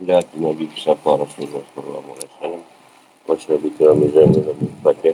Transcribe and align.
لا 0.00 0.24
Nabi 0.40 0.64
bersama 0.64 1.20
Rasulullah 1.20 1.60
SAW 1.76 2.64
Masyarakat 3.28 3.60
Bikram 3.60 4.00
Mizan 4.00 4.32
Nabi 4.32 4.72
Fatih 4.80 5.12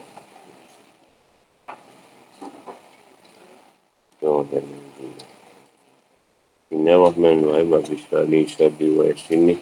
Inna 6.70 6.94
Rahman 7.02 7.42
wa 7.50 7.58
Ibn 7.58 7.82
Bisrani 7.82 8.46
Sabi 8.46 8.94
wa 8.94 9.10
Yasini 9.10 9.58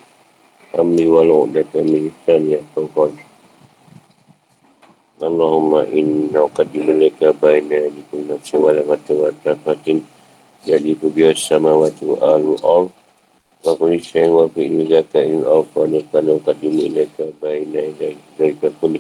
Amli 0.77 1.09
wa 1.09 1.25
ya 1.25 2.61
Tawqad 2.77 3.17
Allahumma 5.25 5.89
inna 5.89 6.45
qadimulika 6.53 7.33
baina 7.41 7.89
yadikum 7.89 8.29
nafsi 8.29 8.61
wa 8.61 8.77
lamati 8.77 9.17
wa 9.17 9.33
tafatin 9.41 10.05
jadi 10.69 10.93
kubiya 11.01 11.33
samawati 11.33 12.05
wa 12.05 12.93
al 13.66 13.76
وكل 13.76 14.00
شيء 14.00 14.32
وفي 14.32 14.72
إليك 14.72 15.12
إن 15.20 15.44
أوفانك 15.44 16.16
لو 16.16 16.40
قدم 16.48 16.76
إليك 16.80 17.18
بين 17.44 17.76
يديك 17.76 18.64
كل 18.82 19.00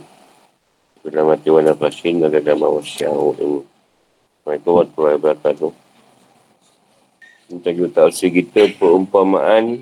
Selamat 0.99 1.39
jiwa 1.47 1.63
nafasin 1.63 2.19
dan 2.19 2.43
dalam 2.43 2.75
wasya'u 2.75 3.31
ini. 3.39 3.63
Assalamualaikum 4.43 4.71
warahmatullahi 4.75 5.15
wabarakatuh. 5.15 5.71
Kita 7.49 7.69
juga 7.71 8.03
tahu 8.03 8.11
kita 8.11 8.67
perumpamaan 8.75 9.79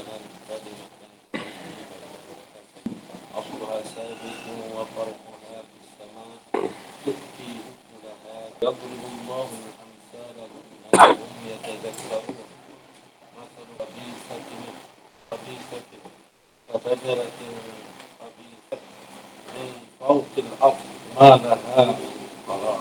يضرب 8.62 9.03
الله 9.12 9.48
الأمثال 9.61 10.36
للناس 10.36 11.16
هم 11.19 11.48
يتذكرون. 11.50 12.36
مثل 13.36 13.66
خبيثة 13.78 14.50
خبيثة 15.30 15.91
كشجرة 16.69 17.31
خبيثة 18.20 18.78
من 19.55 19.72
فوق 20.00 20.25
الأرض 20.38 20.77
ما 21.20 21.28
لها 21.36 21.84
من 21.84 22.11
قرار 22.48 22.81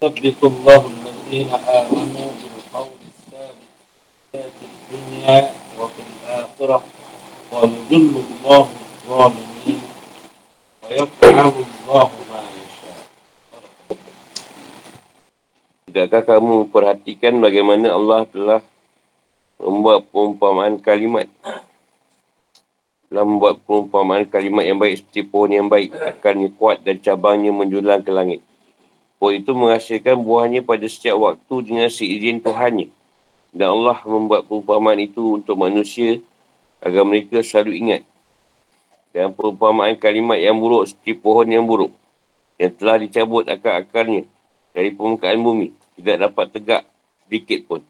ثبت 0.00 0.44
الله 0.44 0.86
الذين 0.86 1.50
آمنوا 1.54 2.30
بالقول 2.40 2.88
الثابت 3.10 3.66
في 4.32 4.66
الدنيا 4.72 5.54
وفي 5.78 6.02
الآخرة 6.10 6.82
ويضل 7.52 8.24
الله 8.30 8.60
الظالمين 8.60 9.82
ويفعل 10.84 11.48
الله 11.48 12.10
ما 12.30 12.42
Tidakkah 15.96 16.36
kamu 16.36 16.68
perhatikan 16.68 17.40
bagaimana 17.40 17.88
Allah 17.96 18.28
telah 18.28 18.60
membuat 19.56 20.04
perumpamaan 20.12 20.76
kalimat 20.76 21.24
telah 23.08 23.24
membuat 23.24 23.64
perumpamaan 23.64 24.28
kalimat 24.28 24.68
yang 24.68 24.76
baik 24.76 25.00
seperti 25.00 25.24
pohon 25.24 25.56
yang 25.56 25.72
baik 25.72 25.96
akarnya 25.96 26.52
kuat 26.52 26.84
dan 26.84 27.00
cabangnya 27.00 27.48
menjulang 27.48 28.04
ke 28.04 28.12
langit. 28.12 28.44
Pohon 29.16 29.40
itu 29.40 29.56
menghasilkan 29.56 30.20
buahnya 30.20 30.60
pada 30.68 30.84
setiap 30.84 31.16
waktu 31.16 31.54
dengan 31.64 31.88
seizin 31.88 32.44
Tuhannya. 32.44 32.92
Dan 33.56 33.80
Allah 33.80 33.96
membuat 34.04 34.44
perumpamaan 34.52 35.00
itu 35.00 35.40
untuk 35.40 35.56
manusia 35.56 36.20
agar 36.84 37.08
mereka 37.08 37.40
selalu 37.40 37.72
ingat. 37.72 38.02
Dan 39.16 39.32
perumpamaan 39.32 39.96
kalimat 39.96 40.36
yang 40.36 40.60
buruk 40.60 40.92
seperti 40.92 41.16
pohon 41.16 41.48
yang 41.48 41.64
buruk 41.64 41.96
yang 42.60 42.76
telah 42.76 43.00
dicabut 43.00 43.48
akar-akarnya 43.48 44.28
dari 44.76 44.92
permukaan 44.92 45.40
bumi 45.40 45.85
tidak 45.96 46.16
dapat 46.30 46.46
tegak 46.52 46.82
sedikit 47.26 47.60
pun. 47.66 47.80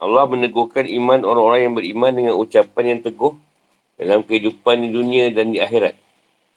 Allah 0.00 0.24
meneguhkan 0.24 0.88
iman 0.88 1.20
orang-orang 1.28 1.60
yang 1.68 1.74
beriman 1.76 2.12
dengan 2.16 2.34
ucapan 2.40 2.96
yang 2.96 3.00
teguh 3.04 3.36
dalam 4.00 4.24
kehidupan 4.24 4.80
di 4.80 4.88
dunia 4.88 5.28
dan 5.28 5.52
di 5.52 5.60
akhirat. 5.60 5.92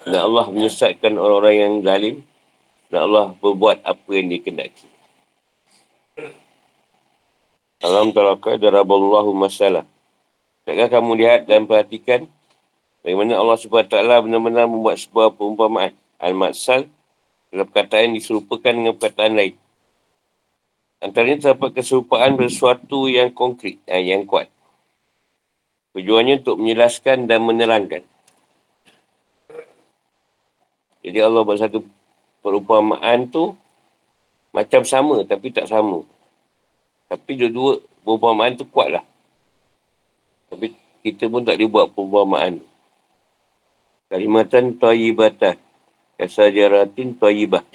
Dan 0.04 0.20
Allah 0.20 0.48
menyesatkan 0.48 1.16
orang-orang 1.20 1.56
yang 1.56 1.74
zalim 1.84 2.16
dan 2.88 3.00
Allah 3.08 3.36
berbuat 3.40 3.84
apa 3.84 4.10
yang 4.16 4.32
dikendaki. 4.32 4.88
Alam 7.84 8.16
talaka 8.16 8.56
daraballahu 8.56 9.36
masalah. 9.36 9.84
Takkan 10.64 10.88
kamu 10.88 11.20
lihat 11.20 11.44
dan 11.44 11.68
perhatikan 11.68 12.32
bagaimana 13.04 13.36
Allah 13.36 13.60
SWT 13.60 13.92
benar-benar 14.24 14.72
membuat 14.72 15.04
sebuah 15.04 15.36
perumpamaan. 15.36 15.92
Al-Matsal 16.24 16.88
dalam 17.52 17.68
perkataan 17.68 18.16
diserupakan 18.16 18.72
dengan 18.72 18.96
perkataan 18.96 19.36
lain. 19.36 19.60
Antaranya 21.04 21.52
terdapat 21.52 21.84
keserupaan 21.84 22.40
bersuatu 22.40 23.12
yang 23.12 23.36
konkret, 23.36 23.76
eh, 23.92 24.08
yang 24.08 24.24
kuat. 24.24 24.48
Tujuannya 25.92 26.40
untuk 26.40 26.64
menjelaskan 26.64 27.28
dan 27.28 27.44
menerangkan. 27.44 28.08
Jadi 31.04 31.20
Allah 31.20 31.44
buat 31.44 31.60
satu 31.60 31.84
perumpamaan 32.40 33.28
tu 33.28 33.52
macam 34.56 34.88
sama 34.88 35.28
tapi 35.28 35.52
tak 35.52 35.68
sama. 35.68 36.08
Tapi 37.12 37.32
dua-dua 37.36 37.84
perumpamaan 38.08 38.56
tu 38.56 38.64
kuat 38.72 38.96
lah. 38.96 39.04
Tapi 40.48 40.72
kita 41.04 41.28
pun 41.28 41.44
tak 41.44 41.60
dibuat 41.60 41.92
perumpamaan. 41.92 42.64
Kalimatan 44.08 44.80
ta'ibatan. 44.80 45.60
Kasajaratin 46.16 47.20
ta'ibah. 47.20 47.68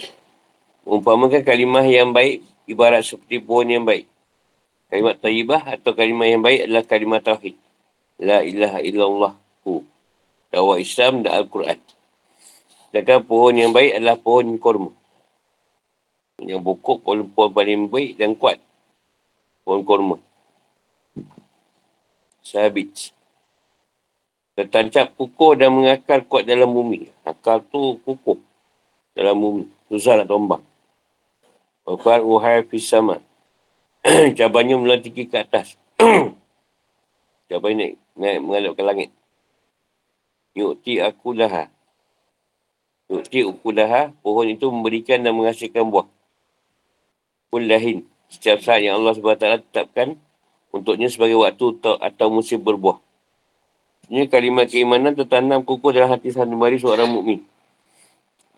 Umpamakan 0.88 1.44
kalimah 1.44 1.84
yang 1.84 2.16
baik 2.16 2.40
ibarat 2.68 3.02
seperti 3.02 3.40
pohon 3.40 3.66
yang 3.66 3.84
baik. 3.88 4.04
Kalimat 4.88 5.16
tayyibah 5.20 5.62
atau 5.76 5.92
kalimat 5.92 6.28
yang 6.28 6.40
baik 6.44 6.68
adalah 6.68 6.84
kalimat 6.84 7.20
tauhid. 7.24 7.56
La 8.20 8.44
ilaha 8.44 8.78
illallah 8.84 9.32
hu. 9.64 9.84
Dawa 10.48 10.80
Islam 10.80 11.24
dan 11.24 11.44
Al-Quran. 11.44 11.80
Sedangkan 12.88 13.20
pohon 13.28 13.52
yang 13.52 13.72
baik 13.72 14.00
adalah 14.00 14.16
pohon 14.16 14.56
korma. 14.56 14.92
Yang 16.40 16.60
pokok 16.64 16.98
pohon, 17.04 17.28
pohon 17.28 17.50
paling 17.52 17.92
baik 17.92 18.16
dan 18.16 18.32
kuat. 18.32 18.56
Pohon 19.64 19.84
korma. 19.84 20.16
Sabit. 22.40 23.12
Tertancap 24.56 25.14
kukuh 25.14 25.54
dan 25.54 25.70
mengakar 25.70 26.24
kuat 26.24 26.48
dalam 26.48 26.72
bumi. 26.72 27.12
Akar 27.28 27.60
tu 27.68 28.00
kukuh 28.02 28.40
dalam 29.12 29.36
bumi. 29.36 29.64
Susah 29.92 30.18
nak 30.18 30.32
tombak. 30.32 30.67
Wafar 31.88 32.20
uhai 32.20 32.68
fisama. 32.68 33.16
Cabangnya 34.36 34.76
mula 34.76 35.00
tinggi 35.00 35.24
ke 35.24 35.40
atas. 35.40 35.80
Cabangnya 37.48 37.88
naik, 37.88 37.94
naik 38.12 38.38
mengalap 38.44 38.72
ke 38.76 38.82
langit. 38.84 39.10
Yukti 40.52 41.00
aku 41.00 41.32
daha. 41.32 41.72
Yukti 43.08 43.40
aku 43.40 43.72
daha. 43.72 44.12
Pohon 44.20 44.52
itu 44.52 44.68
memberikan 44.68 45.24
dan 45.24 45.32
menghasilkan 45.32 45.88
buah. 45.88 46.04
Kullahin. 47.48 48.04
Setiap 48.28 48.60
saat 48.60 48.84
yang 48.84 49.00
Allah 49.00 49.16
SWT 49.16 49.72
tetapkan 49.72 50.20
untuknya 50.68 51.08
sebagai 51.08 51.40
waktu 51.40 51.72
atau 51.80 52.28
musim 52.28 52.60
berbuah. 52.60 53.00
Ini 54.12 54.28
kalimat 54.28 54.68
keimanan 54.68 55.16
tertanam 55.16 55.64
kukuh 55.64 55.96
dalam 55.96 56.12
hati 56.12 56.36
sanubari 56.36 56.76
seorang 56.76 57.08
mukmin. 57.08 57.48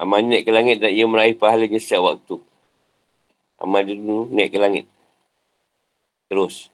Amalnya 0.02 0.34
naik 0.34 0.42
ke 0.42 0.50
langit 0.50 0.76
dan 0.82 0.90
ia 0.90 1.06
meraih 1.06 1.38
pahalanya 1.38 1.78
setiap 1.78 2.10
waktu 2.10 2.49
amal 3.60 3.84
dia 3.84 3.94
dulu 3.94 4.32
naik 4.32 4.56
ke 4.56 4.58
langit. 4.58 4.84
Terus. 6.32 6.72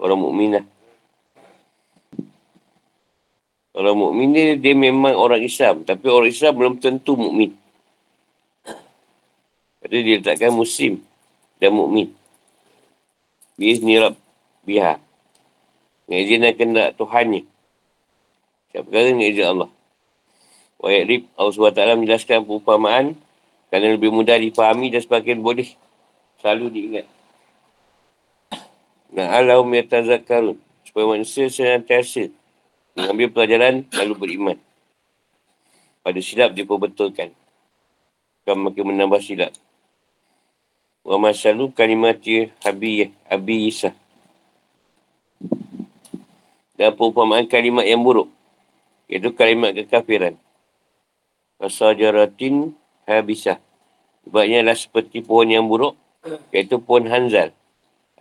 Orang 0.00 0.18
mukmin 0.18 0.58
lah. 0.58 0.66
Orang 3.72 3.96
mukmin 4.00 4.34
dia, 4.34 4.56
dia 4.58 4.74
memang 4.74 5.14
orang 5.14 5.44
Islam. 5.44 5.84
Tapi 5.86 6.04
orang 6.08 6.32
Islam 6.32 6.52
belum 6.56 6.74
tentu 6.80 7.14
mukmin. 7.14 7.54
Jadi 9.82 9.96
dia 10.02 10.16
letakkan 10.18 10.54
muslim 10.54 11.02
dan 11.60 11.74
mukmin. 11.74 12.10
Biizni 13.58 13.98
Rab 13.98 14.16
biha. 14.64 14.98
Dengan 16.06 16.20
izin 16.22 16.42
dan 16.42 16.54
kendak 16.54 16.88
Tuhannya. 16.98 17.42
Siapa 18.72 18.84
perkara 18.88 19.10
dengan 19.10 19.28
izin 19.28 19.46
Allah. 19.46 19.70
Wa 20.82 20.88
yakrib 20.90 21.30
Allah 21.38 21.52
SWT 21.54 21.82
menjelaskan 22.02 22.38
perumpamaan 22.42 23.04
kerana 23.72 23.96
lebih 23.96 24.12
mudah 24.12 24.36
dipahami 24.36 24.92
dan 24.92 25.00
semakin 25.00 25.40
boleh 25.40 25.64
selalu 26.44 26.68
diingat. 26.68 27.06
Nah, 29.16 29.32
Allah 29.32 29.64
yatazakkarun. 29.64 30.60
Supaya 30.84 31.08
manusia 31.08 31.48
senantiasa 31.48 32.28
mengambil 32.92 33.32
pelajaran 33.32 33.88
lalu 33.96 34.14
beriman. 34.20 34.58
Pada 36.04 36.20
silap 36.20 36.52
dia 36.52 36.68
perbetulkan. 36.68 37.32
Makin 38.44 38.84
menambah 38.92 39.24
silap. 39.24 39.56
Wa 41.00 41.16
masalu 41.16 41.72
kalimati 41.72 42.52
habiyah, 42.60 43.08
habiyisah. 43.32 43.96
dan 46.76 46.92
perumpamaan 46.92 47.48
kalimat 47.48 47.88
yang 47.88 48.04
buruk. 48.04 48.28
Iaitu 49.08 49.32
kalimat 49.32 49.72
kekafiran. 49.72 50.36
Fasajaratin 51.56 52.74
habisah. 53.06 53.58
Sebabnya 54.22 54.62
adalah 54.62 54.78
seperti 54.78 55.18
pohon 55.22 55.50
yang 55.50 55.66
buruk, 55.66 55.98
iaitu 56.54 56.78
pohon 56.78 57.10
hanzal. 57.10 57.50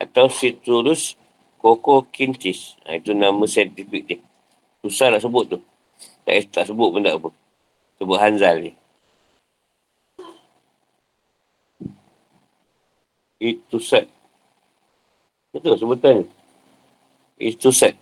Atau 0.01 0.33
citrus 0.33 1.13
koko 1.61 2.09
kintis. 2.09 2.73
Ha, 2.89 2.97
itu 2.97 3.13
nama 3.13 3.45
saintifik 3.45 4.03
dia. 4.09 4.19
Susah 4.81 5.13
nak 5.13 5.21
sebut 5.21 5.45
tu. 5.45 5.57
Tak, 6.25 6.49
tak 6.49 6.65
sebut 6.65 6.89
pun 6.89 7.05
tak 7.05 7.21
apa. 7.21 7.29
Sebut 8.01 8.17
hanzal 8.17 8.55
ni. 8.65 8.71
Itu 13.41 13.77
set. 13.81 14.09
Betul 15.53 15.77
sebutan 15.77 16.21
ni. 16.21 16.25
Itu 17.41 17.69
set. 17.69 17.97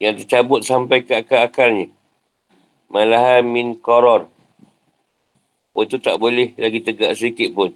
Yang 0.00 0.24
tercabut 0.24 0.64
sampai 0.64 1.04
ke 1.04 1.20
akal-akalnya. 1.20 1.92
Malahan 2.88 3.44
min 3.44 3.76
koror. 3.76 4.28
Oh, 5.70 5.86
itu 5.86 6.02
tak 6.02 6.18
boleh 6.18 6.52
lagi 6.58 6.82
tegak 6.82 7.14
sedikit 7.14 7.54
pun. 7.54 7.70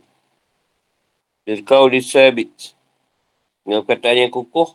Kau 1.63 1.87
disabit. 1.87 2.75
Dengan 3.63 3.87
perkataan 3.87 4.27
yang 4.27 4.33
kukuh. 4.35 4.75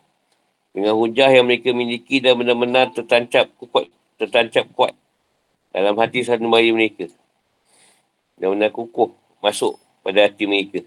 Dengan 0.72 0.96
hujah 0.96 1.30
yang 1.34 1.46
mereka 1.50 1.76
miliki 1.76 2.24
dan 2.24 2.40
benar-benar 2.40 2.96
tertancap 2.96 3.52
kuat. 3.60 3.92
Tertancap 4.16 4.72
kuat. 4.72 4.94
Dalam 5.76 6.00
hati 6.00 6.24
bayi 6.26 6.72
mereka. 6.72 7.12
Dan 8.40 8.56
benar 8.56 8.72
kukuh 8.72 9.12
masuk 9.44 9.76
pada 10.02 10.26
hati 10.26 10.48
mereka. 10.48 10.82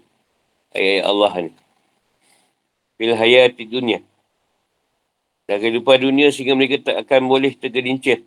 Ayat-ayat 0.73 1.05
Allah 1.05 1.33
ni. 1.47 1.51
Fil 2.97 3.13
hayati 3.13 3.63
dunia. 3.69 4.01
Dan 5.45 5.61
kehidupan 5.61 6.01
dunia 6.01 6.33
sehingga 6.33 6.57
mereka 6.57 6.81
tak 6.81 6.97
akan 7.05 7.29
boleh 7.29 7.53
tergelincir 7.53 8.25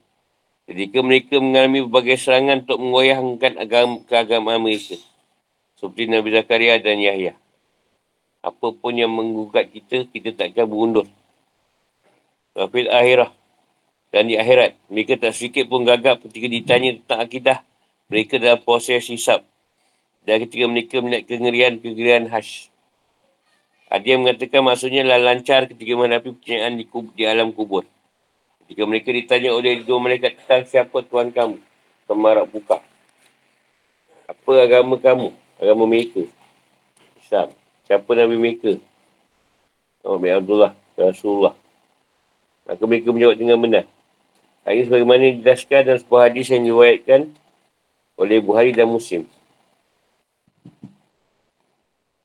Ketika 0.67 0.99
mereka 0.99 1.39
mengalami 1.39 1.87
berbagai 1.87 2.19
serangan 2.27 2.67
untuk 2.67 2.83
mengoyahkan 2.83 3.55
agama, 3.55 4.03
keagamaan 4.11 4.59
mereka. 4.59 4.99
Seperti 5.79 6.11
Nabi 6.11 6.29
Zakaria 6.35 6.75
dan 6.83 6.99
Yahya. 6.99 7.39
Apa 8.43 8.75
pun 8.75 8.99
yang 8.99 9.15
menggugat 9.15 9.71
kita, 9.71 10.11
kita 10.11 10.35
takkan 10.35 10.67
berundur. 10.67 11.07
Wafil 12.59 12.91
akhirah. 12.91 13.31
Dan 14.11 14.27
di 14.27 14.35
akhirat, 14.35 14.75
mereka 14.91 15.19
tak 15.19 15.39
sedikit 15.39 15.71
pun 15.71 15.87
gagap 15.87 16.23
ketika 16.27 16.47
ditanya 16.51 16.99
tentang 16.99 17.21
akidah. 17.23 17.59
Mereka 18.11 18.43
dalam 18.43 18.59
proses 18.63 19.07
hisap. 19.07 19.47
Dan 20.27 20.47
ketika 20.47 20.67
mereka 20.67 20.99
melihat 20.99 21.31
kengerian-kengerian 21.31 22.27
hash. 22.27 22.75
Yang 23.87 24.19
mengatakan 24.19 24.63
maksudnya 24.67 25.07
lah 25.07 25.23
lancar 25.23 25.71
ketika 25.71 25.95
menghadapi 25.95 26.35
pertanyaan 26.43 26.75
di, 26.75 26.85
kub, 26.91 27.07
di 27.15 27.23
alam 27.23 27.55
kubur. 27.55 27.87
Jika 28.67 28.83
mereka 28.83 29.15
ditanya 29.15 29.55
oleh 29.55 29.87
dua 29.87 29.99
mereka 30.03 30.35
tentang 30.35 30.67
siapa 30.67 30.99
Tuhan 31.07 31.31
kamu, 31.31 31.57
kemarak 32.11 32.47
buka. 32.51 32.83
Apa 34.27 34.51
agama 34.59 34.99
kamu? 34.99 35.31
Agama 35.63 35.87
mereka. 35.87 36.27
Islam. 37.23 37.55
Siapa 37.87 38.11
Nabi 38.19 38.35
mereka? 38.35 38.75
Nabi 40.03 40.29
Abdullah, 40.35 40.75
Rasulullah. 40.99 41.55
Maka 42.67 42.83
mereka 42.83 43.15
menjawab 43.15 43.39
dengan 43.39 43.59
benar. 43.63 43.85
Ini 44.67 44.91
sebagaimana 44.91 45.23
dijelaskan 45.39 45.81
dalam 45.87 46.01
sebuah 46.03 46.23
hadis 46.27 46.51
yang 46.51 46.67
diwayatkan 46.67 47.31
oleh 48.19 48.43
Buhari 48.43 48.75
dan 48.75 48.91
Muslim. 48.91 49.31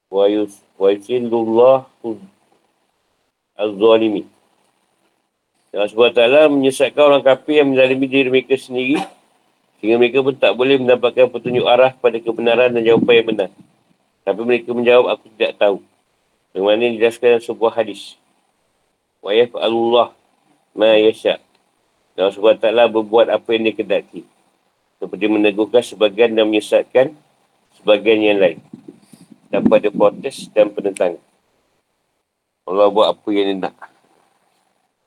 Wa 0.09 0.25
yusilullah 0.25 1.85
az-zalimin. 3.53 4.25
Allah 5.71 5.87
SWT 5.87 6.51
menyesatkan 6.51 6.99
orang 6.99 7.23
kafir 7.23 7.63
yang 7.63 7.71
menzalimi 7.71 8.03
diri 8.03 8.27
mereka 8.27 8.59
sendiri 8.59 8.99
sehingga 9.79 9.95
mereka 9.97 10.19
pun 10.19 10.35
tak 10.35 10.51
boleh 10.53 10.77
mendapatkan 10.77 11.31
petunjuk 11.31 11.65
arah 11.65 11.95
pada 11.95 12.19
kebenaran 12.19 12.69
dan 12.69 12.85
jawapan 12.85 13.13
yang 13.17 13.27
benar. 13.33 13.49
Tapi 14.21 14.41
mereka 14.45 14.69
menjawab, 14.77 15.17
aku 15.17 15.25
tidak 15.33 15.57
tahu. 15.57 15.81
Bagaimana 16.53 16.91
dijelaskan 16.91 17.27
dalam 17.33 17.43
sebuah 17.47 17.71
hadis. 17.81 18.19
Wa 19.23 19.33
yaf'alullah 19.33 20.13
ma 20.77 20.91
yasha' 20.99 21.41
Dan 22.13 22.29
Allah 22.29 22.35
SWT 22.35 22.93
berbuat 22.93 23.31
apa 23.31 23.47
yang 23.55 23.71
dia 23.71 23.75
kedaki. 23.79 24.21
Seperti 25.01 25.25
menegurkan 25.25 25.81
sebagian 25.81 26.35
dan 26.37 26.45
menyesatkan 26.45 27.15
sebagian 27.79 28.19
yang 28.21 28.37
lain. 28.37 28.59
Dapat 29.49 29.87
ada 29.87 29.89
protes 29.89 30.45
dan 30.53 30.69
penentang. 30.69 31.17
Allah 32.67 32.91
buat 32.93 33.17
apa 33.17 33.27
yang 33.33 33.57
dia 33.57 33.65
nak. 33.65 33.90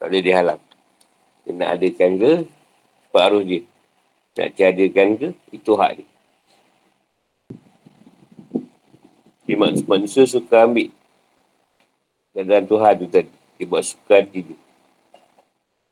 Tak 0.05 0.13
boleh 0.13 0.21
dihalang. 0.21 0.61
Dia 1.49 1.53
nak 1.57 1.81
adakan 1.81 2.11
ke, 2.21 2.33
separuh 3.09 3.41
dia. 3.41 3.65
Nak 4.37 4.49
tiadakan 4.53 5.09
ke, 5.17 5.29
itu 5.49 5.73
hak 5.81 5.93
dia. 5.97 6.07
Dia 9.49 9.57
manusia 9.89 10.29
suka 10.29 10.69
ambil. 10.69 10.93
Keadaan 12.37 12.69
Tuhan 12.69 12.93
tu 13.01 13.07
tadi. 13.09 13.33
Dia 13.57 13.65
buat 13.65 13.81
suka 13.81 14.21
hati 14.21 14.45
dia. 14.45 14.59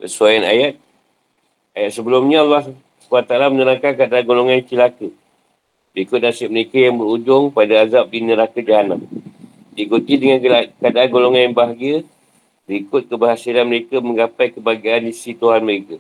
Sesuai 0.04 0.44
ayat. 0.44 0.76
Ayat 1.72 1.92
sebelumnya 1.96 2.44
Allah 2.44 2.68
SWT 3.08 3.32
menerangkan 3.32 3.96
keadaan 3.96 4.28
golongan 4.28 4.60
yang 4.60 4.68
celaka. 4.68 5.08
Berikut 5.96 6.20
nasib 6.20 6.52
mereka 6.52 6.76
yang 6.76 7.00
berujung 7.00 7.48
pada 7.48 7.80
azab 7.80 8.12
di 8.12 8.20
neraka 8.20 8.60
jahanam. 8.60 9.08
Diikuti 9.72 10.20
dengan 10.20 10.68
keadaan 10.76 11.08
golongan 11.08 11.48
yang 11.48 11.56
bahagia 11.56 12.04
Berikut 12.62 13.10
keberhasilan 13.10 13.66
mereka 13.66 13.98
menggapai 13.98 14.54
kebahagiaan 14.54 15.06
di 15.06 15.12
sisi 15.12 15.34
Tuhan 15.34 15.66
mereka. 15.66 15.98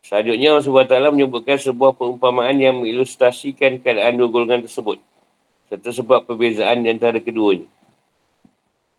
Selanjutnya 0.00 0.56
Allah 0.56 0.64
SWT 0.64 1.12
menyebutkan 1.12 1.60
sebuah 1.60 1.92
perumpamaan 1.92 2.56
yang 2.56 2.80
mengilustrasikan 2.80 3.82
keadaan 3.82 4.16
dua 4.16 4.28
golongan 4.30 4.64
tersebut. 4.64 4.96
Serta 5.68 5.90
sebab 5.92 6.24
perbezaan 6.24 6.82
di 6.82 6.88
antara 6.88 7.20
keduanya. 7.20 7.68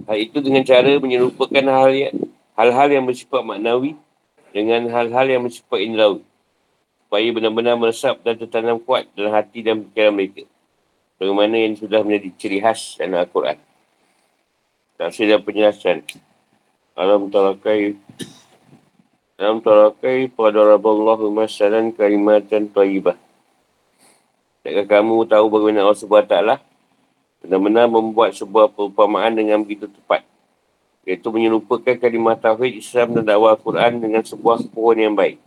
Hal 0.06 0.18
itu 0.18 0.38
dengan 0.44 0.62
cara 0.62 0.98
menyerupakan 1.02 1.64
hal-hal 2.58 2.88
yang 2.92 3.06
bersifat 3.08 3.42
maknawi 3.42 3.98
dengan 4.52 4.92
hal-hal 4.92 5.26
yang 5.26 5.42
bersifat 5.48 5.80
indrawi. 5.82 6.22
Supaya 7.08 7.28
benar-benar 7.32 7.76
meresap 7.80 8.20
dan 8.24 8.40
tertanam 8.40 8.78
kuat 8.80 9.08
dalam 9.18 9.36
hati 9.36 9.64
dan 9.64 9.84
pikiran 9.88 10.14
mereka. 10.16 10.44
Bagaimana 11.20 11.56
yang 11.60 11.76
sudah 11.76 12.02
menjadi 12.06 12.30
ciri 12.40 12.58
khas 12.62 12.98
dalam 12.98 13.20
Al-Quran. 13.20 13.58
Tafsir 14.96 15.28
dan 15.28 15.42
penjelasan. 15.42 16.02
Alam 16.92 17.32
tarakai 17.32 17.96
Alam 19.40 19.64
tarakai 19.64 20.28
Fadaraballahu 20.28 21.32
masalan 21.32 21.96
kalimatan 21.96 22.68
taibah 22.68 23.16
Tidakkah 24.62 25.00
kamu 25.00 25.24
tahu 25.26 25.46
bagaimana 25.48 25.88
Allah 25.88 25.98
SWT 25.98 26.36
benar-benar 27.42 27.90
membuat 27.90 28.38
sebuah 28.38 28.70
perumpamaan 28.70 29.34
dengan 29.34 29.64
begitu 29.66 29.90
tepat 29.90 30.22
iaitu 31.08 31.34
menyerupakan 31.34 31.98
kalimah 31.98 32.38
tauhid 32.38 32.78
Islam 32.78 33.18
dan 33.18 33.26
dakwah 33.26 33.58
Al-Quran 33.58 33.98
dengan 33.98 34.22
sebuah 34.22 34.70
pohon 34.70 34.98
yang 35.02 35.18
baik. 35.18 35.42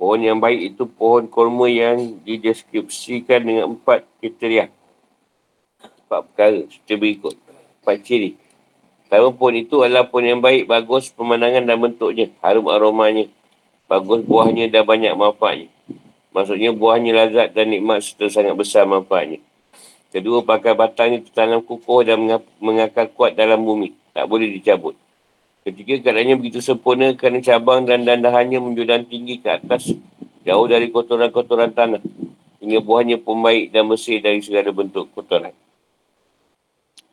Pohon 0.00 0.20
yang 0.24 0.40
baik 0.40 0.72
itu 0.72 0.88
pohon 0.88 1.28
kurma 1.28 1.68
yang 1.68 2.16
dideskripsikan 2.24 3.44
dengan 3.44 3.76
empat 3.76 4.08
kriteria. 4.24 4.72
Empat 6.08 6.20
perkara 6.32 6.64
seperti 6.64 6.94
berikut. 6.96 7.34
Empat 7.84 7.96
ciri. 8.00 8.43
Pertama 9.14 9.30
pohon 9.30 9.54
itu 9.54 9.78
adalah 9.78 10.10
pohon 10.10 10.26
yang 10.26 10.42
baik, 10.42 10.66
bagus 10.66 11.06
pemandangan 11.14 11.62
dan 11.62 11.78
bentuknya, 11.78 12.34
harum 12.42 12.66
aromanya, 12.66 13.30
bagus 13.86 14.26
buahnya 14.26 14.66
dan 14.74 14.82
banyak 14.82 15.14
manfaatnya. 15.14 15.70
Maksudnya 16.34 16.74
buahnya 16.74 17.14
lazat 17.14 17.54
dan 17.54 17.70
nikmat 17.70 18.02
serta 18.02 18.26
sangat 18.26 18.58
besar 18.58 18.90
manfaatnya. 18.90 19.38
Kedua, 20.10 20.42
pakai 20.42 20.74
batangnya 20.74 21.22
tertanam 21.22 21.62
kukuh 21.62 22.02
dan 22.02 22.26
mengakar 22.58 23.06
kuat 23.14 23.38
dalam 23.38 23.62
bumi. 23.62 23.94
Tak 24.10 24.26
boleh 24.26 24.50
dicabut. 24.50 24.98
Ketiga, 25.62 26.10
keadaannya 26.10 26.34
begitu 26.34 26.58
sempurna 26.58 27.14
kerana 27.14 27.38
cabang 27.38 27.86
dan 27.86 28.02
dandahannya 28.02 28.58
menjudan 28.58 29.06
tinggi 29.06 29.38
ke 29.38 29.46
atas, 29.46 29.94
jauh 30.42 30.66
dari 30.66 30.90
kotoran-kotoran 30.90 31.70
tanah. 31.70 32.02
Hingga 32.58 32.82
buahnya 32.82 33.22
pun 33.22 33.38
baik 33.46 33.70
dan 33.70 33.86
bersih 33.86 34.18
dari 34.18 34.42
segala 34.42 34.74
bentuk 34.74 35.06
kotoran. 35.14 35.54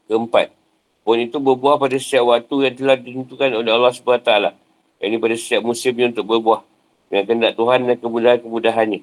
Keempat, 0.10 0.61
Pohon 1.02 1.20
itu 1.26 1.38
berbuah 1.42 1.82
pada 1.82 1.98
setiap 1.98 2.30
waktu 2.30 2.56
yang 2.70 2.76
telah 2.78 2.98
ditentukan 2.98 3.50
oleh 3.58 3.72
Allah 3.74 3.90
SWT. 3.90 4.32
Ini 5.02 5.18
pada 5.18 5.34
setiap 5.34 5.62
musimnya 5.66 6.14
untuk 6.14 6.30
berbuah. 6.30 6.62
Dengan 7.10 7.24
kehendak 7.26 7.54
Tuhan 7.58 7.80
dan 7.90 7.98
kemudahan-kemudahannya. 7.98 9.02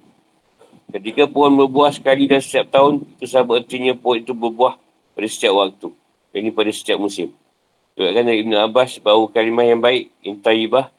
Ketika 0.88 1.28
pohon 1.28 1.58
berbuah 1.58 1.92
sekali 1.92 2.30
dan 2.30 2.40
setiap 2.40 2.70
tahun, 2.70 3.04
itu 3.18 3.26
sama 3.28 3.60
artinya 3.60 3.92
pohon 3.98 4.22
itu 4.22 4.32
berbuah 4.32 4.78
pada 5.12 5.26
setiap 5.26 5.58
waktu. 5.58 5.90
Ini 6.32 6.54
pada 6.54 6.70
setiap 6.70 7.02
musim. 7.02 7.34
Juga 7.98 8.14
dari 8.14 8.46
Ibn 8.46 8.70
Abbas 8.70 9.02
bahawa 9.02 9.26
kalimah 9.34 9.66
yang 9.66 9.82
baik, 9.82 10.14
intayibah, 10.22 10.94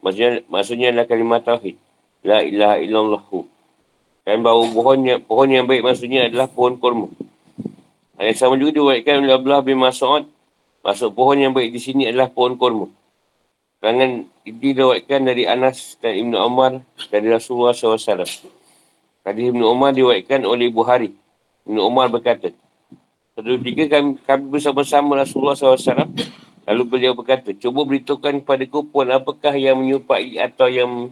maksudnya, 0.00 0.40
maksudnya 0.48 0.86
adalah 0.96 1.06
kalimah 1.06 1.44
tauhid. 1.44 1.76
La 2.24 2.40
ilaha 2.40 2.80
illallahu. 2.80 3.44
Dan 4.24 4.40
bahawa 4.40 4.64
pohon 4.72 4.98
yang, 5.04 5.20
pohon 5.20 5.48
yang 5.52 5.68
baik 5.68 5.84
maksudnya 5.84 6.26
adalah 6.26 6.48
pohon 6.48 6.80
korma. 6.80 7.12
Yang 8.16 8.40
sama 8.40 8.56
juga 8.56 8.80
diwakilkan 8.80 9.22
oleh 9.22 9.34
Abdullah 9.36 9.62
bin 9.62 9.78
Mas'ud 9.78 10.26
Masuk 10.82 11.10
pohon 11.14 11.36
yang 11.38 11.52
baik 11.52 11.74
di 11.74 11.80
sini 11.82 12.06
adalah 12.06 12.30
pohon 12.30 12.54
korma. 12.54 12.86
Kerangan 13.78 14.26
ini 14.42 14.70
diwakilkan 14.74 15.22
dari 15.22 15.46
Anas 15.46 15.94
dan 16.02 16.18
Ibn 16.18 16.34
Umar 16.42 16.72
dari 17.14 17.30
Rasulullah 17.30 17.70
SAW. 17.70 18.26
Hadis 19.22 19.44
Ibn 19.54 19.62
Umar 19.62 19.94
diwakilkan 19.94 20.42
oleh 20.42 20.66
Buhari. 20.72 21.14
Ibn 21.68 21.78
Umar 21.78 22.10
berkata, 22.10 22.50
Satu 23.38 23.54
tiga 23.62 23.86
kami, 23.86 24.18
kami 24.26 24.44
bersama-sama 24.50 25.22
Rasulullah 25.22 25.54
SAW. 25.54 26.10
Lalu 26.68 26.82
beliau 26.84 27.14
berkata, 27.16 27.54
cuba 27.56 27.80
beritahukan 27.86 28.44
kepada 28.44 28.64
ku 28.68 28.84
puan 28.84 29.08
apakah 29.08 29.56
yang 29.56 29.80
menyupai 29.80 30.36
atau 30.36 30.68
yang 30.68 31.08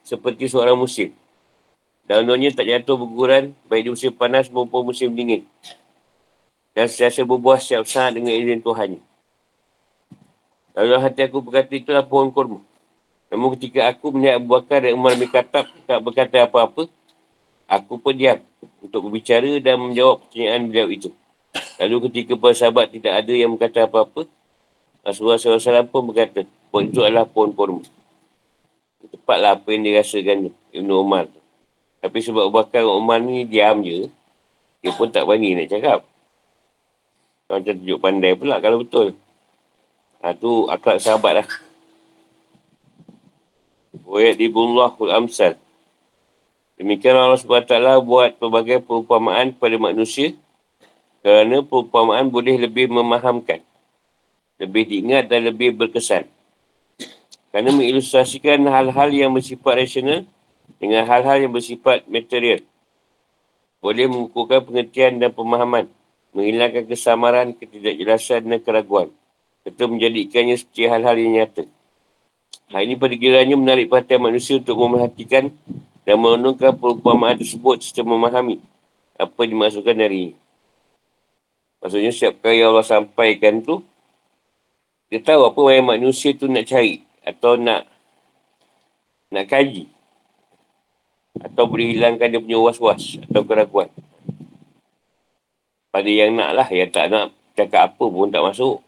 seperti 0.00 0.48
seorang 0.48 0.78
musim. 0.78 1.12
Daun-daunnya 2.08 2.50
tak 2.56 2.66
jatuh 2.66 2.96
berguguran 2.96 3.52
baik 3.68 3.82
di 3.86 3.90
musim 3.92 4.10
panas 4.10 4.48
maupun 4.48 4.88
musim 4.88 5.12
dingin. 5.12 5.44
Dan 6.70 6.86
sesiasa 6.86 7.26
berbuah 7.26 7.58
siap 7.58 7.84
sangat 7.86 8.22
dengan 8.22 8.34
izin 8.34 8.62
Tuhan. 8.62 9.02
Lalu 10.74 10.92
hati 11.02 11.20
aku 11.26 11.42
berkata 11.42 11.72
itulah 11.74 12.06
pohon 12.06 12.30
kurma. 12.30 12.62
Namun 13.30 13.54
ketika 13.58 13.90
aku 13.90 14.10
melihat 14.10 14.42
Abu 14.42 14.58
Bakar 14.58 14.82
dan 14.82 14.98
Umar 14.98 15.14
bin 15.14 15.30
Khattab 15.30 15.70
tak 15.86 15.98
berkata 16.02 16.46
apa-apa, 16.46 16.90
aku 17.70 17.94
pun 18.02 18.14
diam 18.14 18.42
untuk 18.82 19.06
berbicara 19.06 19.62
dan 19.62 19.78
menjawab 19.78 20.26
pertanyaan 20.26 20.66
beliau 20.66 20.88
itu. 20.90 21.10
Lalu 21.78 22.10
ketika 22.10 22.34
para 22.34 22.54
sahabat 22.54 22.90
tidak 22.90 23.12
ada 23.22 23.32
yang 23.34 23.54
berkata 23.54 23.86
apa-apa, 23.86 24.26
Rasulullah 25.06 25.38
SAW 25.38 25.86
pun 25.88 26.10
berkata, 26.10 26.44
pohon 26.68 26.90
itu 26.90 27.00
adalah 27.06 27.26
pohon 27.26 27.54
kurma. 27.54 27.82
Tepatlah 29.00 29.58
apa 29.58 29.68
yang 29.72 29.82
dirasakan 29.86 30.52
Ibn 30.74 30.90
Umar. 30.92 31.24
Tapi 32.02 32.18
sebab 32.20 32.50
Abu 32.50 32.54
Bakar 32.58 32.82
dan 32.82 32.94
Umar 32.94 33.18
ni 33.22 33.46
diam 33.46 33.80
je, 33.80 34.10
dia 34.82 34.90
pun 34.96 35.06
tak 35.08 35.24
berani 35.24 35.54
nak 35.54 35.70
cakap. 35.70 36.09
Macam 37.50 37.74
tunjuk 37.74 37.98
pandai 37.98 38.38
pula 38.38 38.62
kalau 38.62 38.86
betul. 38.86 39.18
Ha, 40.22 40.30
tu 40.38 40.70
akhlak 40.70 41.02
sahabat 41.02 41.42
lah. 41.42 41.48
Wayat 44.06 44.38
dibullah 44.38 44.94
kul 44.94 45.10
amsal. 45.10 45.58
Demikian 46.78 47.18
Allah 47.18 47.36
SWT 47.36 47.74
buat 48.06 48.38
pelbagai 48.38 48.86
perumpamaan 48.86 49.50
kepada 49.50 49.76
manusia 49.82 50.38
kerana 51.20 51.60
perumpamaan 51.60 52.30
boleh 52.30 52.56
lebih 52.56 52.88
memahamkan, 52.88 53.60
lebih 54.56 54.86
diingat 54.88 55.26
dan 55.26 55.44
lebih 55.44 55.74
berkesan. 55.74 56.24
Kerana 57.50 57.74
mengilustrasikan 57.74 58.62
hal-hal 58.64 59.10
yang 59.10 59.34
bersifat 59.34 59.74
rasional 59.74 60.22
dengan 60.78 61.02
hal-hal 61.04 61.44
yang 61.44 61.52
bersifat 61.52 62.06
material. 62.06 62.62
Boleh 63.82 64.06
mengukuhkan 64.06 64.64
pengertian 64.64 65.18
dan 65.18 65.34
pemahaman, 65.34 65.90
menghilangkan 66.34 66.84
kesamaran, 66.86 67.54
ketidakjelasan 67.58 68.46
dan 68.46 68.60
keraguan 68.62 69.08
serta 69.60 69.84
menjadikannya 69.86 70.56
seperti 70.56 70.88
hal-hal 70.88 71.16
yang 71.20 71.32
nyata. 71.36 71.64
Hal 72.72 72.86
ini 72.86 72.94
pada 72.96 73.14
kiranya 73.18 73.56
menarik 73.58 73.92
perhatian 73.92 74.22
manusia 74.22 74.56
untuk 74.56 74.78
memerhatikan 74.78 75.52
dan 76.06 76.16
menunjukkan 76.16 76.80
perumpamaan 76.80 77.36
tersebut 77.36 77.82
serta 77.84 78.02
memahami 78.06 78.62
apa 79.20 79.36
yang 79.44 79.50
dimaksudkan 79.58 79.96
dari. 79.98 80.32
Maksudnya 81.80 82.10
setiap 82.12 82.40
kali 82.40 82.60
Allah 82.64 82.84
sampaikan 82.84 83.60
tu, 83.60 83.84
dia 85.12 85.20
tahu 85.20 85.48
apa 85.48 85.60
yang 85.72 85.92
manusia 85.92 86.32
tu 86.32 86.48
nak 86.48 86.64
cari 86.68 87.04
atau 87.24 87.56
nak 87.60 87.84
nak 89.28 89.44
kaji. 89.48 89.88
Atau 91.40 91.68
boleh 91.68 91.96
hilangkan 91.96 92.28
dia 92.32 92.40
punya 92.40 92.60
was-was 92.60 93.16
atau 93.28 93.42
keraguan. 93.44 93.88
Pada 95.90 96.06
yang 96.06 96.38
nak 96.38 96.50
lah, 96.54 96.68
yang 96.70 96.90
tak 96.90 97.10
nak 97.10 97.34
cakap 97.58 97.90
apa 97.90 98.04
pun 98.06 98.30
tak 98.30 98.46
masuk. 98.46 98.78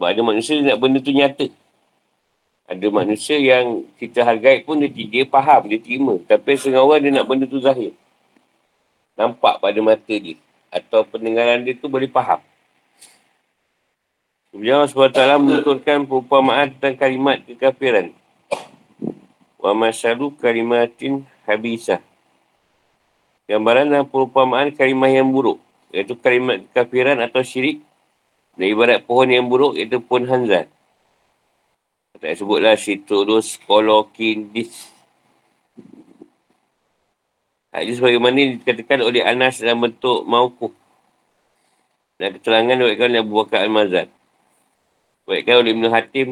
Sebab 0.00 0.08
ada 0.08 0.20
manusia 0.24 0.56
nak 0.64 0.80
benda 0.80 0.98
tu 1.04 1.12
nyata. 1.12 1.52
Ada 2.64 2.86
manusia 2.88 3.36
yang 3.36 3.84
kita 4.00 4.24
hargai 4.24 4.64
pun 4.64 4.80
dia, 4.80 4.88
dia 4.88 5.28
faham, 5.28 5.68
dia 5.68 5.76
terima. 5.76 6.16
Tapi 6.24 6.56
setengah 6.56 6.80
orang 6.80 7.00
dia 7.04 7.12
nak 7.12 7.26
benda 7.28 7.44
tu 7.44 7.60
zahir. 7.60 7.92
Nampak 9.20 9.60
pada 9.60 9.76
mata 9.84 10.14
dia. 10.16 10.40
Atau 10.72 11.04
pendengaran 11.04 11.60
dia 11.66 11.76
tu 11.76 11.92
boleh 11.92 12.08
faham. 12.08 12.40
Allah 14.50 14.82
SWT 14.90 15.20
menuturkan 15.38 16.02
perumpamaan 16.08 16.74
tentang 16.74 16.98
kalimat 16.98 17.38
kekafiran. 17.46 18.10
Wa 19.60 19.76
masyalu 19.76 20.34
kalimatin 20.40 21.22
habisah. 21.46 22.02
Gambaran 23.50 23.90
dan 23.90 24.06
perumpamaan 24.06 24.70
kalimat 24.70 25.10
yang 25.10 25.26
buruk. 25.34 25.58
Iaitu 25.90 26.14
kalimat 26.14 26.62
kekafiran 26.70 27.18
atau 27.18 27.42
syirik 27.42 27.82
dan 28.54 28.70
ibarat 28.70 29.02
pohon 29.02 29.26
yang 29.26 29.50
buruk 29.50 29.74
iaitu 29.74 29.98
pohon 29.98 30.22
hanzat. 30.30 30.70
Tak 32.20 32.36
sebutlah 32.38 32.78
citrus, 32.78 33.58
kolokin, 33.66 34.54
dis. 34.54 34.92
Hadis 37.74 37.98
bagaimana 37.98 38.60
dikatakan 38.60 39.02
oleh 39.02 39.24
Anas 39.26 39.58
dalam 39.58 39.82
bentuk 39.82 40.28
maukuh. 40.28 40.70
Dan 42.20 42.36
keterangan 42.36 42.76
diwakilkan 42.76 43.08
oleh 43.08 43.22
Abu 43.24 43.34
Bakar 43.40 43.64
Al-Mazad. 43.64 44.12
Diwakilkan 45.24 45.56
oleh 45.64 45.70
Ibn 45.74 45.84
Hatim. 45.90 46.28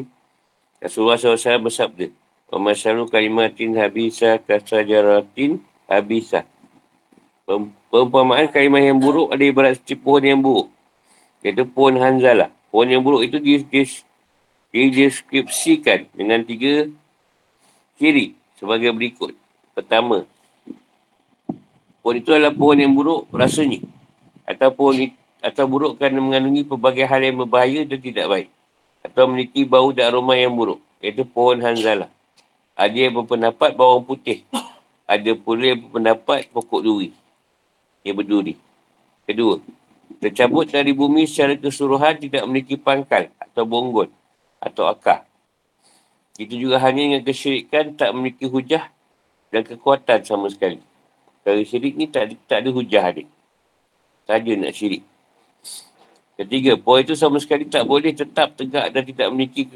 Rasulullah 0.77 1.17
SAW 1.17 1.67
bersabda. 1.67 2.13
Wa 2.47 2.61
masyalu 2.61 3.09
kalimatin 3.09 3.75
habisa 3.75 4.37
kasajaratin 4.39 5.57
habisa. 5.89 6.45
Perumpamaan 7.89 8.45
kalimat 8.53 8.85
yang 8.85 9.01
buruk 9.01 9.33
ada 9.33 9.41
ibarat 9.41 9.81
seperti 9.81 9.97
pohon 9.97 10.21
yang 10.21 10.37
buruk. 10.37 10.69
Iaitu 11.41 11.65
pohon 11.65 11.97
Hanzalah. 11.97 12.53
Pohon 12.69 12.85
yang 12.85 13.01
buruk 13.01 13.25
itu 13.25 13.41
dia, 13.41 13.65
dia, 13.65 13.89
dia 14.69 14.85
deskripsikan 14.93 16.05
dengan 16.13 16.45
tiga 16.45 16.85
ciri 17.97 18.37
sebagai 18.61 18.93
berikut. 18.93 19.33
Pertama, 19.73 20.29
pohon 22.05 22.15
itu 22.21 22.29
adalah 22.29 22.53
pohon 22.53 22.77
yang 22.77 22.93
buruk 22.93 23.25
rasanya. 23.33 23.81
Atau 24.45 24.69
pohon 24.69 25.09
atau 25.41 25.65
buruk 25.65 25.97
kerana 25.97 26.21
mengandungi 26.21 26.69
pelbagai 26.69 27.09
hal 27.09 27.25
yang 27.25 27.41
berbahaya 27.41 27.81
dan 27.81 27.97
tidak 27.97 28.29
baik. 28.29 28.47
Atau 29.01 29.25
memiliki 29.25 29.65
bau 29.65 29.89
dan 29.89 30.13
aroma 30.13 30.37
yang 30.37 30.53
buruk. 30.53 30.77
Iaitu 31.01 31.25
pohon 31.25 31.57
Hanzalah. 31.65 32.13
Ada 32.77 33.09
yang 33.09 33.25
berpendapat 33.25 33.73
bawang 33.73 34.05
putih. 34.05 34.45
Ada 35.09 35.33
pula 35.33 35.73
yang 35.73 35.89
berpendapat 35.89 36.45
pokok 36.53 36.85
duri. 36.85 37.09
Yang 38.03 38.15
berduri. 38.23 38.53
Kedua, 39.27 39.61
tercabut 40.23 40.65
dari 40.71 40.91
bumi 40.95 41.27
secara 41.29 41.53
keseluruhan 41.59 42.17
tidak 42.17 42.43
memiliki 42.47 42.75
pangkal 42.79 43.29
atau 43.37 43.63
bonggol 43.67 44.09
atau 44.59 44.89
akar. 44.89 45.29
Itu 46.39 46.55
juga 46.55 46.79
hanya 46.79 47.03
dengan 47.03 47.21
kesyirikan 47.27 47.99
tak 47.99 48.15
memiliki 48.15 48.47
hujah 48.47 48.87
dan 49.51 49.61
kekuatan 49.67 50.23
sama 50.23 50.47
sekali. 50.47 50.79
Kalau 51.43 51.61
syirik 51.67 51.99
ni 51.99 52.07
tak, 52.07 52.31
tak 52.47 52.63
ada 52.63 52.69
hujah 52.71 53.03
adik. 53.11 53.27
Saja 54.23 54.53
nak 54.55 54.71
syirik. 54.71 55.03
Ketiga, 56.39 56.79
poin 56.79 57.03
itu 57.03 57.19
sama 57.19 57.35
sekali 57.43 57.67
tak 57.67 57.83
boleh 57.83 58.15
tetap 58.15 58.55
tegak 58.55 58.95
dan 58.95 59.03
tidak 59.03 59.27
memiliki 59.27 59.67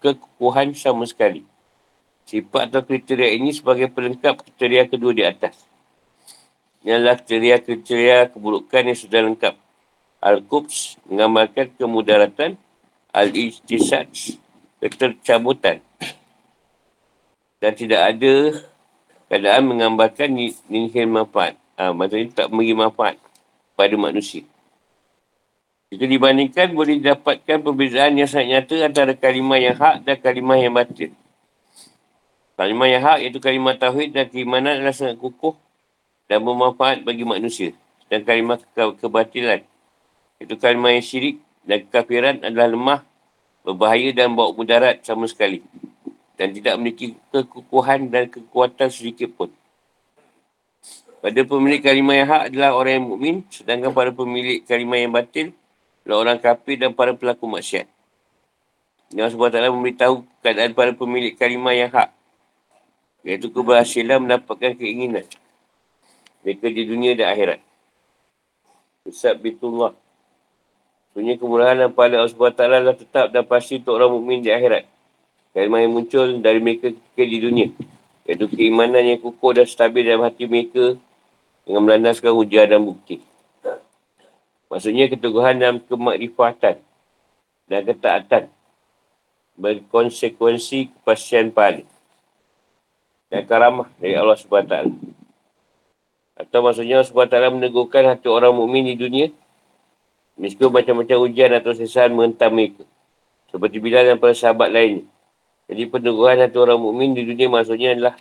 kekukuhan 0.00 0.72
sama 0.72 1.04
sekali. 1.04 1.44
Sifat 2.24 2.72
atau 2.72 2.80
kriteria 2.80 3.36
ini 3.36 3.52
sebagai 3.52 3.92
pelengkap 3.92 4.40
kriteria 4.40 4.88
kedua 4.88 5.12
di 5.12 5.24
atas. 5.28 5.68
Ini 6.88 7.04
adalah 7.04 7.20
kriteria-kriteria 7.20 8.32
keburukan 8.32 8.80
yang 8.80 8.96
sudah 8.96 9.20
lengkap. 9.20 9.60
Al-Quds 10.24 10.96
menggambarkan 11.04 11.76
kemudaratan 11.76 12.56
Al-Ijtisad 13.12 14.08
ketercabutan 14.80 15.84
dan 17.60 17.72
tidak 17.76 18.00
ada 18.00 18.34
keadaan 19.28 19.68
menggambarkan 19.68 20.32
nihil 20.72 21.12
manfaat. 21.12 21.60
Ha, 21.76 21.92
maksudnya 21.92 22.32
tak 22.32 22.48
memberi 22.48 22.72
manfaat 22.72 23.20
pada 23.76 23.92
manusia. 24.00 24.48
Jika 25.92 26.08
dibandingkan, 26.08 26.72
boleh 26.72 27.04
didapatkan 27.04 27.68
perbezaan 27.68 28.16
yang 28.16 28.32
sangat 28.32 28.64
nyata 28.64 28.88
antara 28.88 29.12
kalimah 29.12 29.60
yang 29.60 29.76
hak 29.76 30.08
dan 30.08 30.16
kalimah 30.24 30.56
yang 30.56 30.72
batil. 30.72 31.12
Kalimah 32.56 32.88
yang 32.88 33.04
hak 33.04 33.18
iaitu 33.28 33.44
kalimah 33.44 33.76
tauhid 33.76 34.16
dan 34.16 34.24
keimanan 34.32 34.80
adalah 34.80 34.96
sangat 34.96 35.20
kukuh 35.20 35.67
dan 36.28 36.44
bermanfaat 36.44 37.02
bagi 37.02 37.24
manusia. 37.24 37.72
Dan 38.08 38.24
kalimah 38.24 38.60
ke- 38.60 38.96
kebatilan 39.00 39.64
itu 40.38 40.54
kalimah 40.54 40.94
yang 40.94 41.02
syirik 41.02 41.36
dan 41.66 41.82
kekafiran 41.82 42.36
adalah 42.46 42.68
lemah, 42.70 43.00
berbahaya 43.66 44.14
dan 44.14 44.32
bawa 44.38 44.54
mudarat 44.54 45.02
sama 45.02 45.26
sekali. 45.26 45.66
Dan 46.38 46.54
tidak 46.54 46.78
memiliki 46.78 47.18
kekukuhan 47.34 48.06
dan 48.06 48.30
kekuatan 48.30 48.86
sedikit 48.94 49.34
pun. 49.34 49.50
Pada 51.18 51.42
pemilik 51.42 51.82
kalimah 51.82 52.14
yang 52.14 52.28
hak 52.30 52.42
adalah 52.54 52.70
orang 52.78 53.02
yang 53.02 53.06
mukmin, 53.10 53.36
sedangkan 53.50 53.90
para 53.90 54.14
pemilik 54.14 54.62
kalimah 54.62 54.98
yang 55.02 55.10
batil 55.10 55.50
adalah 56.06 56.18
orang 56.22 56.38
kafir 56.38 56.78
dan 56.78 56.94
para 56.94 57.10
pelaku 57.10 57.50
maksiat. 57.50 57.90
Yang 59.10 59.34
sebab 59.34 59.50
taklah 59.50 59.74
memberitahu 59.74 60.22
keadaan 60.38 60.70
para 60.78 60.94
pemilik 60.94 61.34
kalimah 61.34 61.74
yang 61.74 61.90
hak. 61.90 62.14
Iaitu 63.26 63.50
keberhasilan 63.50 64.22
mendapatkan 64.22 64.78
keinginan. 64.78 65.26
Mereka 66.46 66.66
di 66.70 66.82
dunia 66.86 67.12
dan 67.18 67.34
akhirat. 67.34 67.60
Usab 69.08 69.40
bitullah 69.40 69.96
Sebenarnya 71.18 71.34
kemurahan 71.40 71.76
dan 71.82 71.90
pahala 71.90 72.22
Allah 72.22 72.30
SWT 72.30 72.62
adalah 72.62 72.94
tetap 72.94 73.26
dan 73.34 73.42
pasti 73.42 73.82
untuk 73.82 73.98
orang 73.98 74.14
mukmin 74.14 74.38
di 74.38 74.54
akhirat. 74.54 74.86
Kalimah 75.50 75.80
yang 75.82 75.92
muncul 75.98 76.38
dari 76.38 76.62
mereka 76.62 76.94
ketika 76.94 77.24
di 77.26 77.38
dunia. 77.42 77.68
Iaitu 78.22 78.46
keimanan 78.52 79.02
yang 79.02 79.18
kukuh 79.18 79.56
dan 79.58 79.66
stabil 79.66 80.06
dalam 80.06 80.22
hati 80.22 80.46
mereka 80.46 80.94
dengan 81.66 81.82
melandaskan 81.82 82.30
hujah 82.30 82.70
dan 82.70 82.86
bukti. 82.86 83.18
Maksudnya 84.70 85.10
keteguhan 85.10 85.58
dalam 85.58 85.82
kemakrifatan 85.82 86.76
dan 87.66 87.80
ketaatan 87.82 88.42
berkonsekuensi 89.58 90.92
kepastian 91.02 91.50
pahala 91.50 91.82
dan 93.26 93.42
karamah 93.42 93.90
dari 93.98 94.14
Allah 94.14 94.38
SWT. 94.38 94.86
Atau 96.38 96.62
maksudnya 96.62 97.02
SWT 97.02 97.34
meneguhkan 97.50 98.14
hati 98.14 98.30
orang 98.30 98.54
mukmin 98.54 98.86
di 98.86 98.94
dunia 98.94 99.34
meskipun 100.38 100.70
macam-macam 100.70 101.26
ujian 101.26 101.50
atau 101.50 101.74
sesaan 101.74 102.14
menghentam 102.14 102.54
mereka. 102.54 102.86
Seperti 103.50 103.82
bila 103.82 104.06
dan 104.06 104.22
para 104.22 104.38
sahabat 104.38 104.70
lainnya. 104.70 105.02
Jadi 105.66 105.82
peneguhan 105.90 106.38
hati 106.38 106.54
orang 106.54 106.78
mukmin 106.78 107.18
di 107.18 107.26
dunia 107.26 107.50
maksudnya 107.50 107.98
adalah 107.98 108.14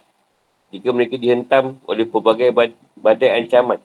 jika 0.74 0.89
mereka 0.89 1.15
dihentam 1.15 1.77
oleh 1.86 2.09
pelbagai 2.09 2.50
badai 2.97 3.38
ancaman 3.38 3.77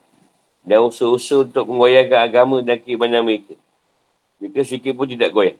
dan 0.65 0.81
usaha-usaha 0.81 1.45
untuk 1.45 1.69
menggoyahkan 1.69 2.19
agama 2.25 2.57
dan 2.65 2.81
keimanan 2.81 3.21
mereka. 3.21 3.53
Mereka 4.41 4.65
sikit 4.65 4.97
pun 4.97 5.07
tidak 5.07 5.29
goyah. 5.29 5.55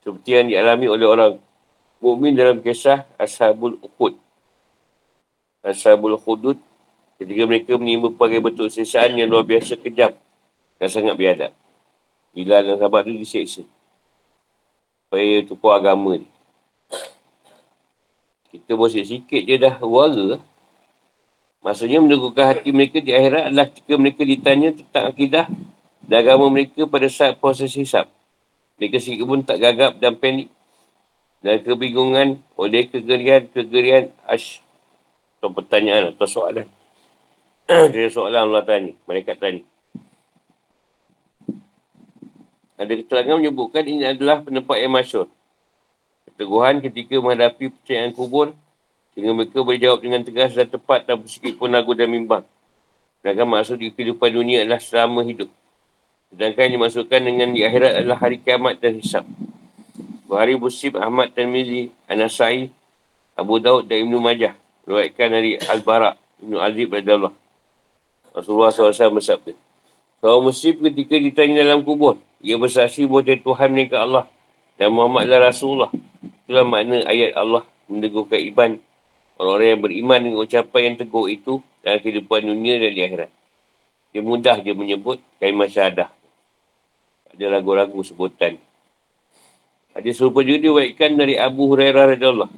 Seperti 0.00 0.30
yang 0.30 0.46
dialami 0.48 0.86
oleh 0.88 1.06
orang 1.10 1.32
mukmin 1.98 2.38
dalam 2.38 2.62
kisah 2.62 3.04
Ashabul 3.18 3.76
Uqud. 3.82 4.16
Ashabul 5.60 6.16
Hudud 6.16 6.56
ketika 7.20 7.44
mereka 7.44 7.76
menimba 7.76 8.08
pelbagai 8.08 8.40
bentuk 8.40 8.72
sesaan 8.72 9.12
yang 9.12 9.28
luar 9.28 9.44
biasa 9.44 9.76
kejam 9.76 10.16
dan 10.80 10.88
sangat 10.88 11.12
biadab. 11.20 11.52
Bila 12.32 12.64
dan 12.64 12.80
sahabat 12.80 13.04
itu 13.12 13.20
diseksa. 13.20 13.62
Supaya 15.04 15.44
tukar 15.44 15.84
agama 15.84 16.16
ni. 16.16 16.28
Kita 18.48 18.72
bosit 18.72 19.04
sikit 19.04 19.42
je 19.44 19.56
dah 19.60 19.76
wara. 19.84 20.40
Maksudnya 21.60 22.00
meneguhkan 22.00 22.56
hati 22.56 22.72
mereka 22.72 23.04
di 23.04 23.12
akhirat 23.12 23.52
adalah 23.52 23.68
ketika 23.68 23.94
mereka 24.00 24.22
ditanya 24.24 24.72
tentang 24.72 25.04
akidah 25.12 25.46
dan 26.08 26.16
agama 26.24 26.48
mereka 26.48 26.88
pada 26.88 27.04
saat 27.12 27.36
proses 27.36 27.68
hisap. 27.76 28.08
Mereka 28.80 28.96
sikit 28.96 29.28
pun 29.28 29.44
tak 29.44 29.60
gagap 29.60 30.00
dan 30.00 30.16
panik 30.16 30.48
dan 31.44 31.60
kebingungan 31.60 32.40
oleh 32.56 32.88
kegerian-kegerian 32.88 34.08
ash. 34.24 34.64
Atau 35.36 35.52
pertanyaan 35.52 36.16
atau 36.16 36.24
soalan. 36.24 36.79
Dia 37.70 38.08
soalan 38.10 38.50
Allah 38.50 38.62
tanya. 38.66 38.92
Mereka 39.06 39.38
tanya. 39.38 39.62
Ada 42.80 42.92
keterangan 42.96 43.36
menyebutkan 43.36 43.84
ini 43.84 44.08
adalah 44.08 44.40
pendapat 44.40 44.80
yang 44.80 44.96
masyur 44.96 45.28
keteguhan 46.40 46.80
ketika 46.80 47.20
menghadapi 47.20 47.68
percayaan 47.68 48.16
kubur 48.16 48.56
sehingga 49.12 49.36
mereka 49.36 49.60
boleh 49.60 49.76
jawab 49.76 50.00
dengan 50.00 50.24
tegas 50.24 50.56
dan 50.56 50.64
tepat 50.72 51.04
tanpa 51.04 51.28
sikit 51.28 51.60
pun 51.60 51.68
lagu 51.68 51.92
dan 51.92 52.08
mimbang. 52.08 52.48
Sedangkan 53.20 53.44
maksud 53.44 53.76
di 53.76 53.92
kehidupan 53.92 54.32
dunia 54.32 54.64
adalah 54.64 54.80
selama 54.80 55.20
hidup. 55.20 55.52
Sedangkan 56.32 56.72
yang 56.72 56.74
dimasukkan 56.80 57.20
dengan 57.20 57.52
di 57.52 57.60
akhirat 57.60 57.92
adalah 58.00 58.16
hari 58.24 58.40
kiamat 58.40 58.80
dan 58.80 58.96
hisab. 58.96 59.28
Buhari 60.24 60.56
Busib 60.56 60.96
Ahmad 60.96 61.36
Tanmizi, 61.36 61.92
Anasai, 62.08 62.72
Abu 63.36 63.60
Daud 63.60 63.84
dan 63.84 64.00
Ibn 64.08 64.14
Majah. 64.16 64.56
Ruatkan 64.88 65.28
dari 65.36 65.60
Al-Bara, 65.60 66.16
Ibn 66.40 66.56
Azib 66.56 66.96
Allah. 66.96 67.36
Rasulullah 68.40 68.72
SAW 68.72 69.20
bersabda. 69.20 69.52
Seorang 70.20 70.42
muslim 70.48 70.74
ketika 70.88 71.16
ditanya 71.16 71.64
dalam 71.64 71.80
kubur, 71.84 72.20
ia 72.40 72.56
bersaksi 72.56 73.04
bahawa 73.04 73.36
Tuhan 73.36 73.68
mereka 73.72 73.96
Allah 74.00 74.24
dan 74.80 74.92
Muhammad 74.92 75.28
adalah 75.28 75.52
Rasulullah. 75.52 75.90
Itulah 76.44 76.64
makna 76.64 77.04
ayat 77.04 77.36
Allah 77.36 77.62
meneguhkan 77.88 78.40
iman. 78.52 78.70
Orang-orang 79.40 79.68
yang 79.72 79.80
beriman 79.80 80.20
dengan 80.20 80.38
ucapan 80.44 80.80
yang 80.84 80.96
teguh 81.00 81.26
itu 81.32 81.52
dalam 81.80 81.98
kehidupan 82.04 82.40
dunia 82.44 82.74
dan 82.76 82.92
di 82.92 83.00
akhirat. 83.00 83.30
Dia 84.12 84.20
mudah 84.20 84.56
je 84.60 84.72
menyebut 84.76 85.22
kalimah 85.40 85.68
syahadah. 85.68 86.08
Ada 87.32 87.46
lagu-lagu 87.60 87.96
sebutan. 88.04 88.60
Ada 89.96 90.10
serupa 90.12 90.44
juga 90.44 90.60
diwaikan 90.60 91.16
dari 91.16 91.40
Abu 91.40 91.72
Hurairah 91.72 92.16
radhiyallahu 92.16 92.52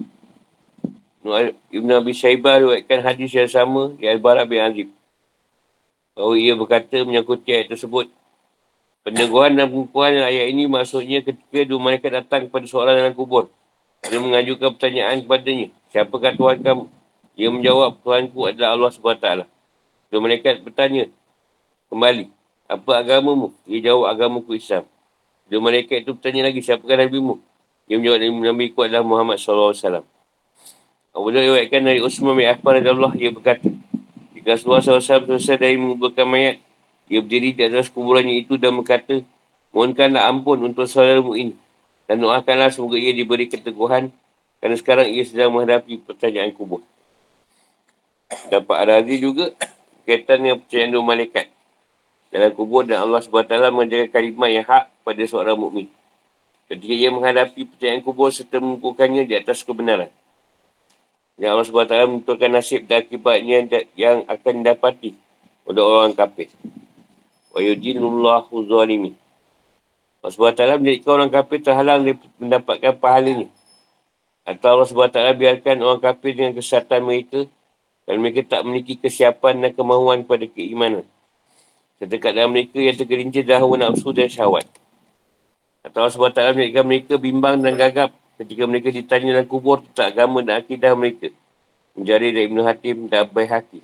Ibn 1.70 1.88
Abi 2.02 2.12
Shaybah 2.18 2.58
diwaikan 2.58 2.98
hadis 3.06 3.30
yang 3.30 3.46
sama 3.46 3.94
di 3.94 4.10
Al-Barak 4.10 4.50
bin 4.50 4.58
Azib. 4.58 4.88
Bahawa 6.12 6.34
ia 6.36 6.52
berkata 6.56 7.04
menyangkuti 7.04 7.48
ayat 7.52 7.72
tersebut 7.72 8.12
Peneguhan 9.02 9.58
dan 9.58 9.66
pengukuhan 9.66 10.14
ayat 10.14 10.46
ini 10.54 10.70
maksudnya 10.70 11.26
ketika 11.26 11.66
dua 11.66 11.82
mereka 11.82 12.06
datang 12.06 12.46
kepada 12.46 12.70
seorang 12.70 12.94
dalam 12.94 13.14
kubur. 13.18 13.50
Dia 14.06 14.22
mengajukan 14.22 14.78
pertanyaan 14.78 15.26
kepadanya. 15.26 15.74
Siapakah 15.90 16.38
Tuhan 16.38 16.62
kamu? 16.62 16.84
Dia 17.34 17.48
menjawab, 17.50 17.98
Tuhanku 17.98 18.46
adalah 18.46 18.78
Allah 18.78 18.90
SWT. 18.94 19.26
Dua 20.06 20.20
mereka 20.22 20.54
bertanya 20.54 21.10
kembali, 21.90 22.30
apa 22.70 22.92
agamamu? 22.94 23.50
Dia 23.66 23.90
jawab, 23.90 24.06
agamaku 24.06 24.54
Islam. 24.54 24.86
Dua 25.50 25.58
mereka 25.58 25.98
itu 25.98 26.14
bertanya 26.14 26.46
lagi, 26.46 26.62
siapakah 26.62 27.02
Nabi-Mu? 27.02 27.34
Dia 27.90 27.98
menjawab, 27.98 28.18
Nabi 28.22 28.70
ku 28.70 28.86
adalah 28.86 29.02
Muhammad 29.02 29.42
SAW. 29.42 30.06
Abu 31.12 31.28
Dhabi 31.34 31.50
riwayatkan 31.50 31.82
dari 31.82 31.98
Usman 31.98 32.38
bin 32.38 32.46
Affan 32.46 32.78
Allah, 32.86 33.12
dia 33.18 33.34
berkata, 33.34 33.66
jika 34.42 34.58
Rasulullah 34.58 34.82
SAW 34.82 35.38
selesai 35.38 35.54
dari 35.54 35.78
menguburkan 35.78 36.26
mayat, 36.26 36.58
dia 37.06 37.22
berdiri 37.22 37.54
di 37.54 37.62
atas 37.62 37.86
kuburannya 37.94 38.42
itu 38.42 38.58
dan 38.58 38.74
berkata, 38.74 39.22
mohonkanlah 39.70 40.26
ampun 40.26 40.66
untuk 40.66 40.90
saudaramu 40.90 41.38
ini. 41.38 41.54
Dan 42.10 42.26
doakanlah 42.26 42.74
semoga 42.74 42.98
ia 42.98 43.14
diberi 43.14 43.46
keteguhan 43.46 44.10
kerana 44.58 44.74
sekarang 44.74 45.06
ia 45.14 45.22
sedang 45.22 45.54
menghadapi 45.54 46.02
pertanyaan 46.02 46.50
kubur. 46.50 46.82
Dapat 48.50 48.76
Arazi 48.82 49.22
juga 49.22 49.54
kaitan 50.02 50.42
dengan 50.42 50.58
percayaan 50.58 50.90
dua 50.90 51.04
malaikat 51.06 51.46
dalam 52.34 52.50
kubur 52.50 52.82
dan 52.82 53.06
Allah 53.06 53.22
SWT 53.22 53.54
menjaga 53.70 54.10
kalimat 54.10 54.50
yang 54.50 54.66
hak 54.66 54.90
pada 55.06 55.22
seorang 55.22 55.54
mukmin. 55.54 55.86
Ketika 56.66 56.94
ia 56.98 57.14
menghadapi 57.14 57.62
percayaan 57.62 58.02
kubur 58.02 58.34
serta 58.34 58.58
mengukuhkannya 58.58 59.22
di 59.22 59.38
atas 59.38 59.62
kebenaran. 59.62 60.10
Dan 61.42 61.58
Allah 61.58 61.66
SWT 61.66 61.90
menentukan 62.06 62.50
nasib 62.54 62.86
dan 62.86 63.02
akibatnya 63.02 63.66
yang 63.98 64.22
akan 64.30 64.62
didapati 64.62 65.10
oleh 65.66 65.82
orang 65.82 66.14
kafir. 66.14 66.46
Wa 67.50 67.58
yudinullahu 67.58 68.62
zalimin. 68.70 69.18
Allah 70.22 70.30
SWT 70.30 70.78
menjadikan 70.78 71.18
orang 71.18 71.34
kafir 71.34 71.58
terhalang 71.58 72.06
dari 72.06 72.14
mendapatkan 72.38 72.94
pahalanya. 72.94 73.50
Atau 74.46 74.70
Allah 74.70 74.86
SWT 74.86 75.18
biarkan 75.18 75.82
orang 75.82 75.98
kafir 75.98 76.30
dengan 76.38 76.54
kesihatan 76.54 77.02
mereka 77.02 77.50
dan 78.06 78.22
mereka 78.22 78.46
tak 78.46 78.62
memiliki 78.62 79.02
kesiapan 79.02 79.66
dan 79.66 79.74
kemahuan 79.74 80.22
pada 80.22 80.46
keimanan. 80.46 81.02
Sedekat 81.98 82.38
dalam 82.38 82.54
mereka 82.54 82.78
yang 82.78 82.94
tergelincir 82.94 83.42
dahulu 83.42 83.82
nafsu 83.82 84.14
dan 84.14 84.30
syawat. 84.30 84.62
Atau 85.82 86.06
Allah 86.06 86.14
SWT 86.14 86.54
menjadikan 86.54 86.86
mereka 86.86 87.18
bimbang 87.18 87.58
dan 87.58 87.74
gagap 87.74 88.14
ketika 88.42 88.66
mereka 88.66 88.88
ditanya 88.90 89.38
dalam 89.38 89.48
kubur 89.48 89.80
tentang 89.86 90.10
agama 90.10 90.42
dan 90.42 90.58
akidah 90.58 90.92
mereka. 90.98 91.30
Menjari 91.94 92.34
dari 92.34 92.46
Ibn 92.50 92.58
Hatim 92.66 92.96
dan 93.06 93.28
Abai 93.28 93.46
Hakim. 93.46 93.82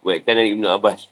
Buatkan 0.00 0.34
dari 0.38 0.54
Ibn 0.54 0.64
Abbas. 0.78 1.10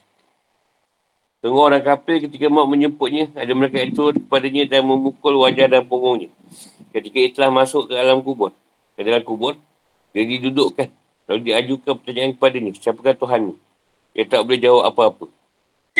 Tengok 1.43 1.61
orang 1.61 1.83
kafir 1.83 2.25
ketika 2.25 2.49
maut 2.49 2.65
menyemputnya, 2.65 3.29
ada 3.37 3.53
mereka 3.53 3.77
itu 3.83 4.17
kepadanya 4.17 4.65
dan 4.65 4.81
memukul 4.81 5.45
wajah 5.45 5.69
dan 5.69 5.85
punggungnya. 5.85 6.33
Ketika 6.89 7.17
ia 7.21 7.29
telah 7.29 7.53
masuk 7.53 7.85
ke 7.85 7.93
dalam 7.93 8.23
kubur. 8.25 8.49
Ke 8.97 9.05
dalam 9.05 9.21
kubur, 9.21 9.53
dia 10.15 10.25
didudukkan. 10.25 10.89
Lalu 11.29 11.39
diajukan 11.45 12.01
pertanyaan 12.01 12.31
kepadanya, 12.33 12.71
siapakah 12.81 13.13
Tuhan 13.13 13.39
ni? 13.51 13.55
Dia 14.17 14.25
tak 14.25 14.41
boleh 14.41 14.57
jawab 14.57 14.83
apa-apa. 14.89 15.25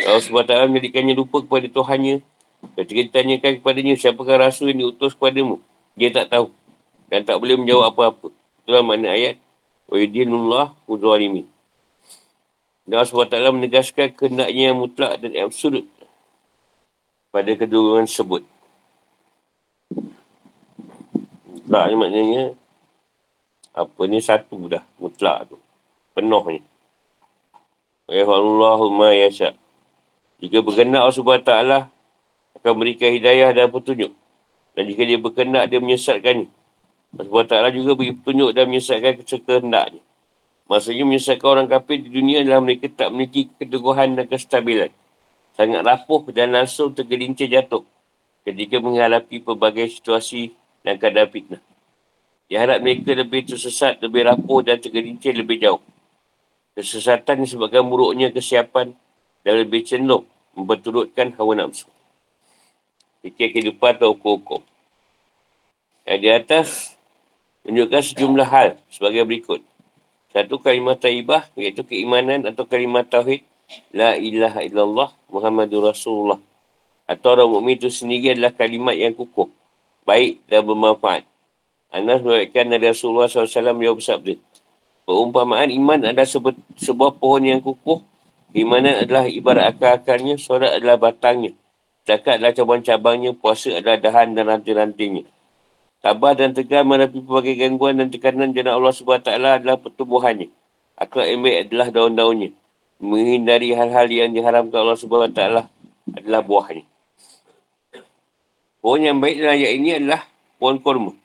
Allah 0.01 0.23
SWT 0.23 0.71
menjadikannya 0.71 1.13
lupa 1.13 1.45
kepada 1.45 1.67
Tuhannya. 1.69 2.25
Ketika 2.73 2.99
ditanyakan 3.11 3.51
kepadanya, 3.61 3.93
siapakah 3.99 4.49
rasul 4.49 4.73
yang 4.73 4.89
diutus 4.89 5.13
kepadamu? 5.13 5.61
Dia 5.93 6.09
tak 6.09 6.33
tahu. 6.33 6.49
Dan 7.09 7.23
tak 7.23 7.37
boleh 7.37 7.57
menjawab 7.59 7.93
apa-apa. 7.93 8.33
Itulah 8.65 8.81
makna 8.81 9.13
ayat. 9.13 9.37
Wa 9.85 9.95
yudinullah 10.01 10.73
uzalimin. 10.89 11.45
Dan 12.85 13.01
SWT 13.01 13.33
menegaskan 13.33 14.13
kehendaknya 14.13 14.69
yang 14.69 14.77
mutlak 14.77 15.17
dan 15.17 15.33
absolut 15.41 15.89
pada 17.33 17.49
kedua 17.57 18.05
tersebut. 18.05 18.45
Mutlak 21.49 21.83
ni 21.89 21.95
maknanya 21.97 22.43
apa 23.73 24.01
ni 24.05 24.21
satu 24.21 24.69
dah 24.69 24.85
mutlak 25.01 25.49
tu. 25.49 25.57
Penuh 26.13 26.45
ni. 26.47 26.61
Ya 28.05 28.21
Allahumma 28.29 29.17
ya 29.17 29.33
syak. 29.33 29.57
Jika 30.37 30.61
berkenak 30.61 31.09
SWT 31.09 31.51
akan 32.61 32.73
berikan 32.77 33.09
hidayah 33.17 33.49
dan 33.49 33.73
petunjuk. 33.73 34.13
Dan 34.77 34.83
jika 34.85 35.01
dia 35.09 35.17
berkenak 35.17 35.73
dia 35.73 35.81
menyesatkan 35.81 36.45
ni. 36.45 36.47
Allah 37.15 37.71
SWT 37.71 37.79
juga 37.79 37.91
beri 37.95 38.11
petunjuk 38.11 38.49
dan 38.51 38.65
menyesatkan 38.67 39.13
kehendaknya. 39.23 40.01
Maksudnya 40.65 41.03
menyesatkan 41.07 41.47
orang 41.47 41.67
kafir 41.69 42.01
di 42.01 42.09
dunia 42.11 42.41
adalah 42.41 42.59
mereka 42.59 42.89
tak 42.91 43.13
memiliki 43.13 43.47
keteguhan 43.55 44.17
dan 44.17 44.25
kestabilan. 44.27 44.91
Sangat 45.55 45.81
rapuh 45.87 46.27
dan 46.35 46.51
langsung 46.51 46.91
tergelincir 46.91 47.47
jatuh. 47.47 47.85
ketika 48.45 48.77
menghadapi 48.77 49.41
pelbagai 49.41 49.89
situasi 49.89 50.53
dan 50.85 51.01
keadaan 51.01 51.33
fitnah. 51.33 51.61
Dia 52.45 52.61
harap 52.61 52.77
mereka 52.77 53.17
lebih 53.17 53.41
tersesat, 53.41 53.97
lebih 54.05 54.21
rapuh 54.21 54.61
dan 54.61 54.77
tergelincir 54.77 55.33
lebih 55.33 55.57
jauh. 55.57 55.81
Kesesatan 56.77 57.41
disebabkan 57.41 57.81
buruknya 57.89 58.29
kesiapan 58.29 58.93
dan 59.41 59.53
lebih 59.57 59.81
cenderung 59.81 60.29
memperturutkan 60.53 61.33
hawa 61.41 61.57
nafsu. 61.57 61.89
Fikir 63.25 63.49
kehidupan 63.49 63.97
atau 63.97 64.13
hukum-hukum. 64.13 64.61
Yang 66.05 66.19
di 66.21 66.29
atas 66.29 66.69
menunjukkan 67.65 68.01
sejumlah 68.13 68.47
hal 68.47 68.69
sebagai 68.87 69.25
berikut. 69.25 69.61
Satu 70.31 70.61
kalimat 70.61 71.01
taibah 71.01 71.49
iaitu 71.57 71.81
keimanan 71.83 72.45
atau 72.45 72.63
kalimat 72.63 73.03
tauhid 73.07 73.41
La 73.89 74.13
ilaha 74.13 74.61
illallah 74.61 75.09
Muhammadur 75.33 75.89
Rasulullah 75.89 76.37
atau 77.05 77.37
orang 77.37 77.49
mukmin 77.49 77.77
itu 77.77 77.89
sendiri 77.89 78.33
adalah 78.33 78.53
kalimat 78.53 78.97
yang 78.97 79.13
kukuh, 79.13 79.49
baik 80.05 80.41
dan 80.49 80.65
bermanfaat. 80.65 81.25
Anas 81.93 82.19
meriwayatkan 82.25 82.65
dari 82.65 82.85
Rasulullah 82.89 83.29
SAW 83.29 83.77
beliau 83.77 83.93
bersabda, 83.93 84.35
Perumpamaan 85.05 85.69
iman 85.69 86.01
adalah 86.01 86.25
sebu- 86.25 86.57
sebuah 86.73 87.21
pohon 87.21 87.45
yang 87.45 87.61
kukuh. 87.61 88.01
Imanan 88.57 89.05
adalah 89.05 89.29
ibarat 89.29 89.77
akar-akarnya, 89.77 90.41
solat 90.41 90.81
adalah 90.81 90.97
batangnya. 90.97 91.53
Zakat 92.09 92.41
adalah 92.41 92.57
cabang-cabangnya, 92.57 93.37
puasa 93.37 93.77
adalah 93.77 94.01
dahan 94.01 94.33
dan 94.33 94.49
ranting-rantingnya. 94.49 95.29
Tabah 96.05 96.37
dan 96.37 96.53
tegar 96.53 96.85
menghadapi 96.85 97.17
pelbagai 97.25 97.57
gangguan 97.57 97.97
dan 97.97 98.13
tekanan 98.13 98.53
jana 98.53 98.77
Allah 98.77 98.93
SWT 98.93 99.25
adalah 99.25 99.81
pertumbuhannya. 99.81 100.53
Akhlak 101.01 101.25
yang 101.33 101.41
baik 101.41 101.57
adalah 101.65 101.87
daun-daunnya. 101.89 102.53
Menghindari 103.01 103.73
hal-hal 103.73 104.05
yang 104.05 104.29
diharamkan 104.29 104.85
Allah 104.85 105.01
SWT 105.01 105.65
adalah 106.13 106.41
buahnya. 106.45 106.85
Pohon 108.85 109.01
yang 109.01 109.17
baik 109.17 109.41
dalam 109.41 109.57
ayat 109.57 109.71
ini 109.81 109.89
adalah 109.97 110.29
pohon 110.61 110.77
korma 110.77 111.17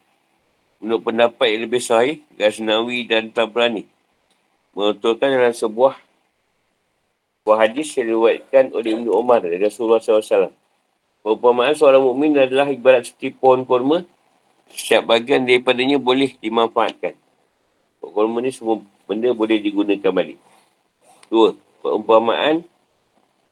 menurut 0.81 1.05
pendapat 1.05 1.47
yang 1.53 1.63
lebih 1.69 1.83
sahih, 1.85 2.25
Ghaznawi 2.41 3.05
dan 3.05 3.29
Tabrani. 3.31 3.85
Menutulkan 4.73 5.29
dalam 5.29 5.53
sebuah 5.53 6.01
sebuah 7.45 7.59
hadis 7.69 7.93
yang 8.01 8.17
diwakilkan 8.17 8.73
oleh 8.73 8.91
Ibn 8.97 9.07
Umar 9.13 9.45
dari 9.45 9.61
Rasulullah 9.61 10.01
SAW. 10.01 10.57
Perumpamaan 11.21 11.77
seorang 11.77 12.01
mukmin 12.01 12.33
adalah 12.33 12.65
ibarat 12.73 13.13
seperti 13.13 13.37
pohon 13.37 13.69
kurma. 13.69 14.09
Setiap 14.75 15.07
bagian 15.07 15.43
daripadanya 15.47 15.99
boleh 15.99 16.35
dimanfaatkan. 16.39 17.15
Kurma 18.01 18.43
ni 18.43 18.51
semua 18.51 18.83
benda 19.07 19.31
boleh 19.31 19.59
digunakan 19.63 20.11
balik. 20.11 20.39
Dua, 21.31 21.55
perumpamaan, 21.79 22.67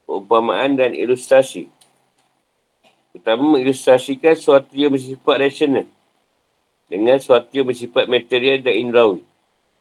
perumpamaan 0.02 0.74
dan 0.74 0.94
ilustrasi. 0.94 1.70
Pertama, 3.14 3.58
mengilustrasikan 3.58 4.34
sesuatu 4.34 4.74
yang 4.74 4.94
bersifat 4.94 5.36
rasional 5.38 5.86
dengan 6.88 7.20
sesuatu 7.20 7.52
yang 7.52 7.68
bersifat 7.68 8.08
material 8.08 8.64
dan 8.64 8.74
indrawi. 8.74 9.22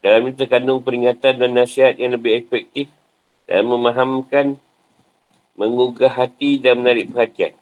Dalam 0.04 0.30
ini 0.30 0.36
terkandung 0.38 0.84
peringatan 0.84 1.42
dan 1.42 1.52
nasihat 1.56 1.98
yang 1.98 2.14
lebih 2.14 2.38
efektif 2.38 2.92
dan 3.50 3.66
memahamkan, 3.66 4.60
menggugah 5.58 6.12
hati 6.12 6.62
dan 6.62 6.84
menarik 6.84 7.10
perhatian. 7.10 7.56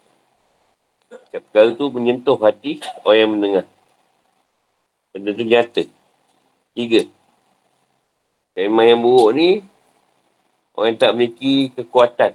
Setiap 1.09 1.41
perkara 1.49 1.67
itu 1.71 1.85
menyentuh 1.93 2.37
hati 2.41 2.81
orang 3.05 3.17
yang 3.19 3.31
mendengar. 3.31 3.65
Benda 5.13 5.29
itu 5.31 5.43
nyata. 5.45 5.83
Tiga. 6.75 7.01
Tema 8.55 8.81
yang 8.87 9.03
buruk 9.03 9.31
ni, 9.35 9.49
orang 10.75 10.95
yang 10.95 10.99
tak 10.99 11.11
memiliki 11.15 11.71
kekuatan. 11.75 12.33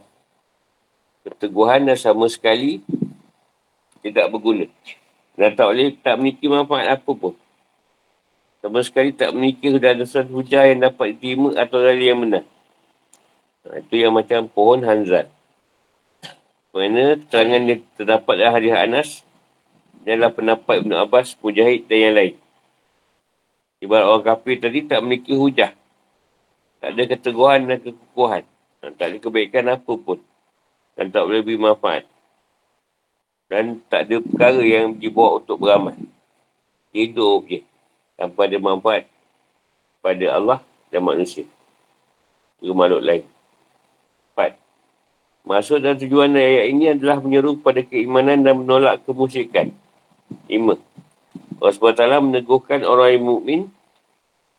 Keteguhan 1.21 1.85
dan 1.85 1.97
sama 2.01 2.29
sekali 2.29 2.81
tidak 4.01 4.33
berguna. 4.33 4.65
Dan 5.37 5.57
tak 5.57 5.67
boleh 5.69 5.97
tak 6.01 6.15
memiliki 6.17 6.47
manfaat 6.49 7.01
apa 7.01 7.13
pun. 7.13 7.37
Sama 8.61 8.85
sekali 8.85 9.17
tak 9.17 9.33
memiliki 9.33 9.73
sesuatu 9.73 10.37
hujah 10.37 10.69
yang 10.69 10.85
dapat 10.85 11.17
diterima 11.17 11.57
atau 11.57 11.81
dari 11.81 12.13
yang 12.13 12.21
benar. 12.21 12.45
Ha, 13.65 13.81
itu 13.81 13.95
yang 13.97 14.13
macam 14.13 14.49
pohon 14.53 14.85
hanzat. 14.85 15.33
Kerana 16.71 17.19
terangan 17.19 17.63
yang 17.67 17.83
terdapat 17.99 18.35
dalam 18.39 18.55
hadis 18.55 18.75
Anas 18.75 19.11
adalah 20.07 20.31
pendapat 20.31 20.87
Ibn 20.87 20.93
Abbas, 21.03 21.35
Mujahid 21.43 21.91
dan 21.91 21.99
yang 21.99 22.15
lain. 22.15 22.35
Ibarat 23.81 24.07
orang 24.07 24.27
kafir 24.29 24.57
tadi 24.63 24.87
tak 24.87 25.03
memiliki 25.03 25.35
hujah. 25.35 25.73
Tak 26.81 26.95
ada 26.95 27.03
keteguhan 27.11 27.67
dan 27.67 27.79
kekukuhan. 27.83 28.43
Tak 28.81 29.07
ada 29.09 29.17
kebaikan 29.19 29.65
apa 29.73 29.93
pun. 29.99 30.19
Dan 30.97 31.13
tak 31.13 31.27
boleh 31.27 31.43
beri 31.45 31.59
manfaat. 31.61 32.05
Dan 33.51 33.83
tak 33.91 34.07
ada 34.07 34.23
perkara 34.23 34.63
yang 34.63 34.95
dibawa 34.95 35.43
untuk 35.43 35.59
beramal. 35.59 35.97
Hidup 36.95 37.51
je. 37.51 37.61
Tanpa 38.15 38.47
ada 38.47 38.57
manfaat 38.63 39.11
pada 40.01 40.27
Allah 40.33 40.61
dan 40.89 41.03
manusia. 41.03 41.45
Juga 42.63 42.85
makhluk 42.85 43.03
lain. 43.05 43.25
Maksud 45.45 45.81
dan 45.81 45.97
tujuan 45.97 46.37
ayat 46.37 46.67
ini 46.71 46.93
adalah 46.93 47.19
menyeru 47.19 47.57
pada 47.59 47.81
keimanan 47.81 48.45
dan 48.45 48.61
menolak 48.61 49.01
kemusyrikan. 49.09 49.73
Lima. 50.47 50.77
Allah 51.61 51.73
SWT 51.77 52.05
meneguhkan 52.25 52.85
orang 52.85 53.17
yang 53.17 53.25
mukmin 53.25 53.61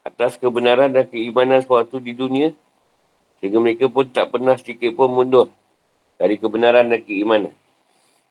atas 0.01 0.37
kebenaran 0.37 0.93
dan 0.93 1.05
keimanan 1.09 1.61
suatu 1.61 2.01
di 2.01 2.13
dunia 2.13 2.53
sehingga 3.41 3.57
mereka 3.57 3.89
pun 3.89 4.05
tak 4.05 4.29
pernah 4.29 4.53
sedikit 4.53 4.93
pun 4.93 5.09
mundur 5.09 5.49
dari 6.21 6.37
kebenaran 6.37 6.93
dan 6.93 7.01
keimanan. 7.01 7.53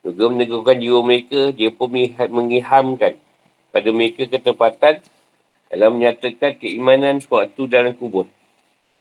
Juga 0.06 0.32
meneguhkan 0.32 0.78
jiwa 0.78 1.00
mereka, 1.02 1.50
dia 1.50 1.68
pun 1.74 1.90
mengihamkan 2.30 3.18
pada 3.74 3.88
mereka 3.90 4.24
ketepatan 4.30 5.02
dalam 5.70 5.98
menyatakan 5.98 6.56
keimanan 6.56 7.18
suatu 7.18 7.66
dalam 7.66 7.94
kubur. 7.94 8.30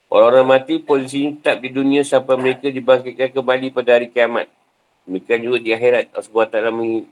Orang-orang 0.10 0.58
mati 0.58 0.82
posisinya 0.82 1.38
tetap 1.38 1.62
di 1.62 1.70
dunia 1.70 2.02
sampai 2.02 2.34
mereka 2.34 2.66
dibangkitkan 2.66 3.30
kembali 3.30 3.70
pada 3.70 3.94
hari 3.94 4.10
kiamat. 4.10 4.50
Mereka 5.06 5.38
juga 5.38 5.62
di 5.62 5.70
akhirat 5.70 6.10
Allah 6.18 6.26
SWT 6.26 6.58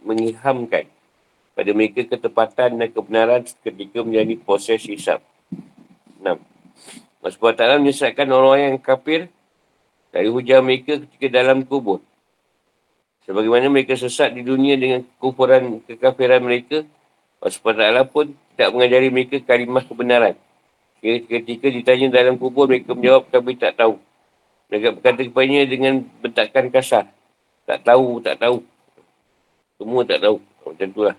mengihamkan 0.02 0.90
pada 1.54 1.72
mereka 1.78 2.02
ketepatan 2.10 2.82
dan 2.82 2.90
kebenaran 2.90 3.46
ketika 3.46 4.02
menjadi 4.02 4.34
proses 4.42 4.82
hisap. 4.90 5.22
6. 6.22 6.42
Allah 7.22 7.34
SWT 7.34 7.82
menyesatkan 7.86 8.28
orang 8.34 8.74
yang 8.74 8.78
kafir 8.82 9.30
dari 10.10 10.34
hujan 10.34 10.66
mereka 10.66 10.98
ketika 10.98 11.28
dalam 11.30 11.62
kubur. 11.70 12.02
Sebagaimana 13.30 13.70
mereka 13.70 13.94
sesat 13.94 14.34
di 14.34 14.42
dunia 14.42 14.74
dengan 14.74 15.06
kufuran 15.22 15.86
kekafiran 15.86 16.42
mereka, 16.42 16.82
Allah 17.38 17.54
SWT 17.54 18.10
pun 18.10 18.34
tidak 18.58 18.70
mengajari 18.74 19.14
mereka 19.14 19.38
kalimah 19.46 19.86
kebenaran. 19.86 20.34
Ketika 21.02 21.68
ditanya 21.70 22.08
dalam 22.10 22.42
kubur, 22.42 22.66
mereka 22.66 22.98
menjawab 22.98 23.30
kami 23.30 23.54
tak 23.54 23.78
tahu. 23.78 24.02
Mereka 24.68 24.88
berkata 25.00 25.20
kepadanya 25.24 25.64
dengan 25.70 25.94
bentakan 26.20 26.68
kasar. 26.74 27.06
Tak 27.70 27.86
tahu, 27.86 28.20
tak 28.20 28.42
tahu. 28.42 28.66
Semua 29.78 30.02
tak 30.04 30.20
tahu. 30.26 30.38
Macam 30.66 30.88
itulah. 30.90 31.16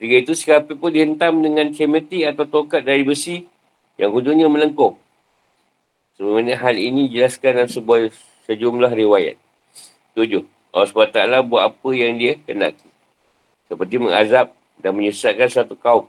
Ketika 0.00 0.16
itu, 0.16 0.32
siapa 0.32 0.72
pun 0.72 0.90
dihentam 0.90 1.44
dengan 1.44 1.68
cemeti 1.70 2.24
atau 2.24 2.48
tokat 2.48 2.82
dari 2.82 3.04
besi 3.04 3.44
yang 4.00 4.10
hujungnya 4.10 4.48
melengkung. 4.48 4.96
Sebenarnya 6.16 6.56
hal 6.56 6.76
ini 6.80 7.12
jelaskan 7.12 7.64
dalam 7.64 7.70
sebuah 7.70 8.08
sejumlah 8.48 8.92
riwayat. 8.96 9.36
Tujuh. 10.16 10.44
Allah 10.70 10.88
SWT 10.88 11.48
buat 11.50 11.62
apa 11.68 11.88
yang 11.92 12.16
dia 12.16 12.38
kena. 12.46 12.72
Seperti 13.68 13.94
mengazab 14.00 14.54
dan 14.80 14.96
menyesatkan 14.96 15.48
satu 15.50 15.74
kaum. 15.76 16.08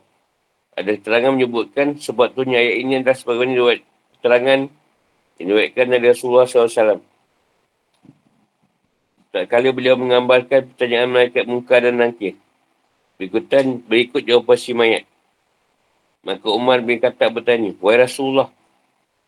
Ada 0.71 0.95
keterangan 0.95 1.36
menyebutkan 1.36 1.99
sebab 1.99 2.31
tu 2.31 2.47
ayat 2.47 2.75
ini 2.79 3.03
adalah 3.03 3.17
sebagaimana 3.17 3.51
riwayat 3.60 3.81
keterangan 4.17 4.60
yang 5.41 5.45
diwakilkan 5.51 5.88
dari 5.91 6.05
Rasulullah 6.07 6.45
SAW. 6.47 7.03
Tak 9.31 9.47
kali 9.47 9.71
beliau 9.71 9.95
menggambarkan 9.95 10.75
pertanyaan 10.75 11.07
malaikat 11.07 11.47
muka 11.47 11.79
dan 11.79 11.99
nangkir. 11.99 12.36
Berikutan, 13.15 13.79
berikut 13.79 14.27
jawapan 14.27 14.57
si 14.60 14.71
mayat. 14.75 15.03
Maka 16.21 16.47
Umar 16.51 16.84
bin 16.84 16.99
Khattab 16.99 17.39
bertanya, 17.39 17.71
Wahai 17.79 18.03
Rasulullah, 18.03 18.51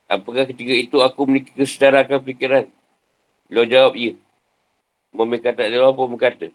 apakah 0.06 0.44
ketika 0.46 0.76
itu 0.76 1.00
aku 1.00 1.24
memiliki 1.26 1.56
kesedaran 1.56 2.20
fikiran? 2.20 2.68
Beliau 3.48 3.66
jawab, 3.66 3.94
ya. 3.96 4.14
Mereka 5.14 5.56
tak 5.56 5.72
ada 5.72 5.88
apa 5.88 6.04
berkata. 6.10 6.48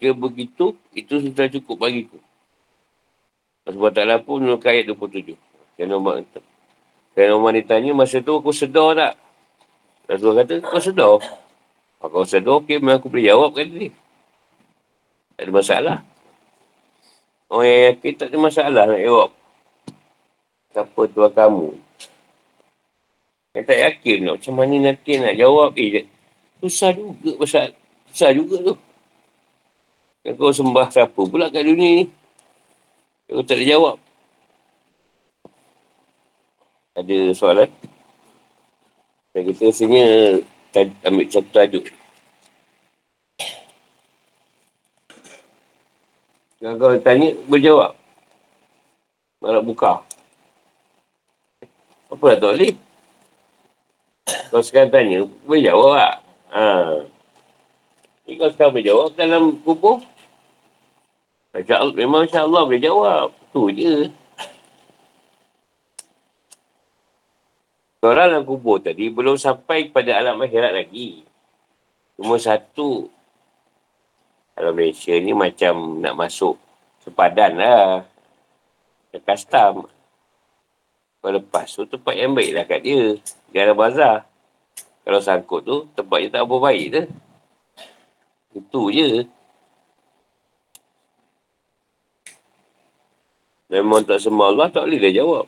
Jika 0.00 0.16
begitu, 0.16 0.78
itu 0.96 1.14
sudah 1.20 1.50
cukup 1.52 1.76
bagiku. 1.88 2.16
Sebab 3.70 3.90
taklah 3.94 4.18
pun 4.18 4.42
menurut 4.42 4.62
ayat 4.66 4.90
27. 4.90 5.38
Kerana 5.78 5.94
Umar 5.96 6.20
kata. 6.20 6.40
Kerana 7.14 7.32
Umar 7.38 7.52
ditanya, 7.54 7.90
masa 7.94 8.18
tu 8.18 8.34
aku 8.34 8.50
sedar 8.50 8.98
tak? 8.98 9.14
Rasulullah 10.10 10.42
kata, 10.42 10.58
kau 10.66 10.82
sedar? 10.82 11.22
Kalau 12.02 12.26
sedar, 12.26 12.58
okey, 12.58 12.82
memang 12.82 12.98
aku 12.98 13.06
boleh 13.06 13.30
jawab 13.30 13.50
kata 13.54 13.70
dia. 13.70 13.92
Tak 15.38 15.42
ada 15.46 15.52
masalah. 15.54 15.96
Orang 17.50 17.66
yang 17.66 17.82
yakin 17.94 18.12
tak 18.14 18.26
ada 18.30 18.38
masalah 18.38 18.82
nak 18.86 19.00
jawab. 19.02 19.30
Siapa 20.70 21.00
tuan 21.10 21.30
kamu? 21.34 21.66
Yang 23.50 23.64
tak 23.66 23.78
yakin 23.82 24.18
nak 24.22 24.34
macam 24.38 24.54
mana 24.54 24.74
nanti 24.78 25.12
nak 25.18 25.34
jawab. 25.34 25.70
Eh, 25.74 26.06
Susah 26.62 26.90
juga 26.94 27.30
pasal. 27.40 27.74
Susah 28.12 28.30
juga 28.36 28.56
tu. 28.62 28.74
Kau 30.36 30.52
sembah 30.52 30.86
siapa 30.92 31.20
pula 31.24 31.48
kat 31.48 31.64
dunia 31.64 32.04
ni? 32.04 32.19
Kau 33.30 33.46
tak 33.46 33.62
ada 33.62 33.64
jawab. 33.64 33.96
Ada 36.98 37.30
soalan? 37.30 37.70
Saya 39.30 39.46
kata 39.46 39.62
rasanya 39.70 40.04
ambil 41.06 41.26
satu 41.30 41.50
tajuk. 41.54 41.84
Kalau 46.58 46.74
kau 46.74 46.98
tanya, 47.06 47.30
berjawab. 47.46 47.94
Malah 49.38 49.62
buka. 49.62 50.02
Apa 52.10 52.24
lah 52.34 52.38
tak 52.42 52.50
boleh? 52.50 52.74
Kau 54.50 54.62
sekarang 54.66 54.90
tanya, 54.90 55.22
berjawab 55.46 55.94
tak? 55.94 56.14
Ha. 56.50 56.66
Ni 58.26 58.34
kau 58.34 58.50
sekarang 58.50 58.74
berjawab 58.74 59.14
dalam 59.14 59.54
kubur. 59.62 60.02
Allah, 61.50 61.94
memang 61.98 62.26
Masya 62.26 62.46
Allah 62.46 62.62
boleh 62.62 62.82
jawab. 62.82 63.26
Tu 63.50 63.62
je. 63.74 63.94
Orang 68.00 68.32
dalam 68.32 68.44
kubur 68.48 68.80
tadi 68.80 69.12
belum 69.12 69.36
sampai 69.36 69.92
kepada 69.92 70.16
alam 70.16 70.40
akhirat 70.40 70.72
lagi. 70.72 71.20
Cuma 72.16 72.40
satu 72.40 73.12
kalau 74.56 74.72
Malaysia 74.72 75.12
ni 75.16 75.32
macam 75.36 76.00
nak 76.00 76.16
masuk 76.16 76.56
sepadan 77.04 77.60
lah. 77.60 78.04
Ke 79.10 79.18
custom. 79.20 79.90
Kalau 81.20 81.32
lepas 81.36 81.68
tu 81.68 81.84
tempat 81.84 82.14
yang 82.16 82.32
baik 82.32 82.52
lah 82.56 82.64
kat 82.64 82.80
dia. 82.80 83.20
Ada 83.52 83.74
bazar. 83.76 84.16
Kalau 85.04 85.20
sangkut 85.20 85.60
tu 85.66 85.76
tempat 85.92 86.18
yang 86.22 86.32
tak 86.32 86.44
apa 86.46 86.56
baik 86.56 86.86
tu. 86.92 87.02
Itu 88.56 88.82
je. 88.94 89.28
Memang 93.70 94.02
tak 94.02 94.18
semua 94.18 94.50
Allah 94.50 94.66
tak 94.66 94.82
boleh 94.82 94.98
dia 94.98 95.22
jawab. 95.22 95.46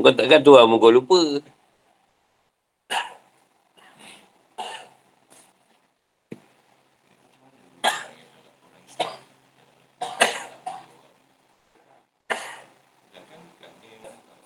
Kau 0.00 0.12
takkan 0.12 0.40
Tuhan 0.44 0.64
kau 0.76 0.92
lupa. 0.92 1.40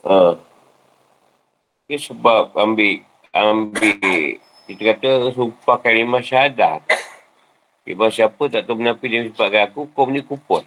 Ha. 0.05 0.37
Ini 1.87 1.97
sebab 1.99 2.55
ambil, 2.59 3.03
ambil, 3.35 4.37
kita 4.67 4.83
kata 4.95 5.11
sumpah 5.35 5.79
kalimah 5.83 6.23
syahadat. 6.23 6.94
Ibu 7.85 8.09
siapa 8.09 8.43
tak 8.49 8.65
tahu 8.65 8.81
menapi 8.81 9.07
dia 9.13 9.21
sebabkan 9.29 9.69
aku, 9.69 9.93
kau 9.93 10.09
ni 10.09 10.25
kupon. 10.25 10.65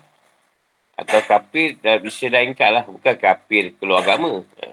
Atau 0.94 1.22
kafir, 1.26 1.78
dah 1.82 1.98
bisa 1.98 2.30
lain 2.30 2.54
lah. 2.54 2.86
Bukan 2.86 3.16
kafir 3.18 3.74
keluar 3.78 4.06
agama. 4.06 4.46
Ha. 4.62 4.66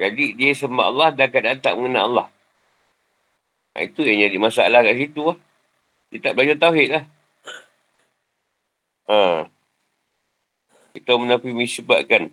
Jadi 0.00 0.36
dia 0.36 0.56
sembah 0.56 0.88
Allah 0.88 1.08
dan 1.12 1.28
kadang 1.28 1.60
tak 1.60 1.76
mengenal 1.76 2.04
Allah. 2.08 2.28
Ha, 3.76 3.84
itu 3.84 4.04
yang 4.04 4.24
jadi 4.24 4.36
masalah 4.40 4.80
kat 4.84 4.96
situ 4.96 5.20
lah. 5.20 5.38
Dia 6.08 6.18
tak 6.24 6.32
belajar 6.32 6.56
tauhid 6.60 6.88
lah. 6.92 7.04
Ha. 9.08 9.48
Kita 10.96 11.12
menapi 11.20 11.50
sebabkan 11.68 12.32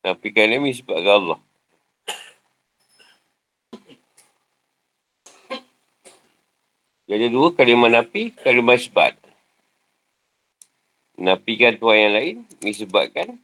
tapi 0.00 0.32
kan 0.32 0.48
ini 0.48 0.72
sebabkan 0.72 1.12
Allah. 1.12 1.38
Jadi 7.10 7.26
dua 7.26 7.50
kalimah 7.50 7.90
nafi, 7.90 8.30
kalimah 8.30 8.78
sebab. 8.78 9.18
Nafikan 11.18 11.74
Tuhan 11.74 11.98
yang 11.98 12.14
lain, 12.14 12.36
disebabkan 12.62 13.34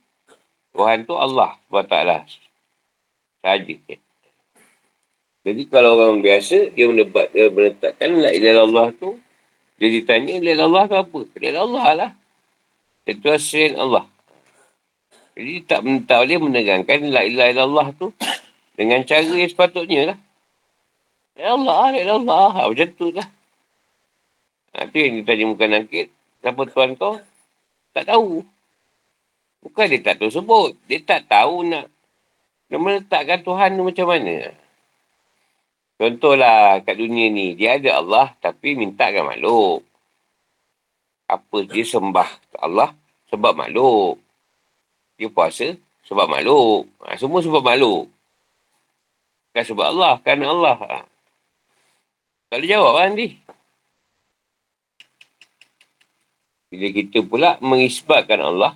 Tuhan 0.70 1.02
tu 1.02 1.18
Allah 1.18 1.58
SWT. 1.66 1.94
Sahaja. 3.42 3.74
Jadi 5.46 5.62
kalau 5.66 5.98
orang 5.98 6.22
biasa, 6.22 6.70
dia 6.78 6.86
menebat, 6.86 7.26
dia 7.34 7.50
menetapkan 7.50 8.10
la 8.22 8.30
ilaha 8.30 8.62
Allah 8.70 8.86
tu, 8.94 9.18
dia 9.82 9.88
ditanya, 9.90 10.38
la 10.38 10.62
Allah 10.62 10.82
tu 10.86 10.96
apa? 11.02 11.20
La 11.42 11.60
Allah 11.66 11.86
lah. 11.90 12.10
Itu 13.02 13.26
asalin 13.34 13.74
Allah. 13.78 14.06
Jadi 15.36 15.54
tak, 15.68 15.84
tak 16.08 16.18
boleh 16.24 16.38
menegangkan 16.38 16.98
la 17.12 17.22
ilaha 17.26 17.50
illallah 17.52 17.86
tu 17.98 18.08
dengan 18.72 19.04
cara 19.04 19.26
yang 19.26 19.50
sepatutnya 19.52 20.14
lah. 20.14 20.18
Ya 21.36 21.52
Allah, 21.52 21.92
ya 21.92 22.14
Allah. 22.16 22.72
Macam 22.72 22.88
tu 22.96 23.12
lah. 23.12 23.35
Tu 24.72 24.98
yang 25.02 25.14
kita 25.20 25.34
tanya 25.34 25.44
muka 25.46 25.66
nakit. 25.68 26.06
Siapa 26.40 26.62
tuan 26.70 26.94
kau? 26.96 27.20
Tak 27.92 28.06
tahu. 28.08 28.44
Bukan 29.66 29.86
dia 29.90 30.00
tak 30.00 30.22
tahu 30.22 30.30
sebut. 30.30 30.70
Dia 30.86 31.02
tak 31.02 31.26
tahu 31.26 31.66
nak, 31.66 31.90
nak 32.70 32.80
meletakkan 32.80 33.42
Tuhan 33.42 33.74
tu 33.74 33.82
macam 33.82 34.06
mana. 34.08 34.54
Contohlah 35.96 36.84
kat 36.84 36.96
dunia 36.96 37.32
ni. 37.32 37.56
Dia 37.56 37.80
ada 37.80 38.04
Allah 38.04 38.26
tapi 38.38 38.76
mintakan 38.76 39.32
makhluk. 39.32 39.80
Apa 41.26 41.66
dia 41.66 41.82
sembah 41.82 42.30
Allah 42.60 42.92
sebab 43.32 43.56
makhluk. 43.56 44.20
Dia 45.16 45.32
puasa 45.32 45.72
sebab 46.06 46.28
makhluk. 46.28 46.86
Ha, 47.02 47.16
semua 47.18 47.40
sebab 47.42 47.64
makhluk. 47.64 48.06
Kan 49.56 49.64
sebab 49.64 49.86
Allah. 49.88 50.20
Kan 50.20 50.44
Allah. 50.44 50.76
Ha. 50.78 50.98
Tak 52.52 52.62
boleh 52.62 52.70
jawab 52.70 52.92
kan, 52.94 53.10
Andi? 53.10 53.28
Bila 56.66 56.86
kita 56.90 57.22
pula 57.22 57.50
mengisbatkan 57.62 58.42
Allah, 58.42 58.74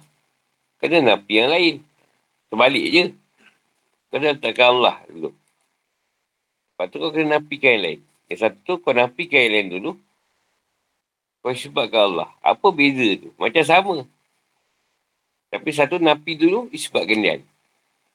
kena 0.78 1.02
napi 1.02 1.42
yang 1.42 1.50
lain. 1.50 1.74
Sebalik 2.50 2.86
je. 2.90 3.04
Kena 4.10 4.34
letakkan 4.34 4.78
Allah 4.78 4.96
dulu. 5.06 5.30
Lepas 5.30 6.86
tu 6.90 6.96
kau 6.98 7.10
kena 7.12 7.38
napikan 7.38 7.78
yang 7.78 7.82
lain. 7.86 8.00
Yang 8.30 8.40
satu 8.46 8.78
kau 8.78 8.94
napikan 8.94 9.42
yang 9.42 9.52
lain 9.54 9.68
dulu. 9.74 9.90
Kau 11.42 11.50
isbatkan 11.50 12.02
Allah. 12.14 12.28
Apa 12.40 12.70
beza 12.70 13.18
tu? 13.18 13.34
Macam 13.36 13.62
sama. 13.66 13.96
Tapi 15.50 15.70
satu 15.74 15.98
napi 15.98 16.38
dulu 16.38 16.70
isbat 16.70 17.10
kendian. 17.10 17.42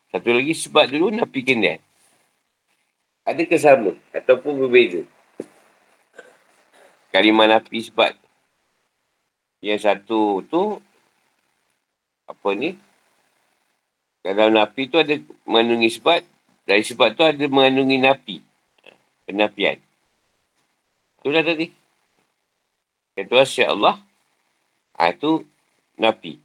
Satu 0.07 0.31
lagi 0.31 0.55
sebab 0.55 0.88
dulu 0.88 1.11
napi 1.11 1.43
kendian. 1.43 1.83
Ada 3.27 3.43
kesama 3.43 3.91
ataupun 4.15 4.63
berbeza. 4.63 5.03
Kalimah 7.11 7.59
napi 7.59 7.83
sebab. 7.83 8.24
Yang 9.65 9.82
satu 9.82 10.45
tu 10.45 10.78
apa 12.30 12.49
ni? 12.54 12.78
Kalau 14.21 14.54
napi 14.54 14.86
tu 14.86 15.01
ada 15.01 15.17
mengandungi 15.49 15.89
sebab. 15.89 16.21
Dari 16.69 16.86
sebab 16.86 17.17
tu 17.17 17.25
ada 17.25 17.41
mengandungi 17.49 17.97
napi. 17.97 18.45
Penapian. 19.25 19.82
Itulah 21.17 21.41
tadi. 21.41 21.73
Itu 23.17 23.34
asyik 23.41 23.73
Allah. 23.73 23.97
Ha, 25.01 25.17
itu 25.17 25.41
napi. 25.97 26.38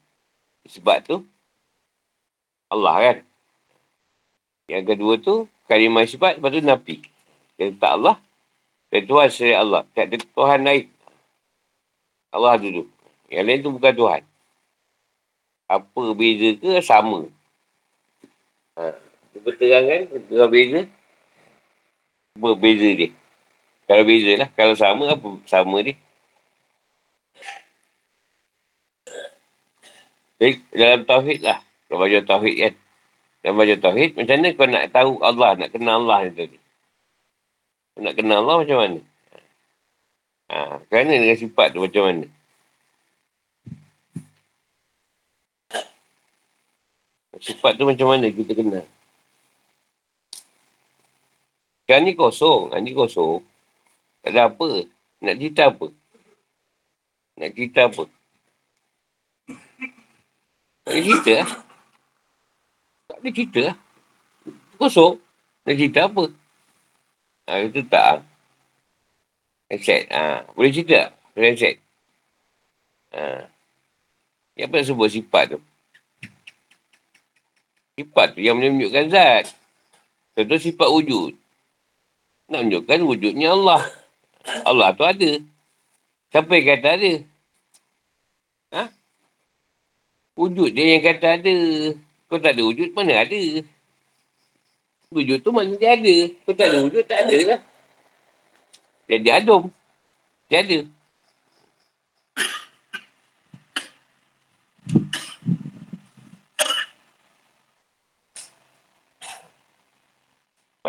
Sebab 0.65 1.05
tu 1.05 1.17
Allah 2.73 2.97
kan. 3.05 3.19
Yang 4.73 4.85
kedua 4.97 5.15
tu 5.21 5.35
kalimah 5.69 6.09
sifat 6.09 6.41
lepas 6.41 6.57
tu 6.57 6.65
nafi. 6.65 6.97
Yang 7.61 7.77
tak 7.77 7.93
Allah 8.01 8.17
dan 8.89 9.03
Tuhan 9.05 9.29
Allah. 9.61 9.83
Tak 9.93 10.05
ada 10.09 10.17
Tuhan 10.17 10.61
lain. 10.65 10.85
Allah 12.33 12.57
dulu. 12.57 13.00
Yang 13.31 13.45
lain 13.47 13.59
tu 13.63 13.71
bukan 13.79 13.93
Tuhan. 13.95 14.23
Apa 15.71 16.03
beza 16.19 16.49
ke 16.59 16.71
sama. 16.83 17.31
Ha. 18.75 18.91
Cuba 19.31 19.51
terangkan 19.55 20.01
terang 20.27 20.51
beza. 20.51 20.81
Berbeza 22.35 22.91
dia. 22.91 23.09
Kalau 23.87 24.03
beza 24.03 24.33
lah. 24.35 24.49
Kalau 24.59 24.75
sama 24.75 25.05
apa 25.15 25.31
sama 25.47 25.79
dia. 25.87 25.95
Jadi 30.43 30.55
dalam 30.75 31.01
tauhid 31.07 31.41
lah. 31.47 31.63
Kau 31.87 32.03
baca 32.03 32.19
tauhid 32.19 32.57
kan. 32.59 32.75
Dalam 33.41 33.57
baca 33.57 33.75
tauhid, 33.77 34.11
macam 34.21 34.37
mana 34.37 34.49
kau 34.53 34.69
nak 34.69 34.85
tahu 34.93 35.13
Allah, 35.25 35.51
nak 35.57 35.71
kenal 35.73 36.05
Allah 36.05 36.29
ni 36.29 36.33
tadi? 36.37 36.59
Kau 37.97 38.01
nak 38.05 38.15
kenal 38.17 38.45
Allah 38.45 38.57
macam 38.61 38.79
mana? 38.85 39.01
Ha, 40.51 40.57
kerana 40.93 41.13
dengan 41.17 41.39
sifat 41.41 41.73
tu 41.73 41.81
macam 41.81 42.03
mana? 42.05 42.27
Sifat 47.41 47.81
tu 47.81 47.89
macam 47.89 48.13
mana 48.13 48.29
kita 48.29 48.53
kenal? 48.53 48.85
Sekarang 51.83 52.05
ni 52.05 52.13
kosong. 52.13 52.71
Ha, 52.71 52.79
ni 52.85 52.93
kosong. 52.93 53.41
Tak 54.21 54.31
ada 54.37 54.53
apa. 54.53 54.85
Nak 55.25 55.35
cerita 55.41 55.73
apa? 55.73 55.87
Nak 57.41 57.51
cerita 57.57 57.81
apa? 57.89 58.05
Tak 60.85 60.93
ada 60.93 61.01
cerita 61.01 61.33
lah. 61.33 61.51
Tak 63.09 63.17
ada 63.19 63.29
cerita 63.33 63.61
lah. 63.73 63.77
Kosong. 64.77 65.15
Nak 65.65 65.75
cerita 65.81 66.01
apa? 66.07 66.25
Ha, 67.49 67.53
itu 67.65 67.81
tak. 67.89 68.23
Accept. 69.73 70.05
Ha. 70.13 70.45
Boleh 70.53 70.71
cerita 70.77 70.93
tak? 70.93 71.11
Boleh 71.33 71.51
accept. 71.57 71.79
Ha. 73.17 73.49
Apa 74.61 74.75
yang 74.77 74.87
sebut 74.93 75.09
sifat 75.09 75.57
tu? 75.57 75.61
Sifat 78.01 78.33
tu 78.33 78.41
yang 78.41 78.57
menunjukkan 78.57 79.13
zat. 79.13 79.45
Contoh 80.33 80.57
sifat 80.57 80.89
wujud. 80.89 81.37
Nak 82.49 82.65
menunjukkan 82.65 83.05
wujudnya 83.05 83.53
Allah. 83.53 83.85
Allah 84.65 84.97
tu 84.97 85.05
ada. 85.05 85.31
Siapa 86.33 86.49
yang 86.57 86.67
kata 86.73 86.89
ada? 86.97 87.13
Ha? 88.73 88.83
Wujud 90.33 90.73
dia 90.73 90.97
yang 90.97 91.05
kata 91.05 91.37
ada. 91.37 91.57
Kau 92.25 92.41
tak 92.41 92.57
ada 92.57 92.63
wujud, 92.65 92.89
mana 92.97 93.21
ada? 93.21 93.37
Wujud 95.13 95.45
tu 95.45 95.53
mana 95.53 95.77
dia 95.77 95.93
ada. 95.93 96.17
Kau 96.49 96.57
tak 96.57 96.73
ada 96.73 96.79
wujud, 96.81 97.05
tak 97.05 97.21
ada 97.29 97.39
lah. 97.53 97.61
Jadi 99.13 99.29
adum. 99.29 99.69
Dia 100.49 100.65
ada. 100.65 100.79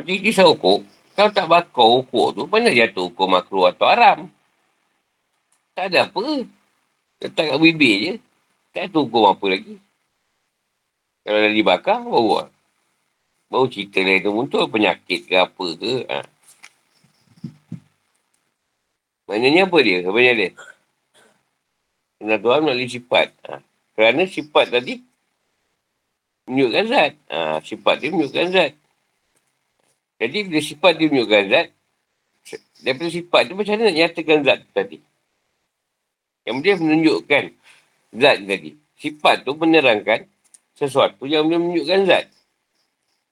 Macam 0.01 0.17
kisah 0.17 0.49
hukum, 0.49 0.81
kalau 1.13 1.29
tak 1.29 1.45
bakar 1.45 1.85
hukum 1.85 2.33
tu, 2.33 2.43
mana 2.49 2.73
jatuh 2.73 3.13
hukum 3.13 3.37
makruh 3.37 3.69
atau 3.69 3.85
haram? 3.85 4.19
Tak 5.77 5.93
ada 5.93 6.09
apa. 6.09 6.21
Letak 7.21 7.45
kat 7.53 7.59
bibir 7.61 7.95
je. 8.01 8.13
Tak 8.73 8.89
ada 8.89 8.97
hukum 8.97 9.29
apa 9.29 9.45
lagi. 9.45 9.77
Kalau 11.21 11.37
dah 11.37 11.53
dibakar, 11.53 12.01
baru 12.01 12.49
Baru 13.45 13.69
cerita 13.69 14.01
lain 14.01 14.25
tu 14.25 14.33
muncul 14.33 14.65
penyakit 14.65 15.29
ke 15.29 15.37
apa 15.37 15.65
ke. 15.77 15.93
Ha. 16.09 16.25
Maknanya 19.29 19.69
apa 19.69 19.77
dia? 19.85 20.01
Apa 20.01 20.17
dia? 20.17 20.49
Kena 22.17 22.41
Tuhan 22.41 22.65
melalui 22.65 22.89
sifat. 22.89 23.29
Ha. 23.45 23.61
Kerana 23.93 24.25
sifat 24.25 24.65
tadi 24.73 24.97
menunjukkan 26.49 26.85
zat. 26.89 27.13
Ha. 27.29 27.61
Sifat 27.61 27.95
dia 28.01 28.09
menunjukkan 28.09 28.49
zat. 28.49 28.80
Jadi 30.21 30.37
bila 30.45 30.61
sifat 30.61 31.01
dia 31.01 31.09
menunjukkan 31.09 31.43
zat, 31.49 31.67
daripada 32.85 33.09
sifat 33.09 33.41
tu 33.49 33.53
macam 33.57 33.73
mana 33.73 33.89
nak 33.89 33.97
nyatakan 33.97 34.39
zat 34.45 34.59
tadi? 34.69 34.97
Yang 36.45 36.57
dia 36.61 36.73
menunjukkan 36.77 37.43
zat 38.21 38.37
tadi. 38.45 38.71
Sifat 39.01 39.35
tu 39.41 39.57
menerangkan 39.57 40.29
sesuatu 40.77 41.25
yang 41.25 41.49
dia 41.49 41.57
menunjukkan 41.57 42.05
zat. 42.05 42.25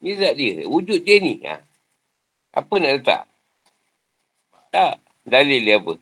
Ni 0.02 0.18
zat 0.18 0.34
dia. 0.34 0.66
Wujud 0.66 1.06
dia 1.06 1.22
ni. 1.22 1.38
Ha. 1.46 1.62
Apa 2.58 2.74
nak 2.82 2.92
letak? 2.98 3.24
Tak. 4.74 4.98
Dalil 5.30 5.62
dia 5.62 5.78
apa? 5.78 5.94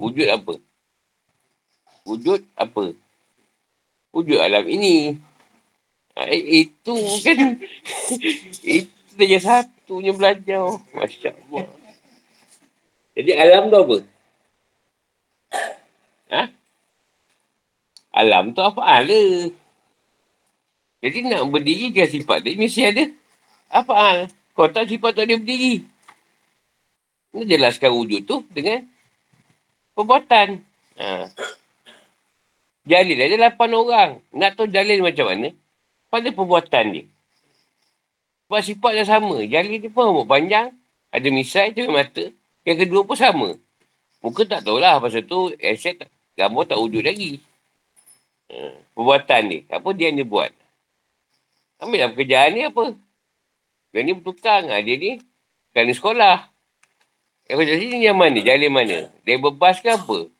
Wujud 0.00 0.28
apa? 0.32 0.54
Wujud 2.08 2.40
apa? 2.56 2.84
Wujud 4.08 4.38
alam 4.40 4.64
ini. 4.72 5.20
Ha, 6.16 6.32
itu 6.32 6.96
kan. 7.20 7.60
itu 8.64 8.93
saja 9.14 9.38
satunya 9.38 10.12
belajar. 10.12 10.78
Masya 10.92 11.30
Allah. 11.30 11.66
Jadi 13.14 13.30
alam 13.30 13.70
tu 13.70 13.78
apa? 13.78 13.96
Ha? 16.34 16.42
Alam 18.14 18.44
tu 18.50 18.62
apa 18.62 18.82
ada? 18.82 19.22
Jadi 21.04 21.18
nak 21.28 21.46
berdiri 21.52 21.94
dia 21.94 22.10
sifat 22.10 22.42
dia 22.42 22.58
mesti 22.58 22.82
ada 22.82 23.04
apa 23.70 23.92
hal? 23.94 24.18
Kau 24.54 24.70
tak 24.70 24.90
sifat 24.90 25.14
tak 25.14 25.30
dia 25.30 25.38
berdiri. 25.38 25.86
Ini 27.34 27.42
jelaskan 27.50 27.90
wujud 27.90 28.22
tu 28.26 28.46
dengan 28.54 28.86
perbuatan. 29.98 30.62
Ha. 30.98 31.26
Jalil 32.86 33.18
ada 33.18 33.36
lapan 33.50 33.70
orang. 33.74 34.10
Nak 34.30 34.50
tahu 34.54 34.70
jalil 34.70 35.02
macam 35.02 35.26
mana? 35.26 35.50
Pada 36.12 36.28
perbuatan 36.30 36.84
dia. 36.94 37.04
Sebab 38.46 38.60
sifat 38.60 38.92
dia 38.94 39.04
sama. 39.08 39.40
Jari 39.44 39.80
dia 39.80 39.88
pun 39.88 40.12
rambut 40.12 40.26
panjang. 40.28 40.72
Ada 41.14 41.28
misai, 41.30 41.72
cermin 41.72 41.96
mata. 41.96 42.24
Yang 42.66 42.76
kedua 42.84 43.00
pun 43.06 43.16
sama. 43.16 43.48
Muka 44.20 44.42
tak 44.44 44.64
tahulah. 44.64 45.00
Pasal 45.00 45.24
tu, 45.24 45.52
aset 45.60 46.04
gambar 46.36 46.64
tak 46.68 46.78
wujud 46.80 47.04
lagi. 47.04 47.40
Uh, 48.52 48.76
perbuatan 48.92 49.42
dia. 49.48 49.60
Apa 49.72 49.88
dia 49.96 50.12
yang 50.12 50.20
dia 50.20 50.28
buat? 50.28 50.50
Ambil 51.80 51.98
lah 52.04 52.08
pekerjaan 52.12 52.50
ni 52.54 52.62
apa? 52.64 52.84
Dia 53.92 54.00
ni 54.02 54.12
bertukang. 54.16 54.72
Ha, 54.72 54.80
dia 54.80 54.96
ni 54.96 55.10
kerana 55.74 55.92
sekolah. 55.92 56.36
Yang 57.44 57.56
macam 57.60 57.76
sini 57.76 57.96
yang 58.00 58.16
mana? 58.16 58.38
Jalin 58.40 58.72
mana? 58.72 58.98
Dia 59.22 59.36
bebas 59.36 59.78
ke 59.84 59.92
apa? 59.92 60.32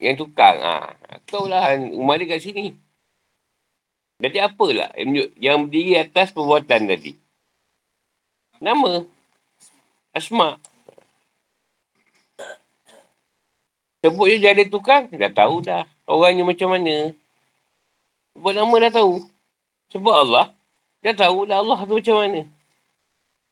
Yang 0.00 0.26
tukang. 0.26 0.56
Ha, 0.58 0.96
kau 1.28 1.46
lah 1.46 1.76
rumah 1.76 2.16
dia 2.16 2.32
kat 2.32 2.40
sini. 2.40 2.74
Jadi 4.18 4.38
apalah 4.42 4.90
yang 5.40 5.66
berdiri 5.66 5.96
atas 6.00 6.34
perbuatan 6.34 6.90
tadi? 6.90 7.16
Nama. 8.62 9.02
Asma. 10.12 10.60
Sebut 14.02 14.26
je 14.34 14.36
jadi 14.42 14.66
tukang, 14.66 15.06
dah 15.14 15.30
tahu 15.30 15.62
dah. 15.62 15.86
Orangnya 16.10 16.42
macam 16.42 16.74
mana. 16.74 17.14
Sebut 18.34 18.52
nama 18.52 18.74
dah 18.82 18.92
tahu. 18.92 19.24
Sebut 19.94 20.14
Allah, 20.14 20.50
dah 21.00 21.14
tahu 21.14 21.46
dah 21.46 21.62
Allah 21.62 21.78
tu 21.86 21.94
macam 21.96 22.16
mana. 22.20 22.40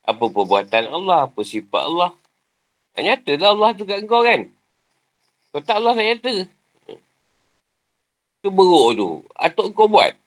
Apa 0.05 0.25
perbuatan 0.27 0.85
Allah, 0.91 1.31
apa 1.31 1.41
sifat 1.47 1.83
Allah. 1.87 2.11
Tak 2.95 3.03
nyata 3.07 3.33
dah 3.39 3.49
Allah 3.55 3.71
tu 3.79 3.87
kat 3.87 4.03
kau 4.11 4.27
kan. 4.27 4.51
Kau 5.55 5.63
tak 5.63 5.79
Allah 5.79 5.95
tak 5.95 6.07
nyata. 6.07 6.35
Tu 8.43 8.49
beruk 8.51 8.89
tu. 8.99 9.09
Atuk 9.39 9.71
kau 9.73 9.87
buat. 9.87 10.20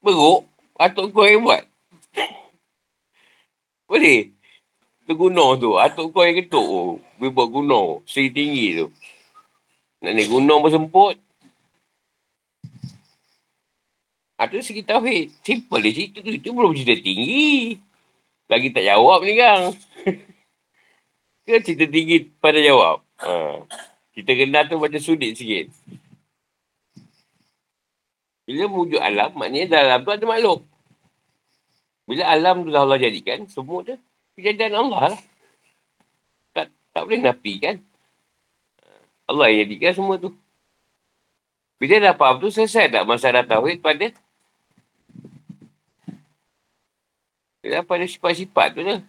Beruk. 0.00 0.48
Atuk 0.80 1.12
kau 1.12 1.28
yang 1.28 1.44
buat. 1.44 1.62
Boleh. 3.84 4.32
Tu 5.04 5.12
gunung 5.12 5.60
tu. 5.60 5.76
Atuk 5.76 6.16
kau 6.16 6.24
yang 6.24 6.40
ketuk 6.40 6.64
tu. 6.64 6.84
Dia 7.20 7.28
buat 7.28 7.48
gunung. 7.52 8.00
Seri 8.08 8.32
tinggi 8.32 8.80
tu. 8.80 8.86
Nak 10.00 10.12
naik 10.16 10.32
gunung 10.32 10.64
pun 10.64 10.72
semput. 10.72 11.16
Itu 14.40 14.56
ha, 14.56 14.64
segi 14.64 14.80
tauhid. 14.80 15.36
Simple 15.44 15.84
dia 15.84 15.92
cerita 15.92 16.18
tu. 16.24 16.32
Itu 16.32 16.48
belum 16.56 16.72
cerita 16.72 16.96
tinggi. 16.96 17.76
Lagi 18.48 18.72
tak 18.72 18.84
jawab 18.88 19.20
ni 19.20 19.36
kan. 19.36 19.76
Ke 21.44 21.60
cerita 21.60 21.84
tinggi 21.84 22.24
pada 22.40 22.56
jawab. 22.56 23.04
Ha. 23.20 23.68
Kita 24.16 24.32
kenal 24.32 24.64
tu 24.64 24.80
macam 24.80 24.96
sulit 24.96 25.36
sikit. 25.36 25.68
Bila 28.44 28.66
wujud 28.66 29.00
alam, 29.00 29.30
maknanya 29.36 29.80
dalam 29.80 29.98
tu 30.02 30.10
ada 30.10 30.24
makhluk. 30.26 30.60
Bila 32.10 32.22
alam 32.26 32.66
tu 32.66 32.70
dah 32.74 32.82
Allah 32.82 32.98
jadikan, 32.98 33.46
semua 33.46 33.86
tu 33.86 33.94
kejadian 34.34 34.74
Allah 34.74 35.14
lah. 35.14 35.22
Tak, 36.56 36.66
tak 36.90 37.02
boleh 37.06 37.20
nafikan. 37.22 37.76
Allah 39.30 39.46
yang 39.54 39.70
jadikan 39.70 39.92
semua 39.94 40.18
tu. 40.18 40.34
Bila 41.78 41.96
dah 42.02 42.14
faham 42.18 42.42
tu, 42.42 42.50
selesai 42.50 42.90
tak 42.90 43.06
masalah 43.06 43.46
tauhid 43.46 43.78
pada 43.78 44.10
pada 47.60 48.04
sifat-sifat 48.08 48.68
tu 48.74 48.82
lah. 48.82 49.00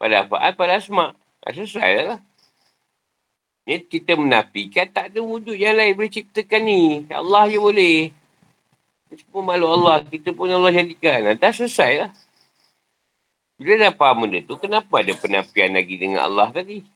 Pada 0.00 0.26
apa? 0.26 0.36
Pada 0.56 0.72
asma. 0.80 1.14
Selesai 1.46 1.90
lah. 2.02 2.18
Ni 3.66 3.82
kita 3.82 4.14
menafikan 4.14 4.86
tak 4.86 5.10
ada 5.10 5.18
wujud 5.18 5.58
yang 5.58 5.74
lain 5.74 5.98
boleh 5.98 6.06
ciptakan 6.06 6.62
ni. 6.62 7.02
Allah 7.10 7.50
je 7.50 7.58
boleh. 7.58 8.14
Semua 9.10 9.42
makhluk 9.42 9.70
Allah. 9.74 9.96
Kita 10.06 10.30
pun 10.30 10.46
Allah 10.46 10.70
jadikan. 10.70 11.34
Dah 11.34 11.50
selesai 11.50 11.92
lah. 12.06 12.10
Bila 13.58 13.90
dah 13.90 13.92
faham 13.98 14.22
benda 14.22 14.38
tu, 14.46 14.54
kenapa 14.54 15.02
ada 15.02 15.10
penafian 15.18 15.74
lagi 15.74 15.98
dengan 15.98 16.22
Allah 16.22 16.54
tadi? 16.54 16.86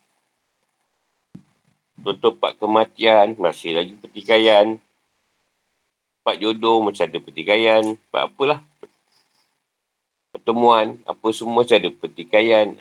Contoh 1.99 2.33
pak 2.39 2.55
kematian, 2.61 3.35
masih 3.35 3.75
lagi 3.75 3.93
pertikaian. 3.99 4.79
Pak 6.23 6.37
jodoh, 6.39 6.87
macam 6.87 7.03
ada 7.03 7.19
pertikaian. 7.19 7.83
Pak 8.15 8.23
apalah. 8.31 8.63
Pertemuan, 10.31 11.03
apa 11.03 11.27
semua 11.35 11.67
macam 11.67 11.77
ada 11.81 11.91
pertikaian. 11.91 12.79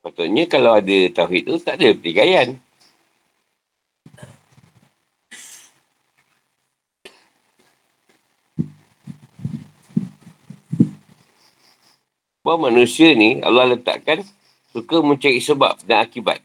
Patutnya 0.00 0.48
kalau 0.48 0.80
ada 0.80 0.98
tauhid 1.12 1.44
tu, 1.44 1.60
tak 1.60 1.76
ada 1.76 1.92
pertikaian. 1.92 2.56
Bahawa 12.40 12.72
manusia 12.72 13.12
ni 13.12 13.44
Allah 13.44 13.76
letakkan 13.76 14.24
suka 14.72 15.04
mencari 15.04 15.36
sebab 15.36 15.84
dan 15.84 16.00
akibat. 16.00 16.40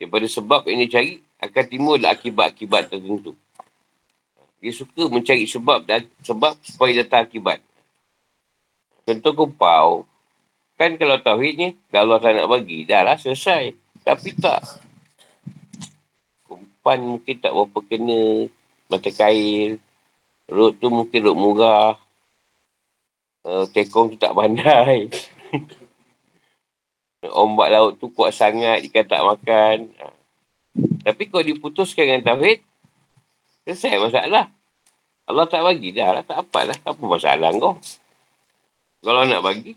Daripada 0.00 0.24
sebab 0.24 0.64
yang 0.64 0.88
dia 0.88 0.96
cari 0.96 1.20
akan 1.36 1.64
timbul 1.68 2.00
akibat-akibat 2.00 2.88
tertentu. 2.88 3.36
Dia 4.64 4.72
suka 4.72 5.12
mencari 5.12 5.44
sebab 5.44 5.84
dan 5.84 6.08
sebab 6.24 6.56
supaya 6.64 7.04
datang 7.04 7.28
akibat. 7.28 7.60
Contoh 9.04 9.32
kupau. 9.44 10.08
Kan 10.76 11.00
kalau 11.00 11.16
tauhid 11.24 11.54
ni, 11.56 11.68
kalau 11.88 12.20
Allah 12.20 12.20
tak 12.20 12.32
nak 12.36 12.48
bagi, 12.52 12.84
dah 12.84 13.00
lah 13.00 13.16
selesai. 13.16 13.72
Tapi 14.04 14.30
tak. 14.36 14.60
Kumpan 16.44 17.16
mungkin 17.16 17.36
tak 17.40 17.56
berapa 17.56 17.78
kena 17.88 18.20
mata 18.92 19.08
kail. 19.08 19.80
Rut 20.46 20.76
tu 20.76 20.92
mungkin 20.92 21.20
rut 21.24 21.36
murah. 21.36 21.96
Uh, 23.40 23.64
tekong 23.72 24.14
tu 24.14 24.16
tak 24.20 24.36
pandai. 24.36 25.08
Ombak 27.40 27.68
laut 27.72 27.92
tu 27.96 28.12
kuat 28.12 28.36
sangat, 28.36 28.84
ikan 28.86 29.06
tak 29.08 29.24
makan. 29.24 29.90
Ha. 29.96 30.12
Tapi 31.08 31.22
kalau 31.32 31.42
diputuskan 31.42 32.04
dengan 32.04 32.36
tauhid, 32.36 32.60
selesai 33.64 33.96
masalah. 33.96 34.52
Allah 35.26 35.46
tak 35.48 35.64
bagi 35.64 35.90
dah 35.90 36.20
lah, 36.20 36.22
tak 36.22 36.44
apalah. 36.44 36.76
Apa 36.84 37.02
masalah 37.02 37.50
kau? 37.56 37.80
Kalau 39.02 39.22
nak 39.26 39.42
bagi, 39.42 39.74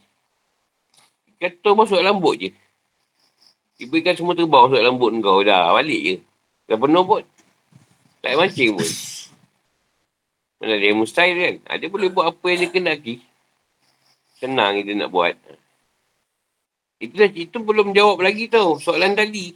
kata 1.39 1.69
masuk 1.73 1.97
dalam 2.03 2.19
bot 2.19 2.35
je. 2.35 2.51
Ibu 3.79 4.03
ikan 4.03 4.15
semua 4.19 4.35
terbang 4.35 4.67
masuk 4.67 4.79
dalam 4.79 4.95
bot 4.99 5.11
kau 5.23 5.39
dah. 5.41 5.71
Balik 5.73 6.01
je. 6.03 6.15
Dah 6.67 6.77
penuh 6.77 7.03
bot. 7.07 7.23
Tak 8.19 8.35
mancing 8.35 8.75
pun. 8.75 8.89
Mana 10.59 10.75
dia 10.75 10.91
mustahil 10.91 11.35
kan? 11.39 11.55
Ha, 11.71 11.79
dia 11.79 11.87
boleh 11.87 12.11
buat 12.11 12.35
apa 12.35 12.45
yang 12.51 12.67
dia 12.67 12.69
kena 12.69 12.91
lagi. 12.91 13.23
Senang 14.35 14.83
dia 14.83 14.91
nak 14.91 15.07
buat. 15.07 15.35
Itu, 16.99 17.15
itu 17.15 17.57
belum 17.63 17.95
jawab 17.95 18.19
lagi 18.19 18.51
tau. 18.51 18.75
Soalan 18.75 19.15
tadi. 19.15 19.55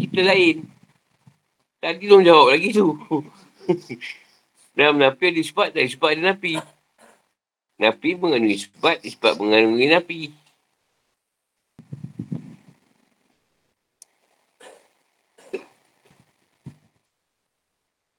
Kita 0.00 0.24
lain. 0.24 0.64
Tadi 1.84 2.04
belum 2.08 2.24
jawab 2.24 2.56
lagi 2.56 2.72
tu. 2.72 2.96
Dalam 4.76 4.96
napi 4.96 5.28
ada 5.28 5.40
ispat, 5.44 5.76
tak 5.76 5.84
ispat 5.84 6.16
ada 6.16 6.32
napi. 6.32 6.56
Napi 7.76 8.08
mengandungi 8.16 8.56
ispat, 8.56 9.04
ispat 9.04 9.36
mengandungi 9.36 9.86
napi. 9.92 10.20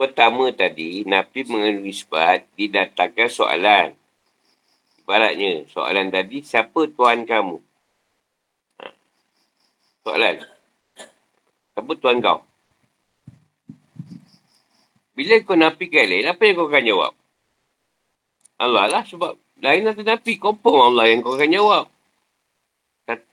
Pertama 0.02 0.50
tadi, 0.50 1.06
Nabi 1.06 1.46
mengandungi 1.46 1.94
ispat 1.94 2.50
didatangkan 2.58 3.30
soalan. 3.30 3.94
Ibaratnya, 4.98 5.70
soalan 5.70 6.10
tadi, 6.10 6.42
siapa 6.42 6.90
Tuhan 6.90 7.22
kamu? 7.30 7.62
Ha. 8.82 8.90
Soalan. 10.02 10.42
Siapa 11.78 11.92
Tuhan 12.02 12.18
kau? 12.18 12.42
Bila 15.14 15.38
kau 15.46 15.54
napi 15.54 15.86
ke 15.86 16.02
lain, 16.02 16.26
apa 16.26 16.42
yang 16.50 16.58
kau 16.58 16.66
akan 16.66 16.82
jawab? 16.82 17.14
Allah 18.58 18.90
lah 18.90 19.04
sebab 19.06 19.38
lain 19.62 19.86
atau 19.86 20.02
napi, 20.02 20.42
confirm 20.42 20.82
Allah 20.82 21.14
yang 21.14 21.22
kau 21.22 21.38
akan 21.38 21.54
jawab. 21.54 21.86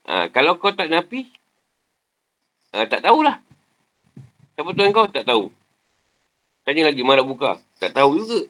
Ha, 0.05 0.29
kalau 0.29 0.61
kau 0.61 0.69
tak 0.69 0.93
napi, 0.93 1.33
ha, 2.77 2.85
tak 2.85 3.01
tahulah. 3.01 3.41
Siapa 4.53 4.69
Tuhan 4.69 4.93
kau, 4.93 5.09
tak 5.09 5.25
tahu. 5.25 5.49
Tanya 6.69 6.85
lagi, 6.85 7.01
mana 7.01 7.25
buka? 7.25 7.57
Tak 7.81 7.97
tahu 7.97 8.21
juga. 8.21 8.45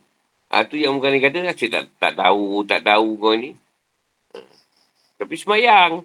Ha, 0.51 0.67
tu 0.67 0.76
yang 0.76 0.99
bukan 0.99 1.15
dia 1.15 1.24
kata, 1.24 1.55
saya 1.55 1.72
tak, 1.72 1.84
tak 2.03 2.13
tahu, 2.20 2.67
tak 2.67 2.84
tahu 2.84 3.15
kau 3.15 3.32
ni. 3.32 3.55
Ha. 4.36 4.43
Tapi 5.24 5.39
semayang. 5.39 6.03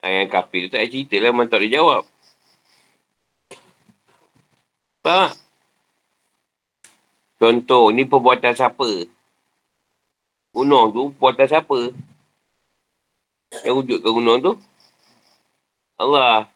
Ha, 0.00 0.08
yang 0.08 0.32
kafir 0.32 0.64
tu 0.64 0.80
tak 0.80 0.88
cerita 0.88 1.20
lah, 1.20 1.28
memang 1.28 1.52
tak 1.52 1.60
boleh 1.60 1.76
jawab. 1.76 2.02
Faham 5.04 5.36
Contoh, 7.36 7.92
ni 7.92 8.08
perbuatan 8.08 8.56
siapa? 8.56 8.88
Gunung 10.56 10.88
tu, 10.88 11.12
perbuatan 11.20 11.48
siapa? 11.52 11.78
Yang 13.60 13.74
wujud 13.76 13.98
ke 14.00 14.08
gunung 14.08 14.40
tu? 14.40 14.52
Allah. 16.00 16.48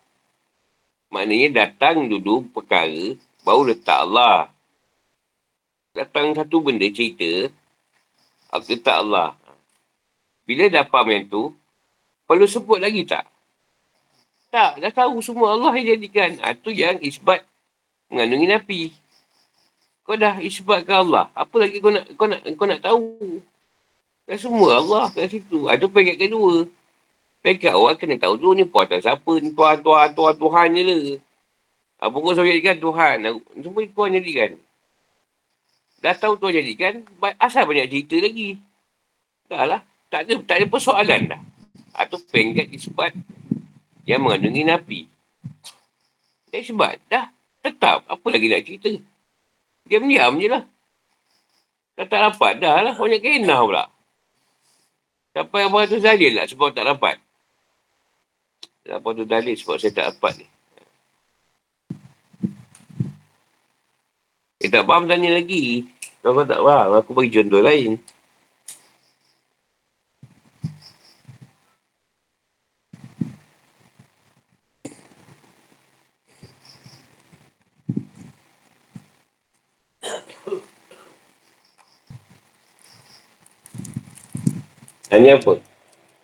Maknanya 1.12 1.68
datang 1.68 2.09
dulu 2.09 2.49
perkara 2.49 3.12
Baru 3.43 3.66
letak 3.66 4.07
Allah. 4.07 4.51
Datang 5.93 6.32
satu 6.32 6.62
benda 6.64 6.88
cerita, 6.88 7.53
aku 8.49 8.72
letak 8.72 8.97
Allah. 9.03 9.36
Bila 10.47 10.70
faham 10.88 11.11
yang 11.11 11.24
tu, 11.28 11.53
perlu 12.24 12.47
sebut 12.49 12.78
lagi 12.80 13.05
tak? 13.05 13.28
Tak, 14.53 14.84
dah 14.84 14.93
tahu 14.93 15.18
semua 15.24 15.57
Allah 15.57 15.72
yang 15.80 15.97
jadikan. 15.97 16.36
Ha, 16.45 16.53
tu 16.53 16.70
yang 16.72 17.01
isbat 17.01 17.43
mengandungi 18.12 18.47
Nabi. 18.47 18.80
Kau 20.05 20.18
dah 20.18 20.38
isbat 20.45 20.84
ke 20.84 20.93
Allah. 20.93 21.32
Apa 21.32 21.62
lagi 21.62 21.80
kau 21.80 21.88
nak 21.88 22.05
kau 22.20 22.28
nak 22.28 22.40
kau 22.45 22.68
nak 22.68 22.80
tahu? 22.84 23.40
Dah 24.28 24.36
semua 24.36 24.76
Allah 24.76 25.09
kat 25.09 25.32
situ. 25.32 25.72
Ada 25.72 25.88
ha, 25.88 25.93
peringkat 25.93 26.16
kedua. 26.20 26.68
Peringkat 27.40 27.72
awal 27.74 27.97
kena 27.99 28.20
tahu 28.20 28.38
dulu 28.38 28.53
ni 28.55 28.64
puatan 28.68 29.01
siapa. 29.01 29.32
Ni 29.40 29.51
tuan, 29.57 29.80
tuan, 29.80 30.12
tuan, 30.12 30.34
Tuhan 30.36 30.68
je 30.76 30.82
lah. 30.84 31.05
Ha, 32.03 32.11
pokok 32.11 32.34
saya 32.34 32.50
jadikan 32.50 32.82
Tuhan. 32.82 33.16
Semua 33.62 33.86
Tuhan 33.86 34.11
jadikan. 34.18 34.50
Dah 36.03 36.18
tahu 36.18 36.34
Tuhan 36.34 36.59
jadikan, 36.59 37.07
asal 37.38 37.62
banyak 37.62 37.86
cerita 37.86 38.18
lagi. 38.18 38.59
Dah 39.46 39.62
lah. 39.70 39.80
Tak 40.11 40.26
ada, 40.26 40.34
tak 40.42 40.57
ada 40.59 40.66
persoalan 40.66 41.30
dah. 41.30 41.40
Atau 41.94 42.18
ha, 42.18 42.26
pengkat 42.26 42.74
disebut 42.74 43.14
yang 44.03 44.18
mengandungi 44.18 44.66
Nabi. 44.66 45.00
Dia 46.50 46.66
sebab 46.66 46.98
dah 47.07 47.30
tetap. 47.62 48.03
Apa 48.11 48.26
lagi 48.34 48.50
nak 48.50 48.66
cerita? 48.66 48.90
Diam-diam 49.86 50.42
je 50.42 50.48
lah. 50.50 50.66
Dah 51.94 52.07
tak 52.11 52.20
dapat 52.34 52.59
dah 52.59 52.82
lah. 52.82 52.94
Banyak 52.98 53.22
kena 53.22 53.62
pula. 53.62 53.86
Sampai 55.32 55.70
abang 55.70 55.86
tu 55.86 56.03
dalil 56.03 56.34
lah 56.34 56.50
sebab 56.50 56.74
tak 56.74 56.82
dapat. 56.82 57.22
Abang 58.90 59.14
tu 59.14 59.22
dalil 59.22 59.55
sebab 59.55 59.78
saya 59.78 59.94
tak 59.94 60.07
dapat 60.18 60.42
ni. 60.42 60.46
Eh 64.63 64.71
tak 64.71 64.87
faham 64.87 65.11
tanya 65.11 65.35
lagi. 65.35 65.91
Kalau 66.23 66.39
kau 66.39 66.47
tak 66.47 66.63
faham, 66.63 66.95
aku 66.95 67.11
bagi 67.19 67.35
contoh 67.35 67.59
lain. 67.67 67.99
Tanya 85.11 85.37
apa? 85.37 85.61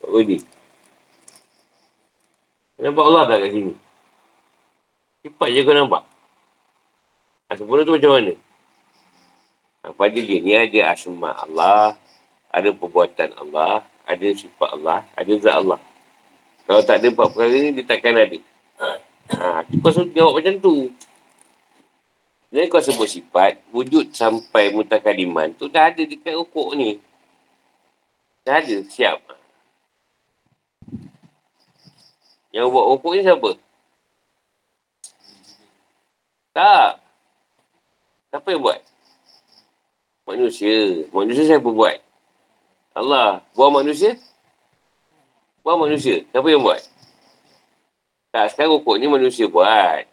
Pak 0.00 0.08
Budi. 0.08 0.40
Nampak 2.80 3.04
Allah 3.04 3.22
tak 3.28 3.38
kat 3.44 3.50
sini? 3.52 3.74
Cepat 5.26 5.48
je 5.52 5.60
kau 5.66 5.76
nampak. 5.76 6.07
Ha, 7.48 7.56
sempurna 7.56 7.80
tu 7.80 7.96
macam 7.96 8.12
mana? 8.12 8.36
Ha, 9.80 9.96
pada 9.96 10.20
dia 10.20 10.36
ni 10.44 10.52
ada 10.52 10.92
asma 10.92 11.32
Allah, 11.32 11.96
ada 12.52 12.68
perbuatan 12.76 13.32
Allah, 13.40 13.88
ada 14.04 14.26
sifat 14.36 14.68
Allah, 14.76 15.00
ada 15.16 15.32
zat 15.40 15.56
Allah. 15.56 15.80
Kalau 16.68 16.84
tak 16.84 17.00
ada 17.00 17.08
empat 17.08 17.26
perkara 17.32 17.56
ni, 17.56 17.72
dia 17.72 17.84
takkan 17.88 18.20
ada. 18.20 18.38
Ha, 19.32 19.64
kau 19.64 19.88
suruh 19.88 20.12
jawab 20.12 20.36
macam 20.36 20.60
tu. 20.60 20.92
Jadi 22.52 22.68
kau 22.68 22.84
sebut 22.84 23.08
sifat, 23.08 23.64
wujud 23.72 24.12
sampai 24.12 24.72
mutakaliman 24.72 25.52
tu 25.56 25.72
dah 25.72 25.88
ada 25.88 26.04
dekat 26.04 26.36
rukuk 26.36 26.76
ni. 26.76 27.00
Dah 28.44 28.60
ada, 28.60 28.76
siap. 28.92 29.24
Yang 32.52 32.68
buat 32.72 32.84
rukuk 32.92 33.12
ni 33.16 33.24
siapa? 33.24 33.50
Tak. 36.52 37.07
Siapa 38.28 38.48
yang 38.52 38.60
buat? 38.60 38.80
Manusia. 40.28 41.08
Manusia 41.08 41.44
siapa 41.48 41.68
buat? 41.72 41.96
Allah. 42.92 43.40
Buang 43.56 43.80
manusia? 43.80 44.20
Buang 45.64 45.80
manusia. 45.88 46.20
Siapa 46.28 46.48
yang 46.52 46.60
buat? 46.60 46.80
Tak, 48.28 48.52
sekarang 48.52 48.76
rukuk 48.76 49.00
ni 49.00 49.08
manusia 49.08 49.48
buat. 49.48 50.04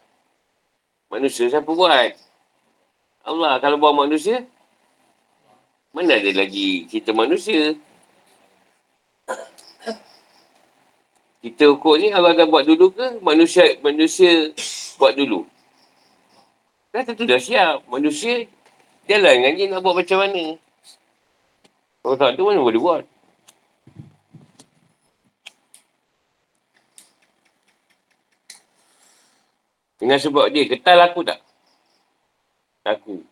Manusia 1.11 1.51
siapa 1.51 1.67
buat? 1.67 2.15
Allah. 3.27 3.59
Kalau 3.59 3.75
buang 3.75 4.07
manusia? 4.07 4.47
Mana 5.91 6.15
ada 6.15 6.31
lagi 6.31 6.87
kita 6.87 7.11
manusia? 7.11 7.75
Kita 11.43 11.67
rukuk 11.67 11.99
ni 11.99 12.15
Allah 12.15 12.31
dah 12.31 12.47
buat 12.47 12.63
dulu 12.63 12.95
ke? 12.95 13.19
Manusia 13.19 13.75
manusia 13.83 14.55
buat 14.95 15.11
dulu. 15.19 15.43
Dah 16.95 17.03
tentu 17.03 17.27
dah 17.27 17.35
siap. 17.35 17.83
Manusia 17.91 18.47
jalan 19.03 19.43
dengan 19.43 19.51
dia 19.59 19.67
nak 19.67 19.83
buat 19.83 19.99
macam 19.99 20.15
mana. 20.15 20.55
Kalau 21.99 22.15
tak 22.15 22.39
tu 22.39 22.47
mana 22.47 22.63
boleh 22.63 22.79
buat. 22.79 23.03
Dengan 29.99 30.15
sebab 30.23 30.47
dia, 30.55 30.63
ketal 30.71 31.03
aku 31.03 31.19
tak? 31.27 31.43
Aku. 32.87 33.27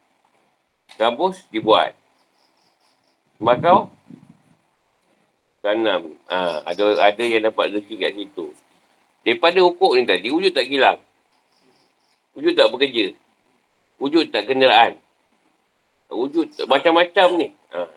Kampus, 0.99 1.47
dibuat. 1.47 1.95
Sebab 3.39 3.55
kau? 3.63 3.79
Tanam. 5.63 6.19
Ha, 6.27 6.67
ada 6.67 6.83
ada 6.99 7.23
yang 7.23 7.47
dapat 7.47 7.71
rezeki 7.71 7.95
kat 7.95 8.11
situ. 8.11 8.51
Daripada 9.23 9.63
ukuk 9.63 9.95
ni 9.95 10.03
tadi, 10.03 10.27
wujud 10.35 10.51
tak 10.51 10.67
kilang. 10.67 10.99
Wujud 12.35 12.59
tak 12.59 12.67
bekerja. 12.67 13.22
Wujud 14.03 14.35
tak 14.35 14.51
kenderaan. 14.51 14.99
Wujud 16.11 16.51
tak 16.51 16.67
macam-macam 16.67 17.39
ni. 17.39 17.47
Ha. 17.71 17.87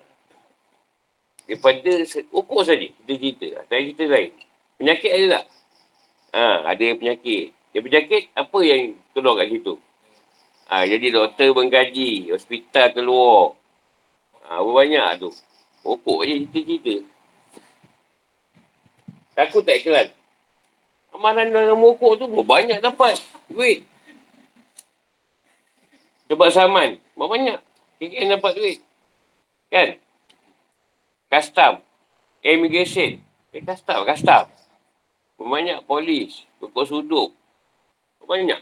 Daripada 1.51 1.93
ukuk 2.31 2.63
saja 2.63 2.87
kita 2.87 3.13
cerita. 3.19 3.49
Tak 3.67 3.79
cerita 3.83 4.05
lain. 4.07 4.31
Penyakit 4.79 5.11
ada 5.11 5.27
tak? 5.35 5.45
Ha, 6.31 6.47
ada 6.71 6.87
penyakit. 6.95 7.51
Dia 7.75 7.83
penyakit, 7.83 8.31
apa 8.39 8.59
yang 8.63 8.95
keluar 9.11 9.43
kat 9.43 9.51
situ? 9.51 9.75
Ha, 10.71 10.87
jadi 10.87 11.07
doktor 11.11 11.51
menggaji, 11.59 12.31
hospital 12.31 12.87
keluar. 12.95 13.59
Ha, 14.47 14.63
banyak 14.63 15.27
tu. 15.27 15.35
Ukuk 15.83 16.23
je 16.23 16.47
cerita-cerita. 16.55 16.95
Takut 19.35 19.67
tak 19.67 19.83
ikhlas? 19.83 20.15
Amalan 21.11 21.51
dalam 21.51 21.83
mokok 21.83 22.15
tu 22.23 22.31
banyak 22.31 22.79
dapat 22.79 23.19
duit. 23.51 23.83
Sebab 26.27 26.49
saman. 26.51 26.99
Banyak. 27.15 27.59
KKN 28.03 28.37
dapat 28.37 28.53
duit. 28.59 28.79
Kan? 29.73 29.97
Custom. 31.31 31.81
Immigration. 32.43 33.23
Eh, 33.55 33.63
custom. 33.63 34.03
Custom. 34.07 34.45
Banyak 35.39 35.87
polis. 35.87 36.45
Pokok 36.59 36.87
suduk. 36.87 37.31
Banyak. 38.27 38.59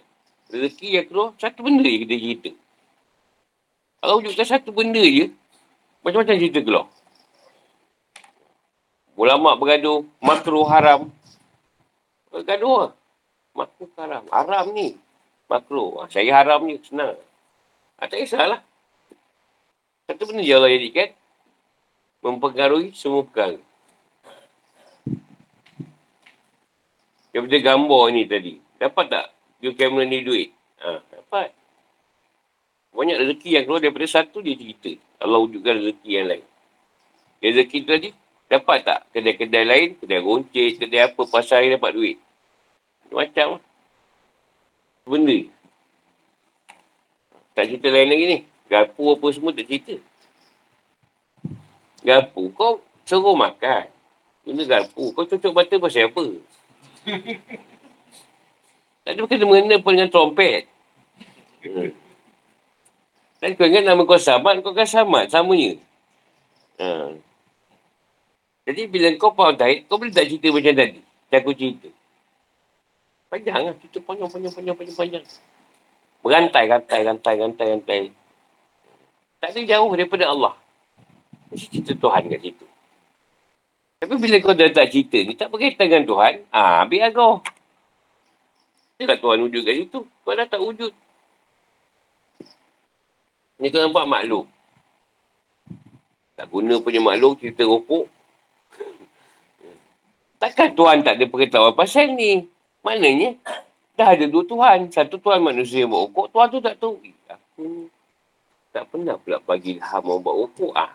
Rezeki 0.52 0.88
yang 1.00 1.06
keluar, 1.08 1.28
satu 1.40 1.64
benda 1.64 1.88
je 1.88 2.04
kita 2.04 2.14
cerita. 2.20 2.50
Kalau 4.04 4.20
wujudkan 4.20 4.44
satu 4.44 4.70
benda 4.76 5.00
je, 5.00 5.32
macam-macam 6.04 6.36
cerita 6.36 6.60
keluar. 6.60 6.86
Ulama 9.16 9.56
bergaduh, 9.56 10.04
makruh 10.20 10.68
haram. 10.68 11.08
Gaduh 12.28 12.74
lah. 12.76 12.92
Makruh 13.54 13.90
haram. 13.96 14.26
Haram 14.28 14.66
ni. 14.74 14.98
Makruh. 15.46 16.02
Ha, 16.02 16.10
saya 16.10 16.34
haram 16.34 16.66
ni. 16.66 16.82
Senang. 16.82 17.14
Ha, 17.98 18.10
tak 18.10 18.18
kisahlah. 18.26 18.60
Satu 20.04 20.28
benda 20.28 20.42
je 20.44 20.52
Allah 20.52 20.70
jadikan. 20.72 21.10
Mempengaruhi 22.24 22.96
semua 22.96 23.24
perkara. 23.24 23.60
Daripada 27.34 27.58
gambar 27.58 28.02
ni 28.14 28.22
tadi. 28.24 28.54
Dapat 28.78 29.06
tak 29.10 29.26
view 29.58 29.72
kamera 29.74 30.04
ni 30.06 30.22
duit? 30.22 30.50
Ha, 30.82 31.00
dapat. 31.10 31.50
Banyak 32.94 33.16
rezeki 33.26 33.48
yang 33.58 33.64
keluar 33.66 33.82
daripada 33.82 34.06
satu 34.06 34.38
dia 34.38 34.54
cerita. 34.54 34.94
Allah 35.18 35.42
wujudkan 35.42 35.82
rezeki 35.82 36.10
yang 36.14 36.26
lain. 36.30 36.44
Rezeki 37.42 37.78
tadi 37.84 38.08
dapat 38.46 38.86
tak 38.86 39.00
kedai-kedai 39.10 39.64
lain, 39.66 39.88
kedai 39.98 40.20
runcit, 40.22 40.78
kedai 40.78 41.10
apa, 41.10 41.22
pasar 41.26 41.66
yang 41.66 41.80
dapat 41.80 41.92
duit. 41.96 42.16
Macam 43.10 43.58
benda. 45.04 45.38
Tak 47.54 47.70
cerita 47.70 47.88
lain 47.88 48.10
lagi 48.10 48.24
ni. 48.26 48.38
Gapu 48.66 49.14
apa 49.14 49.26
semua 49.30 49.54
tak 49.54 49.70
cerita. 49.70 49.94
Gapu 52.02 52.50
kau 52.50 52.82
suruh 53.06 53.38
makan. 53.38 53.86
Benda 54.42 54.66
gapu. 54.66 55.14
Kau 55.14 55.24
cocok 55.24 55.52
bata 55.54 55.74
pasal 55.78 56.10
apa? 56.10 56.24
tak 59.06 59.12
ada 59.14 59.22
kena-mengena 59.30 59.78
pun 59.78 59.94
dengan 59.94 60.10
trompet. 60.10 60.66
Hmm. 61.62 61.94
Dan 63.38 63.54
kau 63.54 63.68
ingat 63.68 63.84
nama 63.84 64.02
kau 64.02 64.18
samat, 64.18 64.60
kau 64.60 64.74
kan 64.74 64.88
samat. 64.88 65.30
Samanya. 65.30 65.78
Ha. 66.80 67.14
Jadi 68.64 68.88
bila 68.88 69.12
kau 69.20 69.36
faham 69.36 69.54
tarik, 69.54 69.84
kau 69.86 70.00
boleh 70.00 70.10
tak 70.10 70.26
cerita 70.26 70.48
macam 70.48 70.74
tadi? 70.74 71.00
Macam 71.04 71.38
aku 71.38 71.52
cerita. 71.52 71.88
Panjang 73.28 73.62
lah. 73.68 73.74
Cerita 73.78 73.98
panjang, 74.00 74.28
panjang, 74.32 74.52
panjang, 74.52 74.76
panjang, 74.76 74.96
panjang. 74.96 75.24
Berantai, 76.24 76.64
rantai, 76.72 77.04
rantai, 77.04 77.34
rantai, 77.36 77.66
rantai. 77.76 78.00
Tak 79.44 79.52
ada 79.52 79.60
jauh 79.60 79.92
daripada 79.92 80.24
Allah. 80.32 80.56
Mesti 81.52 81.68
cerita 81.68 81.92
Tuhan 82.00 82.32
kat 82.32 82.40
situ. 82.40 82.64
Tapi 84.00 84.14
bila 84.16 84.36
kau 84.40 84.56
dah 84.56 84.72
tak 84.72 84.88
cerita 84.88 85.20
ni, 85.20 85.36
tak 85.36 85.52
berkaitan 85.52 85.84
dengan 85.84 86.04
Tuhan, 86.08 86.48
ah, 86.48 86.80
biar 86.88 87.12
kau. 87.12 87.44
Dia 88.96 89.20
Tuhan 89.20 89.44
wujud 89.44 89.62
kat 89.68 89.76
situ. 89.84 90.00
Kau 90.24 90.32
dah 90.32 90.48
tak 90.48 90.64
wujud. 90.64 90.92
Ni 93.60 93.68
kau 93.68 93.84
nampak 93.84 94.08
makhluk. 94.08 94.48
Tak 96.40 96.48
guna 96.48 96.80
punya 96.80 97.04
makhluk, 97.04 97.36
cerita 97.36 97.68
rokok. 97.68 98.08
Takkan 100.40 100.72
Tuhan 100.72 101.04
tak 101.04 101.20
ada 101.20 101.24
pengetahuan 101.28 101.76
pasal 101.76 102.16
ni? 102.16 102.48
Maknanya, 102.80 103.36
dah 103.94 104.08
ada 104.14 104.26
dua 104.26 104.42
Tuhan. 104.46 104.90
Satu 104.90 105.16
Tuhan 105.18 105.40
manusia 105.42 105.86
yang 105.86 105.94
buat 105.94 106.10
rokok, 106.10 106.26
Tuhan 106.34 106.46
tu 106.50 106.58
tak 106.60 106.76
tahu. 106.82 106.94
Aku 107.30 107.64
tak 108.74 108.84
pernah 108.90 109.14
pula 109.22 109.38
bagi 109.46 109.78
ilham 109.78 110.02
orang 110.02 110.22
buat 110.22 110.36
rokok. 110.46 110.72
Ah. 110.74 110.92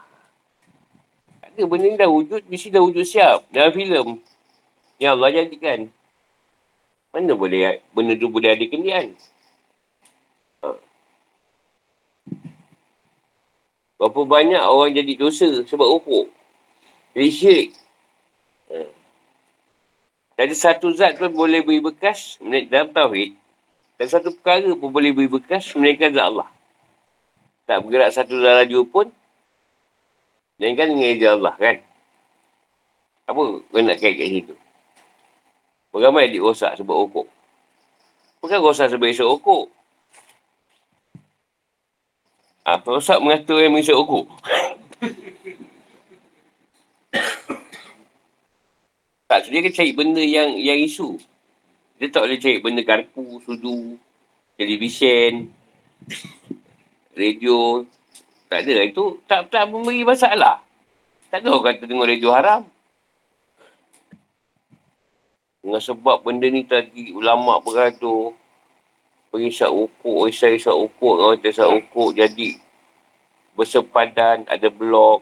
Tak 1.39 1.49
ada 1.55 1.63
benda 1.63 1.87
ni 1.87 1.95
dah 1.95 2.11
wujud, 2.11 2.43
mesti 2.51 2.67
dah 2.67 2.83
wujud 2.83 3.05
siap 3.07 3.47
dalam 3.49 3.71
filem. 3.71 4.07
Yang 4.99 5.11
Allah 5.15 5.31
jadikan. 5.31 5.79
Mana 7.09 7.33
boleh, 7.33 7.81
benda 7.95 8.13
tu 8.13 8.29
boleh 8.29 8.53
ada 8.53 8.65
kendian? 8.67 9.15
Ha. 10.61 10.75
Berapa 13.97 14.21
banyak 14.27 14.61
orang 14.61 14.93
jadi 14.93 15.13
dosa 15.17 15.63
sebab 15.65 15.87
rokok? 15.87 16.27
Jadi 17.15 17.29
syirik. 17.31 17.69
Ha. 18.69 18.98
Jadi 20.39 20.55
satu 20.55 20.95
zat 20.95 21.19
pun 21.19 21.35
boleh 21.35 21.59
beri 21.59 21.83
bekas 21.83 22.39
dalam 22.71 22.95
tauhid. 22.95 23.35
Dan 23.99 24.07
satu 24.07 24.31
perkara 24.31 24.71
pun 24.71 24.87
boleh 24.87 25.11
beri 25.11 25.27
bekas 25.27 25.75
menaikkan 25.75 26.15
zat 26.15 26.31
Allah. 26.31 26.47
Tak 27.67 27.83
bergerak 27.83 28.15
satu 28.15 28.39
darah 28.39 28.63
jua 28.63 28.87
pun. 28.87 29.11
Dan 30.55 30.79
kan 30.79 30.87
dengan 30.87 31.11
ijaz 31.11 31.35
Allah 31.35 31.55
kan. 31.59 31.75
Apa 33.27 33.41
kau 33.59 33.79
nak 33.83 33.99
kait 33.99 34.15
kat 34.15 34.27
situ? 34.31 34.55
Beramai 35.91 36.31
adik 36.31 36.39
rosak 36.39 36.79
sebab 36.79 36.95
okok. 36.95 37.27
Bukan 38.39 38.59
rosak 38.63 38.95
sebab 38.95 39.11
esok 39.11 39.29
okok. 39.43 39.65
Ah, 42.63 42.79
rosak 42.79 43.19
mengatur 43.19 43.59
yang 43.59 43.75
mengisap 43.75 43.99
okok. 43.99 44.23
Tak, 49.29 49.45
dia 49.45 49.61
kan 49.61 49.73
cari 49.77 49.93
benda 49.93 50.25
yang 50.25 50.57
yang 50.57 50.81
isu. 50.81 51.21
Dia 52.01 52.09
tak 52.09 52.25
boleh 52.25 52.41
cari 52.41 52.57
benda 52.57 52.81
garpu, 52.81 53.37
sudu, 53.45 53.93
televisyen, 54.57 55.53
radio. 57.13 57.85
Tak 58.49 58.65
ada. 58.65 58.89
Itu 58.89 59.21
tak, 59.29 59.53
tak 59.53 59.69
memberi 59.69 60.01
masalah. 60.01 60.65
Tak 61.29 61.45
ada 61.45 61.53
orang 61.53 61.77
kata 61.77 61.85
tengok 61.85 62.09
radio 62.09 62.29
haram. 62.33 62.65
Dengan 65.61 65.77
sebab 65.77 66.25
benda 66.25 66.49
ni 66.49 66.65
tadi 66.65 67.13
ulama 67.13 67.61
bergaduh. 67.61 68.33
Pengisap 69.29 69.69
ukuk, 69.69 70.25
isap-isap 70.25 70.73
ukuk, 70.73 71.21
orang 71.21 71.37
isap 71.45 71.69
ukuk 71.69 72.17
jadi 72.17 72.57
bersepadan, 73.53 74.49
ada 74.49 74.73
blok, 74.73 75.21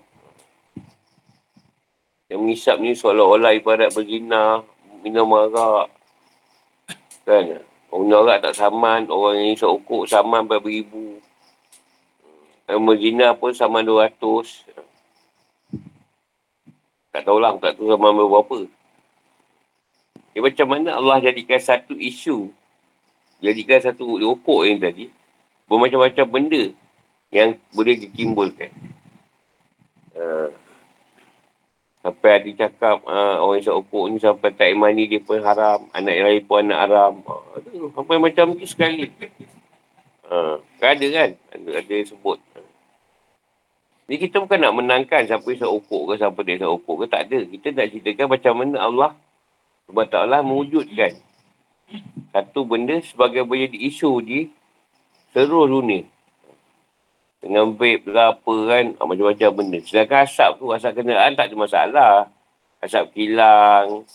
yang 2.28 2.43
mengisap 2.43 2.75
ni 2.84 2.91
seolah-olah 2.91 3.55
ibarat 3.55 3.88
berzina, 3.95 4.59
minum 4.99 5.32
arak. 5.32 5.88
Kan? 7.23 7.63
Orang 7.88 8.01
minum 8.03 8.28
arak 8.28 8.43
tak 8.43 8.55
saman, 8.59 9.07
orang 9.07 9.39
yang 9.39 9.49
isap 9.55 9.71
ukuk 9.71 10.03
saman 10.11 10.43
beribu. 10.43 11.23
Yang 12.67 12.84
berzina 12.84 13.32
pun 13.32 13.55
saman 13.55 13.88
200. 13.88 14.11
Tak 17.15 17.23
tahulah, 17.23 17.55
tak 17.63 17.80
tahu 17.80 17.95
saman 17.95 18.11
berapa. 18.11 18.59
Ya, 20.36 20.43
macam 20.43 20.67
mana 20.69 20.99
Allah 20.99 21.23
jadikan 21.23 21.57
satu 21.57 21.95
isu, 21.95 22.51
jadikan 23.39 23.80
satu 23.82 24.19
ukuk 24.19 24.67
yang 24.67 24.84
tadi, 24.84 25.09
bermacam-macam 25.71 26.25
benda 26.28 26.63
yang 27.32 27.55
boleh 27.71 27.95
ditimbulkan. 27.95 28.69
Uh, 30.11 30.51
Sampai 32.07 32.39
ada 32.39 32.49
cakap 32.55 33.03
uh, 33.03 33.43
orang 33.43 33.59
isap 33.59 33.83
ukuk 33.83 34.07
ni 34.07 34.15
sampai 34.15 34.55
tak 34.55 34.71
imani 34.71 35.11
dia 35.11 35.19
pun 35.19 35.43
haram. 35.43 35.91
Anak 35.91 36.15
yang 36.15 36.25
lain 36.31 36.43
pun 36.47 36.63
anak 36.63 36.79
haram. 36.87 37.13
Uh, 37.27 37.59
aduh, 37.59 37.91
sampai 37.91 38.15
macam 38.15 38.55
tu 38.55 38.63
sekali. 38.63 39.11
Uh, 40.23 40.55
ada 40.79 41.03
kan? 41.11 41.29
Ada, 41.51 41.69
ada 41.83 41.91
yang 41.91 42.07
sebut. 42.07 42.39
Ni 44.07 44.15
kita 44.15 44.39
bukan 44.39 44.55
nak 44.55 44.71
menangkan 44.79 45.27
siapa 45.27 45.43
isap 45.51 45.67
ukuk 45.67 46.07
ke 46.07 46.23
siapa 46.23 46.39
dia 46.47 46.55
isap 46.55 46.79
ukuk 46.79 46.95
ke. 47.03 47.05
Tak 47.11 47.27
ada. 47.27 47.43
Kita 47.43 47.67
nak 47.75 47.87
ceritakan 47.91 48.27
macam 48.31 48.53
mana 48.55 48.77
Allah 48.79 49.11
sebab 49.91 50.07
Allah 50.15 50.39
mewujudkan 50.47 51.11
satu 52.31 52.63
benda 52.63 53.03
sebagai 53.03 53.43
boleh 53.43 53.67
isu 53.67 54.23
di 54.23 54.47
seluruh 55.35 55.67
dunia. 55.67 56.07
Dengan 57.38 57.73
vape 57.77 58.09
ke 58.09 58.11
apa 58.17 58.53
kan. 58.67 58.85
Ah, 58.97 59.05
macam-macam 59.05 59.49
benda. 59.53 59.79
Sedangkan 59.85 60.25
asap 60.25 60.51
tu, 60.57 60.65
asap 60.73 60.91
kenderaan 61.01 61.38
tak 61.38 61.53
ada 61.53 61.55
masalah. 61.55 62.13
Asap 62.81 63.13
kilang. 63.13 64.05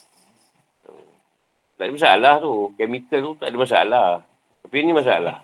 Tak 1.78 1.84
ada 1.86 1.92
masalah 1.94 2.34
tu. 2.42 2.54
Chemical 2.78 3.20
tu 3.22 3.32
tak 3.38 3.48
ada 3.50 3.58
masalah. 3.58 4.08
Tapi 4.62 4.76
ni 4.82 4.94
masalah. 4.94 5.36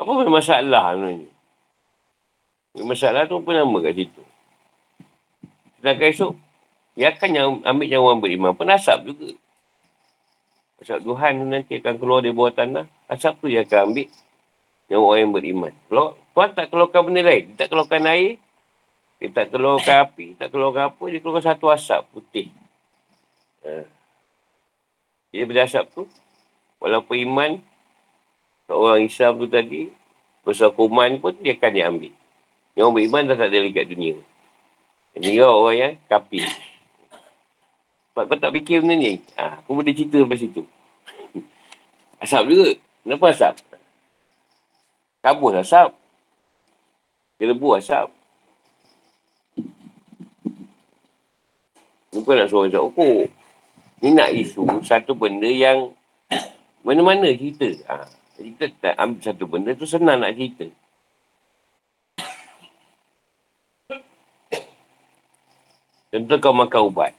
Apa 0.00 0.10
pun 0.16 0.32
masalah 0.32 0.96
ni? 0.96 1.28
Masalah 2.80 3.28
tu 3.28 3.36
apa 3.36 3.50
nama 3.52 3.76
kat 3.84 3.92
situ? 4.00 4.22
Sedangkan 5.80 6.08
esok, 6.12 6.32
dia 6.96 7.12
akan 7.12 7.30
yang 7.32 7.48
ambil 7.64 7.96
orang 8.00 8.20
beriman 8.20 8.52
pun 8.56 8.68
asap 8.68 9.12
juga. 9.12 9.36
Asap 10.80 11.04
Tuhan 11.04 11.32
nanti 11.48 11.76
akan 11.80 11.94
keluar 12.00 12.24
dari 12.24 12.32
bawah 12.32 12.52
tanah. 12.52 12.84
Asap 13.12 13.44
tu 13.44 13.52
dia 13.52 13.64
akan 13.64 13.92
ambil 13.92 14.08
yang 14.90 15.06
orang 15.06 15.18
yang 15.22 15.32
beriman. 15.32 15.72
Kalau 15.86 16.18
Tuhan 16.34 16.50
tak 16.58 16.66
keluarkan 16.74 17.00
benda 17.06 17.22
lain. 17.22 17.54
Dia 17.54 17.56
tak 17.62 17.68
keluarkan 17.70 18.02
air. 18.10 18.42
Dia 19.22 19.28
tak 19.30 19.46
keluarkan 19.54 19.96
api. 20.02 20.26
Tak 20.34 20.48
keluarkan 20.50 20.84
apa. 20.90 21.04
Dia 21.06 21.18
keluarkan 21.22 21.46
satu 21.46 21.64
asap 21.70 22.00
putih. 22.10 22.46
Ha. 23.62 23.86
Dia 25.30 25.46
berdasap 25.46 25.94
tu. 25.94 26.10
Walaupun 26.82 27.16
iman. 27.22 27.50
Orang 28.66 29.06
Islam 29.06 29.38
tu 29.38 29.46
tadi. 29.46 29.94
Pasal 30.42 30.74
kuman 30.74 31.22
pun 31.22 31.38
dia 31.38 31.54
akan 31.54 31.70
diambil. 31.70 32.12
Yang 32.74 32.82
orang 32.82 32.96
beriman 32.98 33.22
dah 33.30 33.36
tak 33.38 33.48
ada 33.54 33.58
dekat 33.62 33.86
dunia. 33.86 34.18
Ini 35.14 35.38
orang 35.46 35.76
yang 35.78 35.92
kapir. 36.10 36.50
Sebab 38.10 38.26
kau 38.26 38.38
tak 38.42 38.50
fikir 38.58 38.82
benda 38.82 38.98
ni. 38.98 39.22
Ha, 39.38 39.62
aku 39.62 39.70
boleh 39.70 39.94
cerita 39.94 40.18
sampai 40.18 40.38
situ. 40.38 40.62
asap 42.26 42.42
juga. 42.50 42.68
Kenapa 43.06 43.24
asap? 43.30 43.69
Kabus 45.20 45.60
asap. 45.60 45.92
Kelebu 47.36 47.76
asap. 47.76 48.08
Bukan 52.10 52.34
nak 52.40 52.48
suruh 52.48 52.68
asap 52.68 52.82
ukur. 52.88 53.28
Ni 54.00 54.16
nak 54.16 54.32
isu 54.32 54.64
satu 54.80 55.12
benda 55.12 55.44
yang 55.44 55.92
mana-mana 56.80 57.28
cerita. 57.36 57.68
Ha. 57.92 58.08
Kita 58.40 58.64
tak 58.80 58.94
ambil 58.96 59.20
satu 59.20 59.44
benda 59.44 59.70
tu 59.76 59.84
senang 59.84 60.24
nak 60.24 60.32
cerita. 60.32 60.64
Contoh 66.10 66.36
kau 66.42 66.56
makan 66.56 66.90
ubat. 66.90 67.12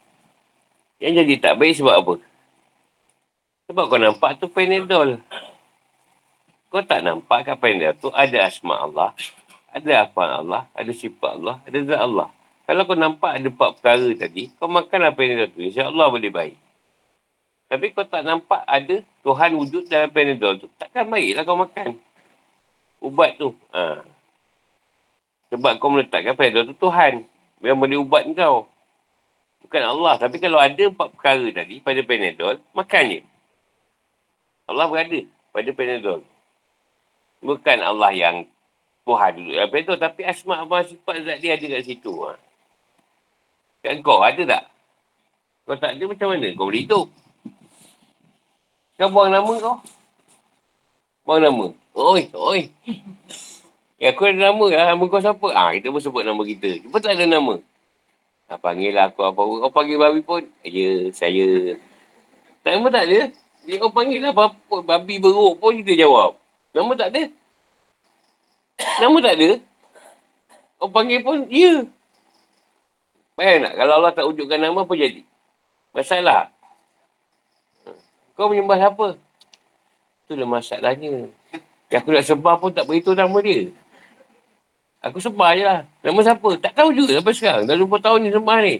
Yang 0.99 1.23
jadi 1.23 1.33
tak 1.39 1.53
baik 1.61 1.77
sebab 1.79 1.95
apa? 2.01 2.13
Sebab 3.71 3.83
kau 3.87 4.01
nampak 4.01 4.41
tu 4.41 4.51
Panadol. 4.51 5.21
Kau 6.71 6.79
tak 6.87 7.03
nampak 7.03 7.43
kan 7.43 7.59
Panadol 7.59 7.99
tu 7.99 8.07
ada 8.15 8.47
asma 8.47 8.79
Allah. 8.79 9.11
Ada 9.75 10.07
apa 10.07 10.39
Allah. 10.39 10.63
Ada 10.71 10.95
sifat 10.95 11.43
Allah. 11.43 11.59
Ada 11.67 11.77
zat 11.83 11.99
Allah. 11.99 12.31
Kalau 12.63 12.87
kau 12.87 12.95
nampak 12.95 13.35
ada 13.35 13.47
empat 13.51 13.69
perkara 13.75 14.07
tadi, 14.15 14.47
kau 14.55 14.71
makan 14.71 14.99
apa 15.03 15.19
Panadol 15.19 15.51
tu. 15.51 15.59
InsyaAllah 15.67 16.07
boleh 16.07 16.31
baik. 16.31 16.55
Tapi 17.67 17.85
kau 17.91 18.07
tak 18.07 18.23
nampak 18.23 18.63
ada 18.63 19.03
Tuhan 19.19 19.51
wujud 19.59 19.91
dalam 19.91 20.07
Panadol 20.15 20.63
tu. 20.63 20.67
Takkan 20.79 21.11
baiklah 21.11 21.43
kau 21.43 21.59
makan. 21.59 21.99
Ubat 23.03 23.35
tu. 23.35 23.51
Ha. 23.75 24.07
Sebab 25.51 25.75
kau 25.75 25.91
meletakkan 25.91 26.39
Panadol 26.39 26.71
tu 26.71 26.75
Tuhan. 26.87 27.27
Yang 27.59 27.77
boleh 27.83 27.97
ubat 27.99 28.23
kau. 28.31 28.71
Bukan 29.67 29.83
Allah. 29.83 30.15
Tapi 30.15 30.39
kalau 30.39 30.55
ada 30.55 30.83
empat 30.87 31.19
perkara 31.19 31.47
tadi 31.51 31.83
pada 31.83 31.99
Panadol, 31.99 32.63
makan 32.71 33.03
je. 33.11 33.19
Allah 34.71 34.87
berada 34.87 35.19
pada 35.51 35.69
Panadol. 35.75 36.30
Bukan 37.41 37.77
Allah 37.81 38.13
yang 38.13 38.45
Tuhan 39.01 39.31
dulu 39.33 39.51
dalam 39.57 39.69
Panadol. 39.73 39.97
Tapi 39.97 40.21
asma 40.25 40.61
Allah 40.61 40.85
sifat 40.85 41.15
zat 41.25 41.37
dia 41.41 41.57
ada 41.57 41.65
kat 41.65 41.83
situ. 41.89 42.13
Ha. 42.21 42.37
Kan 43.81 43.97
kau 44.05 44.21
ada 44.21 44.43
tak? 44.45 44.63
Kau 45.65 45.77
tak 45.77 45.97
ada 45.97 46.03
macam 46.05 46.27
mana? 46.29 46.47
Kau 46.53 46.69
boleh 46.69 46.81
hidup. 46.85 47.07
Kau 49.01 49.09
buang 49.09 49.33
nama 49.33 49.53
kau. 49.57 49.77
Buang 51.25 51.41
nama. 51.41 51.65
Oi, 51.97 52.29
oi. 52.29 52.61
Ya, 53.97 54.13
aku 54.13 54.29
ada 54.29 54.53
nama 54.53 54.65
lah. 54.69 54.85
Nama 54.93 55.03
kau 55.09 55.21
siapa? 55.21 55.47
Ah, 55.53 55.69
kita 55.73 55.89
pun 55.89 56.01
sebut 56.01 56.21
nama 56.25 56.41
kita. 56.45 56.81
Kita 56.81 56.97
tak 57.01 57.17
ada 57.17 57.25
nama. 57.25 57.57
Ha, 58.49 58.57
panggil 58.57 58.91
lah 58.91 59.07
aku 59.09 59.23
apa 59.23 59.41
Kau 59.41 59.71
panggil 59.73 59.97
babi 59.97 60.21
pun. 60.21 60.45
Ya, 60.61 61.09
saya. 61.13 61.77
Tak 62.61 62.77
nama 62.77 62.87
tak 62.89 63.05
ada. 63.09 63.19
Dia 63.65 63.75
kau 63.77 63.93
panggil 63.93 64.21
lah 64.21 64.33
apa 64.33 64.77
babi 64.85 65.21
beruk 65.21 65.57
pun 65.61 65.77
kita 65.81 66.05
jawab. 66.05 66.40
Nama 66.71 66.91
tak 66.95 67.09
ada. 67.11 67.23
Nama 68.99 69.17
tak 69.19 69.35
ada. 69.37 69.49
Kau 70.81 70.89
panggil 70.89 71.21
pun, 71.21 71.45
ya. 71.51 71.85
Bayang 73.37 73.69
tak? 73.69 73.73
Kalau 73.77 73.93
Allah 74.01 74.11
tak 74.15 74.25
wujudkan 74.25 74.59
nama, 74.59 74.81
apa 74.81 74.93
jadi? 74.97 75.21
Masalah. 75.91 76.49
Kau 78.33 78.49
menyembah 78.49 78.79
siapa? 78.79 79.07
Itulah 80.25 80.47
masalahnya. 80.47 81.29
Aku 81.91 82.09
nak 82.15 82.23
sebab 82.23 82.55
pun 82.57 82.71
tak 82.71 82.87
beritahu 82.87 83.11
nama 83.11 83.35
dia. 83.43 83.67
Aku 85.03 85.19
sembah 85.19 85.51
je 85.57 85.63
lah. 85.65 85.79
Nama 85.99 86.19
siapa? 86.23 86.49
Tak 86.61 86.73
tahu 86.77 86.89
juga 86.95 87.19
sampai 87.19 87.35
sekarang. 87.35 87.63
Dah 87.67 87.75
20 87.75 87.99
tahun 87.99 88.19
ni 88.23 88.29
sembah 88.31 88.57
ni. 88.63 88.75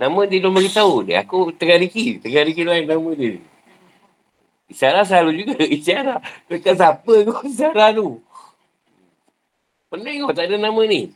Nama 0.00 0.20
dia 0.26 0.38
belum 0.42 0.54
beritahu 0.56 0.94
dia. 1.06 1.22
Aku 1.22 1.54
tengah 1.54 1.78
riki. 1.78 2.18
Tengah 2.18 2.42
riki 2.42 2.64
lain 2.66 2.88
nama 2.88 3.10
dia. 3.14 3.38
Isyarah 4.70 5.02
selalu 5.02 5.30
juga. 5.42 5.54
Isyarah. 5.76 6.18
Dekat 6.46 6.74
siapa 6.78 7.14
kau 7.26 7.42
Isyarah 7.50 7.90
tu? 7.92 8.08
Pening 9.90 10.22
kau 10.22 10.32
tak 10.32 10.46
ada 10.46 10.56
nama 10.56 10.80
ni. 10.86 11.10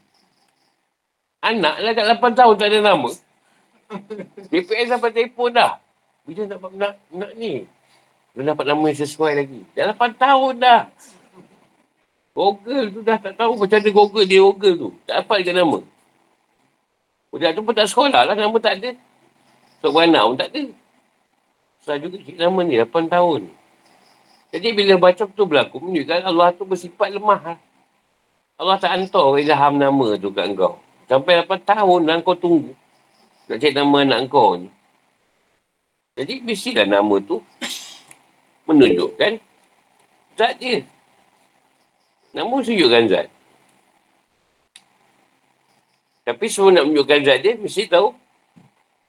Anak 1.39 1.77
lah 1.79 1.93
kat 1.95 2.05
8 2.19 2.39
tahun 2.39 2.55
tak 2.59 2.69
ada 2.73 2.79
nama. 2.83 3.11
DPS 4.51 4.91
sampai 4.91 5.15
telefon 5.15 5.55
dah. 5.55 5.79
Bila 6.25 6.49
nak, 6.49 6.59
nak, 6.75 6.93
nak 7.13 7.33
ni? 7.39 7.69
Belum 8.35 8.51
dapat 8.51 8.65
nama 8.67 8.83
yang 8.91 8.99
sesuai 8.99 9.33
lagi. 9.39 9.61
Dah 9.77 9.95
8 9.95 10.19
tahun 10.19 10.53
dah. 10.59 10.83
Google 12.35 12.91
tu 12.91 13.01
dah 13.07 13.15
tak 13.23 13.39
tahu 13.39 13.55
macam 13.55 13.79
mana 13.79 13.91
Google 13.95 14.27
dia 14.27 14.43
Google 14.43 14.75
tu. 14.75 14.91
Tak 15.07 15.23
dapat 15.23 15.47
dia 15.47 15.55
nama. 15.55 15.79
Budak 17.31 17.51
tu 17.55 17.63
pun 17.63 17.75
tak 17.75 17.87
sekolah 17.87 18.23
lah. 18.27 18.35
Nama 18.35 18.57
tak 18.59 18.75
ada. 18.83 18.91
Sok 19.79 19.91
beranak 19.95 20.23
pun 20.27 20.37
tak 20.43 20.51
ada. 20.51 20.65
Susah 21.85 22.01
juga 22.01 22.17
cik 22.17 22.41
nama 22.41 22.65
ni. 22.65 22.81
8 22.81 23.13
tahun. 23.13 23.53
Jadi 24.57 24.69
bila 24.73 24.97
baca 24.97 25.29
tu 25.29 25.45
berlaku. 25.45 25.85
Menunjukkan 25.85 26.25
Allah 26.25 26.49
tu 26.57 26.65
bersifat 26.65 27.13
lemah. 27.13 27.37
Lah. 27.45 27.59
Allah 28.57 28.81
tak 28.81 28.97
hantar 28.97 29.37
ilham 29.37 29.77
nama 29.77 30.17
tu 30.17 30.33
kat 30.33 30.49
kau. 30.57 30.81
Sampai 31.05 31.45
8 31.45 31.61
tahun 31.61 32.01
dan 32.09 32.25
kau 32.25 32.33
tunggu. 32.33 32.73
Nak 33.53 33.61
cek 33.61 33.77
nama 33.77 34.01
anak 34.01 34.33
kau 34.33 34.57
ni. 34.57 34.73
Jadi 36.17 36.41
mestilah 36.41 36.89
nama 36.89 37.21
tu 37.21 37.45
menunjukkan 38.65 39.37
zat 40.41 40.57
dia. 40.57 40.81
Namun 42.33 42.65
tunjukkan 42.65 43.13
zat. 43.13 43.29
Tapi 46.25 46.49
semua 46.49 46.81
nak 46.81 46.89
menunjukkan 46.89 47.21
zat 47.29 47.39
dia, 47.45 47.53
mesti 47.61 47.85
tahu 47.93 48.17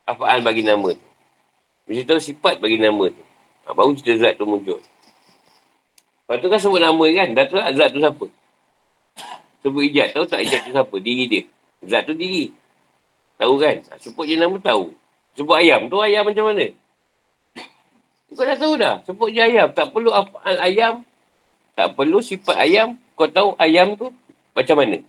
apaan 0.03 0.43
bagi 0.43 0.67
nama 0.67 0.91
tu. 0.91 1.04
Mesti 1.85 2.03
tahu 2.05 2.21
sifat 2.21 2.57
bagi 2.57 2.81
nama 2.81 3.05
tu. 3.09 3.23
Ha, 3.65 3.73
baru 3.73 3.93
cerita 3.97 4.25
zat 4.25 4.33
tu 4.41 4.45
muncul. 4.49 4.81
Lepas 6.25 6.37
tu 6.41 6.47
kan 6.49 6.59
sebut 6.61 6.81
nama 6.81 7.05
kan, 7.13 7.27
dah 7.37 7.45
tahu 7.45 7.61
zat 7.77 7.89
tu 7.93 7.99
siapa. 8.01 8.25
Sebut 9.61 9.81
ijat, 9.89 10.07
tahu 10.13 10.25
tak 10.25 10.41
ijat 10.45 10.61
tu 10.65 10.71
siapa? 10.73 10.95
Diri 11.01 11.23
dia. 11.29 11.43
Zat 11.85 12.09
tu 12.09 12.13
diri. 12.17 12.53
Tahu 13.37 13.53
kan? 13.61 13.75
Ha, 13.89 13.97
sebut 14.01 14.25
je 14.25 14.37
nama 14.37 14.57
tahu. 14.57 14.93
Sebut 15.35 15.55
ayam 15.57 15.91
tu 15.91 15.99
ayam 16.01 16.23
macam 16.25 16.49
mana? 16.49 16.71
Kau 18.35 18.43
dah 18.43 18.57
tahu 18.59 18.73
dah. 18.75 18.95
Sebut 19.07 19.29
je 19.31 19.39
ayam. 19.39 19.71
Tak 19.71 19.95
perlu 19.95 20.11
apaan 20.11 20.57
ayam. 20.59 20.93
Tak 21.75 21.95
perlu 21.95 22.19
sifat 22.19 22.57
ayam. 22.59 22.99
Kau 23.15 23.31
tahu 23.31 23.55
ayam 23.59 23.95
tu 23.95 24.11
macam 24.51 24.75
mana? 24.79 24.99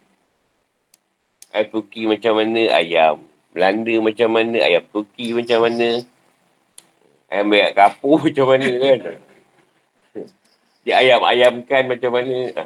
Ayam 1.50 1.66
Turki 1.74 2.06
macam 2.06 2.38
mana? 2.38 2.62
Ayam 2.70 3.22
Belanda 3.50 3.94
macam 3.98 4.28
mana? 4.30 4.58
Ayam 4.62 4.82
Turki 4.94 5.34
macam 5.34 5.58
mana? 5.64 6.06
Ayam 7.26 7.50
berak 7.50 7.74
kapur 7.74 8.22
macam 8.24 8.46
mana 8.54 8.70
kan? 8.78 8.98
Dia 10.86 10.94
ayam-ayamkan 11.02 11.82
macam 11.90 12.10
mana? 12.14 12.36
Ha. 12.54 12.62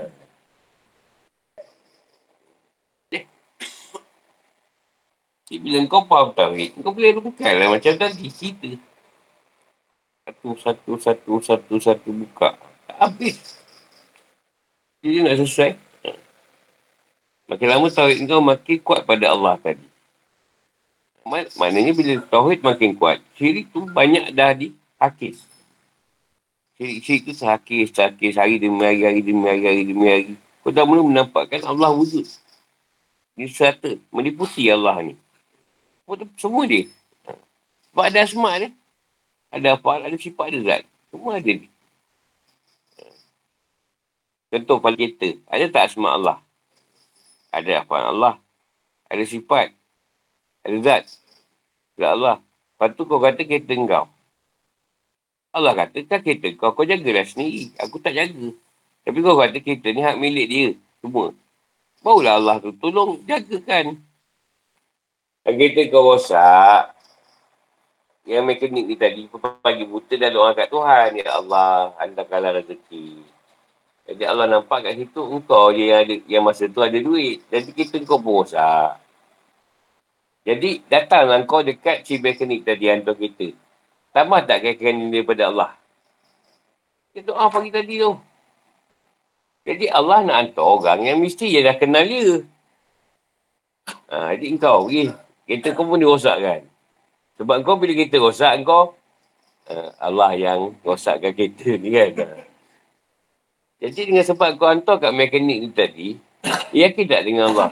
Eh. 3.17 3.25
Bila 5.57 5.83
kau 5.89 6.05
faham 6.05 6.37
tauhid, 6.37 6.77
kau 6.85 6.93
boleh 6.93 7.17
buka 7.17 7.49
lah 7.49 7.73
macam 7.73 7.97
tadi 7.97 8.29
cerita. 8.29 8.77
Satu, 10.29 10.49
satu, 10.61 10.93
satu, 11.01 11.33
satu, 11.41 11.75
satu 11.81 12.09
buka. 12.13 12.55
Tak 12.87 12.97
habis. 13.01 13.59
Dia 15.01 15.25
nak 15.25 15.41
sesuai. 15.41 15.75
Makin 17.51 17.67
lama 17.67 17.89
tauhid 17.89 18.29
kau 18.29 18.45
makin 18.45 18.77
kuat 18.85 19.09
pada 19.09 19.33
Allah 19.33 19.57
tadi. 19.59 19.90
Maknanya 21.27 21.93
bila 21.93 22.13
tauhid 22.27 22.65
makin 22.65 22.97
kuat, 22.97 23.21
syirik 23.37 23.69
tu 23.71 23.85
banyak 23.85 24.33
dah 24.33 24.57
dihakis. 24.57 25.45
Syirik-syirik 26.81 27.23
tu 27.29 27.33
sehakis, 27.37 27.93
sehakis, 27.93 28.41
hari 28.41 28.57
demi 28.57 28.81
hari, 28.81 29.05
hari 29.05 29.21
demi 29.21 29.45
hari, 29.45 29.65
hari 29.69 29.83
demi 29.85 30.07
hari. 30.09 30.35
Kau 30.65 30.73
dah 30.73 30.85
mula 30.89 31.05
menampakkan 31.05 31.61
Allah 31.65 31.93
wujud. 31.93 32.25
Dia 33.37 33.49
serata, 33.49 33.97
meliputi 34.13 34.69
Allah 34.69 35.01
ni. 35.01 35.15
Semua 36.37 36.65
dia. 36.67 36.89
Sebab 37.93 38.05
ada 38.05 38.19
asma 38.25 38.51
dia. 38.61 38.71
Ada 39.51 39.75
apa, 39.77 40.05
ada 40.05 40.17
sifat 40.17 40.47
ada 40.53 40.59
zat. 40.63 40.83
Semua 41.11 41.39
ada 41.39 41.51
dia. 41.51 41.71
Contoh 44.51 44.79
pada 44.83 44.97
kita. 44.99 45.39
Ada 45.47 45.65
tak 45.71 45.83
asma 45.91 46.19
Allah? 46.19 46.39
Ada 47.55 47.87
apa 47.87 47.97
Allah. 48.03 48.35
Ada 49.07 49.25
sifat. 49.27 49.75
Ada 50.65 50.77
zat. 50.85 51.05
Zat 51.97 52.11
Allah. 52.13 52.37
Lepas 52.81 52.97
tu 52.97 53.05
kau 53.05 53.21
kata 53.21 53.45
kereta 53.45 53.77
kau. 53.77 54.07
Allah 55.53 55.73
kata 55.75 55.99
kan 56.09 56.21
kereta 56.25 56.49
kau. 56.57 56.73
Kau 56.73 56.89
jagalah 56.89 57.29
sendiri. 57.29 57.77
Aku 57.81 58.01
tak 58.01 58.17
jaga. 58.17 58.57
Tapi 59.05 59.19
kau 59.21 59.37
kata 59.37 59.59
kereta 59.61 59.89
ni 59.93 60.01
hak 60.01 60.17
milik 60.17 60.47
dia. 60.49 60.71
Semua. 61.05 61.33
Barulah 62.01 62.41
Allah 62.41 62.57
tu 62.65 62.73
tolong 62.77 63.21
jagakan. 63.29 64.01
Dan 65.45 65.53
kereta 65.57 65.83
kau 65.93 66.13
rosak. 66.13 66.97
Yang 68.25 68.45
mekanik 68.47 68.85
ni 68.89 68.97
tadi. 68.97 69.23
Pagi 69.61 69.85
buta 69.85 70.15
dah 70.17 70.31
doa 70.33 70.57
kat 70.57 70.69
Tuhan. 70.73 71.21
Ya 71.21 71.37
Allah. 71.37 71.93
Anda 72.01 72.25
kalah 72.25 72.57
rezeki. 72.61 73.21
Jadi 74.09 74.23
Allah 74.25 74.49
nampak 74.49 74.89
kat 74.89 74.97
situ. 74.97 75.21
Engkau 75.21 75.69
je 75.73 75.85
yang, 75.89 76.01
ada, 76.05 76.15
yang 76.25 76.43
masa 76.45 76.65
tu 76.65 76.81
ada 76.81 76.97
duit. 76.97 77.45
Jadi 77.53 77.77
kereta 77.77 77.97
kau 78.09 78.17
pun 78.17 78.41
rosak. 78.41 79.10
Jadi 80.41 80.81
datanglah 80.89 81.45
kau 81.45 81.61
dekat 81.61 82.09
si 82.09 82.17
mekanik 82.17 82.65
tadi 82.65 82.89
hantar 82.89 83.13
kereta. 83.13 83.53
Tambah 84.11 84.41
tak 84.49 84.65
kaitan 84.65 85.13
daripada 85.13 85.53
Allah? 85.53 85.71
Dia 87.13 87.21
doa 87.27 87.53
pagi 87.53 87.69
tadi 87.69 88.01
tu. 88.01 88.17
Jadi 89.69 89.87
Allah 89.93 90.25
nak 90.25 90.37
hantar 90.41 90.65
orang 90.65 91.01
yang 91.05 91.19
mesti 91.21 91.47
dia 91.53 91.61
dah 91.61 91.77
kenal 91.77 92.03
dia. 92.09 92.41
Ha, 94.11 94.35
jadi 94.35 94.47
engkau 94.57 94.89
pergi. 94.89 95.13
Kereta 95.45 95.69
kau 95.77 95.85
pun 95.85 96.01
dirosakkan. 96.01 96.63
Sebab 97.37 97.57
kau 97.67 97.77
bila 97.77 97.93
kereta 97.93 98.17
rosak, 98.21 98.53
kau 98.65 98.97
uh, 99.69 99.91
Allah 100.01 100.31
yang 100.39 100.61
rosakkan 100.81 101.37
kereta 101.37 101.77
ni 101.77 101.91
kan. 101.93 102.13
Jadi 103.81 104.01
dengan 104.13 104.25
sebab 104.25 104.57
kau 104.57 104.69
hantar 104.69 104.97
kat 105.01 105.13
mekanik 105.13 105.59
ni 105.61 105.69
tadi, 105.73 106.09
yakin 106.85 107.05
tak 107.05 107.23
dengan 107.29 107.53
Allah? 107.53 107.71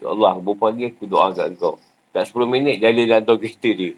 Ya 0.00 0.10
Allah, 0.10 0.38
berapa 0.40 0.70
pagi 0.70 0.90
aku 0.90 1.04
doa 1.04 1.30
kat 1.34 1.54
kau. 1.60 1.76
Tak 2.10 2.26
10 2.26 2.50
minit 2.50 2.82
dia 2.82 2.90
ada 2.90 3.22
hantar 3.22 3.36
kereta 3.38 3.70
dia. 3.70 3.94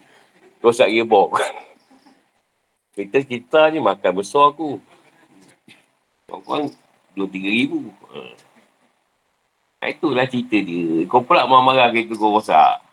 Rosak 0.60 0.92
gearbox. 0.92 1.40
Kereta 2.92 3.18
kita 3.24 3.60
ni 3.72 3.80
makan 3.80 4.12
besar 4.20 4.52
aku. 4.52 4.76
Kurang-kurang 6.28 6.76
2-3 7.16 7.40
ribu. 7.40 7.88
Ha. 8.12 9.88
Itulah 9.88 10.28
cerita 10.28 10.60
dia. 10.60 11.08
Kau 11.08 11.24
pula 11.24 11.48
marah-marah 11.48 11.88
kereta 11.88 12.14
kau 12.14 12.36
rosak. 12.36 12.84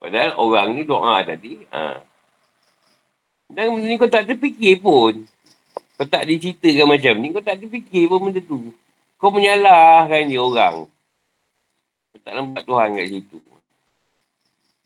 Padahal 0.00 0.40
orang 0.40 0.72
ni 0.72 0.82
doa 0.88 1.20
tadi. 1.20 1.62
Ha. 1.68 2.00
Dan 3.52 3.76
benda 3.76 3.86
ni 3.86 4.00
kau 4.00 4.08
tak 4.10 4.26
terfikir 4.26 4.80
pun. 4.80 5.22
Kau 6.00 6.08
tak 6.08 6.24
diceritakan 6.24 6.96
macam 6.96 7.14
ni. 7.20 7.28
Kau 7.30 7.44
tak 7.44 7.60
terfikir 7.60 8.08
pun 8.08 8.18
benda 8.24 8.40
tu. 8.40 8.72
Kau 9.20 9.28
menyalahkan 9.28 10.26
dia 10.26 10.40
orang. 10.40 10.88
Kau 12.10 12.18
tak 12.24 12.32
nampak 12.32 12.64
Tuhan 12.64 12.96
kat 12.96 13.06
situ. 13.12 13.38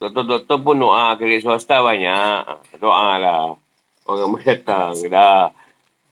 Doktor-doktor 0.01 0.57
pun 0.65 0.81
doa 0.81 1.13
kerja 1.21 1.45
swasta 1.45 1.85
banyak. 1.85 2.73
Doa 2.81 3.21
lah. 3.21 3.61
Orang 4.09 4.41
datang 4.41 4.97
dah. 4.97 5.53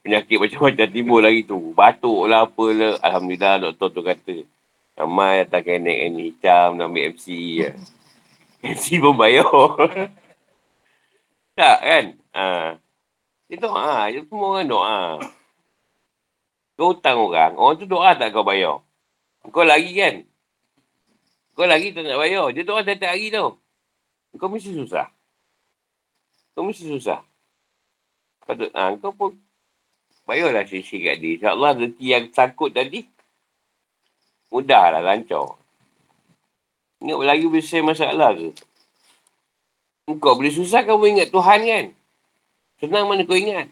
Penyakit 0.05 0.37
macam-macam 0.37 0.87
timbul 0.93 1.25
lagi 1.25 1.49
tu. 1.49 1.73
Batuk 1.73 2.29
lah 2.29 2.45
apa 2.45 2.65
lah. 2.77 3.01
Alhamdulillah 3.01 3.65
doktor 3.65 3.89
tu 3.89 4.05
kata. 4.05 4.45
Ramai 4.93 5.49
datang 5.49 5.65
kenek 5.65 5.99
ni. 6.13 6.29
Hicam 6.29 6.77
nak 6.77 6.93
ambil 6.93 7.17
MC. 7.17 7.27
MC 8.77 9.01
pun 9.01 9.17
bayar. 9.17 9.49
tak 11.57 11.79
kan? 11.81 12.05
Ha. 12.37 12.45
Dia 13.49 13.57
doa. 13.57 14.13
Dia 14.13 14.21
semua 14.29 14.47
orang 14.53 14.69
doa. 14.69 15.01
Kau 16.77 16.93
hutang 16.93 17.25
orang. 17.25 17.57
Orang 17.57 17.81
tu 17.81 17.89
doa 17.89 18.13
tak 18.21 18.37
kau 18.37 18.45
bayar? 18.45 18.85
Kau 19.49 19.65
lagi 19.65 19.97
kan? 19.97 20.29
Kau 21.57 21.65
lagi 21.65 21.97
tak 21.97 22.05
nak 22.05 22.21
bayar. 22.21 22.53
Dia 22.53 22.69
doa 22.69 22.85
setiap 22.85 23.17
hari 23.17 23.33
tau. 23.33 23.57
Kau 24.39 24.49
mesti 24.49 24.71
susah. 24.71 25.11
Kau 26.55 26.63
mesti 26.63 26.87
susah. 26.87 27.21
Patut, 28.47 28.71
ha, 28.73 28.95
kau 28.97 29.13
pun 29.13 29.35
bayarlah 30.25 30.65
sisi 30.65 31.03
kat 31.03 31.21
dia. 31.21 31.37
InsyaAllah 31.37 31.71
rezeki 31.77 32.07
yang 32.07 32.25
takut 32.33 32.71
tadi, 32.73 33.05
mudahlah, 34.49 35.05
lancar. 35.05 35.59
Ingat 36.99 37.19
lagi 37.23 37.47
besar 37.47 37.83
masalah 37.85 38.35
ke? 38.35 38.51
Kau 40.19 40.35
boleh 40.41 40.51
susah 40.51 40.83
kamu 40.89 41.21
ingat 41.21 41.29
Tuhan 41.29 41.61
kan? 41.69 41.87
Senang 42.81 43.07
mana 43.11 43.29
kau 43.29 43.37
ingat? 43.37 43.69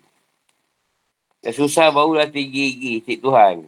Dah 1.40 1.54
susah 1.54 1.94
barulah 1.94 2.28
tinggi-tinggi 2.28 3.06
cik 3.06 3.18
Tuhan. 3.22 3.64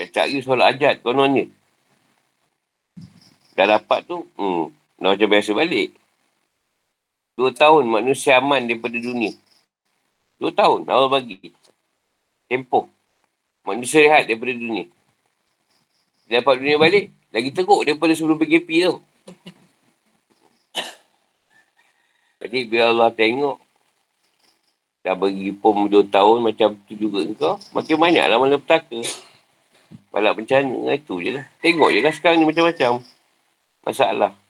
Dah 0.00 0.08
cari 0.08 0.40
solat 0.40 0.74
ajat 0.76 1.04
kononnya. 1.04 1.46
Dah 3.52 3.78
dapat 3.78 4.08
tu, 4.08 4.24
hmm, 4.40 4.72
nak 5.02 5.18
macam 5.18 5.28
biasa 5.34 5.50
balik. 5.50 5.98
Dua 7.34 7.50
tahun 7.50 7.90
manusia 7.90 8.38
aman 8.38 8.62
daripada 8.62 8.94
dunia. 8.94 9.34
Dua 10.38 10.54
tahun 10.54 10.86
Allah 10.86 11.10
bagi. 11.10 11.50
Tempoh. 12.46 12.86
Manusia 13.66 14.06
rehat 14.06 14.30
daripada 14.30 14.54
dunia. 14.54 14.86
Dia 16.30 16.38
dapat 16.38 16.62
dunia 16.62 16.78
balik. 16.78 17.10
Lagi 17.34 17.50
teruk 17.50 17.82
daripada 17.82 18.14
sebelum 18.14 18.38
PKP 18.38 18.68
tu. 18.86 18.96
Jadi 22.46 22.58
biar 22.70 22.94
Allah 22.94 23.10
tengok. 23.10 23.58
Dah 25.02 25.18
bagi 25.18 25.50
pom 25.50 25.90
dua 25.90 26.06
tahun 26.06 26.46
macam 26.46 26.78
tu 26.86 26.94
juga 26.94 27.26
kau. 27.34 27.54
Makin 27.74 27.96
banyak 27.98 28.22
lah 28.22 28.38
malam 28.38 28.62
petaka. 28.62 29.02
Balak 30.14 30.38
bencana. 30.38 30.94
Itu 30.94 31.18
je 31.18 31.42
lah. 31.42 31.44
Tengok 31.58 31.90
je 31.90 31.98
lah 31.98 32.12
sekarang 32.14 32.38
ni 32.38 32.46
macam-macam. 32.46 33.02
Masalah. 33.82 34.41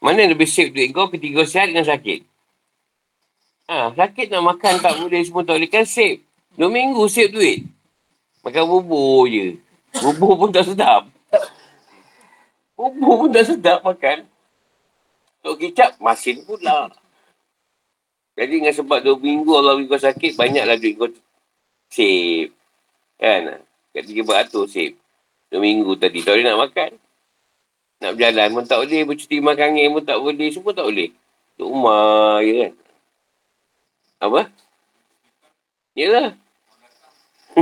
Mana 0.00 0.24
lebih 0.24 0.48
safe 0.48 0.72
duit 0.72 0.96
kau 0.96 1.12
ketika 1.12 1.44
sihat 1.44 1.68
dengan 1.68 1.84
sakit? 1.84 2.24
Ha, 3.68 3.92
sakit 3.92 4.32
nak 4.32 4.56
makan 4.56 4.80
tak 4.80 4.96
boleh 4.96 5.20
semua 5.22 5.44
tak 5.44 5.60
boleh 5.60 5.70
kan 5.70 5.84
safe. 5.84 6.24
Dua 6.56 6.72
minggu 6.72 7.04
safe 7.06 7.30
duit. 7.30 7.58
Makan 8.40 8.64
bubur 8.64 9.28
je. 9.28 9.60
Bubur 10.00 10.40
pun 10.40 10.48
tak 10.48 10.64
sedap. 10.64 11.04
Bubur 12.72 13.24
pun 13.24 13.30
tak 13.30 13.44
sedap 13.44 13.84
makan. 13.84 14.24
Tok 15.44 15.56
kicap 15.60 16.00
masin 16.00 16.40
pula. 16.48 16.88
Jadi 18.40 18.56
dengan 18.56 18.72
sebab 18.72 19.04
dua 19.04 19.20
minggu 19.20 19.52
Allah 19.52 19.76
beri 19.76 19.84
kau 19.84 20.00
sakit, 20.00 20.32
banyaklah 20.32 20.80
duit 20.80 20.96
kau 20.96 21.12
safe. 21.92 22.48
Kan? 23.20 23.60
Kat 23.92 24.02
tiga 24.08 24.24
beratur 24.24 24.64
safe. 24.64 24.96
Dua 25.52 25.60
minggu 25.60 25.92
tadi 26.00 26.24
tak 26.24 26.40
boleh 26.40 26.44
nak 26.48 26.60
makan. 26.64 26.90
Nak 28.00 28.16
berjalan 28.16 28.48
pun 28.56 28.64
tak 28.64 28.78
boleh. 28.80 29.00
Bercuti 29.04 29.36
makan 29.44 29.66
angin 29.76 29.92
pun 29.92 30.04
tak 30.04 30.16
boleh. 30.16 30.48
Semua 30.48 30.72
tak 30.72 30.88
boleh. 30.88 31.12
Duduk 31.60 31.68
rumah 31.76 32.40
je 32.40 32.52
kan. 32.56 32.72
Apa? 34.20 34.40
Yelah. 35.92 36.28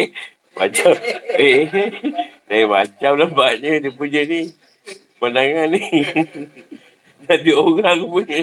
eh, 0.00 0.08
macam. 0.56 0.92
Eh, 1.36 1.68
eh, 2.56 2.64
macam 2.64 3.12
nampaknya 3.20 3.84
dia 3.84 3.92
punya 3.92 4.24
ni. 4.24 4.56
Pandangan 5.20 5.68
ni. 5.68 5.84
Jadi 7.28 7.50
orang 7.52 8.00
punya. 8.08 8.40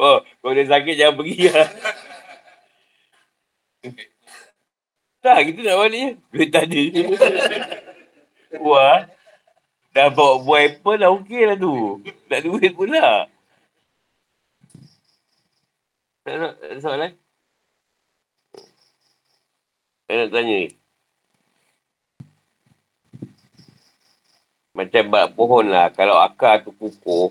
Oh, 0.00 0.24
kalau 0.40 0.52
dia 0.56 0.64
sakit 0.64 0.94
jangan 0.96 1.16
pergi 1.20 1.52
lah. 1.52 1.68
tak, 5.20 5.38
kita 5.52 5.60
nak 5.60 5.76
balik 5.84 6.00
je. 6.00 6.10
Duit 6.32 6.48
tak 6.48 6.64
ada. 6.64 6.82
Wah. 8.64 8.98
Dah 9.92 10.08
bawa 10.08 10.40
buah 10.40 10.60
apple 10.72 10.96
dah 10.96 11.12
okey 11.20 11.42
lah 11.44 11.56
tu. 11.60 12.00
Tak 12.32 12.40
duit 12.48 12.72
pula. 12.72 13.28
Tak 16.24 16.34
nak 16.40 16.54
soalan? 16.80 17.12
Saya 20.08 20.16
nak 20.24 20.28
tanya 20.32 20.54
ni. 20.64 20.68
Macam 24.72 25.02
bak 25.12 25.36
pohon 25.36 25.68
lah. 25.68 25.92
Kalau 25.92 26.16
akar 26.16 26.64
tu 26.64 26.72
kukuh, 26.72 27.28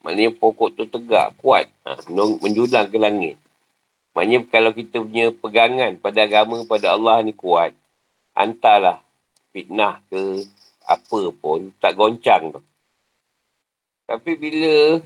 maknanya 0.00 0.32
pokok 0.32 0.72
tu 0.72 0.88
tegak, 0.88 1.36
kuat. 1.36 1.68
Ha, 1.84 2.00
menjulang 2.40 2.88
ke 2.88 2.96
langit. 2.96 3.36
Maknanya 4.16 4.48
kalau 4.48 4.72
kita 4.72 5.04
punya 5.04 5.28
pegangan 5.36 6.00
pada 6.00 6.24
agama, 6.24 6.64
pada 6.64 6.96
Allah 6.96 7.20
ni 7.20 7.36
kuat, 7.36 7.76
hantarlah 8.32 9.04
fitnah 9.52 10.00
ke 10.08 10.48
apa 10.88 11.20
pun 11.36 11.68
tak 11.76 11.92
goncang 12.00 12.56
tu. 12.56 12.60
Tapi 14.08 14.40
bila 14.40 15.04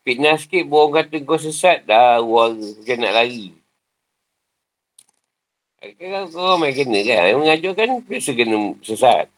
fitnah 0.00 0.40
sikit 0.40 0.64
orang 0.72 1.04
kata 1.04 1.16
kau 1.28 1.36
sesat 1.36 1.84
dah 1.84 2.24
orang 2.24 2.56
macam 2.56 2.96
nak 2.96 3.14
lari. 3.20 3.52
Kan 6.00 6.28
kau 6.32 6.56
main 6.56 6.72
kena 6.72 7.04
kan. 7.04 7.36
Mengajar 7.36 7.72
kan 7.76 8.00
biasa 8.04 8.32
kena 8.32 8.56
sesat. 8.80 9.28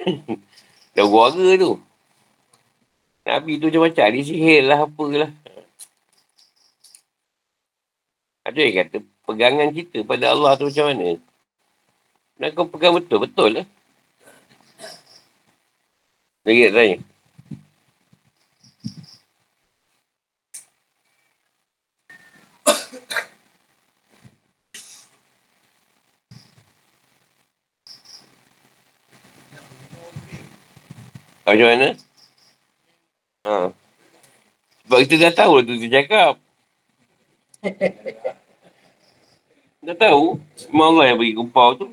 Dah 0.96 1.06
warga 1.08 1.56
tu. 1.56 1.80
Nabi 3.24 3.60
tu 3.60 3.68
macam-macam. 3.68 4.06
Dia 4.12 4.24
sihir 4.24 4.60
lah 4.64 4.84
apalah. 4.84 5.32
Ada 8.48 8.58
yang 8.60 8.76
kata 8.80 8.96
pegangan 9.28 9.68
kita 9.76 9.98
pada 10.08 10.32
Allah 10.32 10.56
tu 10.56 10.72
macam 10.72 10.88
mana? 10.88 11.20
Nak 12.40 12.50
kau 12.56 12.64
pegang 12.64 12.96
betul, 12.96 13.20
betul 13.28 13.60
lah. 13.60 13.66
Lagi 16.40 16.72
tanya. 16.72 16.96
Macam 31.50 31.66
mana? 31.66 31.88
Ha. 33.42 33.74
Sebab 34.86 34.98
kita 35.02 35.14
dah 35.18 35.32
tahu 35.34 35.66
tu 35.66 35.74
dia 35.82 35.90
cakap. 35.98 36.38
dah 39.82 39.96
tahu. 39.98 40.38
Semua 40.54 40.94
Allah 40.94 41.04
yang 41.10 41.18
bagi 41.18 41.34
kumpau 41.34 41.74
tu. 41.74 41.90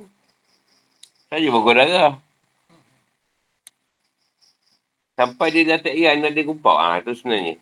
Saja 1.28 1.50
bagus 1.50 1.74
darah. 1.74 2.27
Sampai 5.18 5.50
dia 5.50 5.66
dah 5.66 5.82
tak 5.82 5.98
iran 5.98 6.22
ada 6.22 6.42
kumpau. 6.46 6.78
Ah 6.78 7.02
ha, 7.02 7.04
tu 7.04 7.18
sebenarnya. 7.18 7.58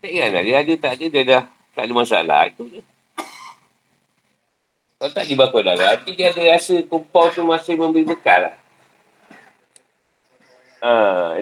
Tak 0.00 0.08
iran 0.08 0.30
lah. 0.32 0.42
Dia 0.48 0.56
ada 0.64 0.72
tak 0.80 0.92
ada 0.96 1.04
dia 1.12 1.22
dah 1.28 1.42
tak 1.76 1.82
ada 1.84 1.92
masalah. 1.92 2.48
Itu 2.48 2.64
je. 2.72 2.80
Kalau 4.96 5.12
tak 5.12 5.28
dibakar 5.28 5.60
darah, 5.60 5.92
nanti 5.92 6.16
dia 6.16 6.32
ada 6.32 6.56
rasa 6.56 6.80
kumpau 6.88 7.28
tu 7.28 7.44
masih 7.44 7.76
memberi 7.76 8.08
bekal 8.08 8.48
lah. 8.48 8.56
Ha, 10.80 10.92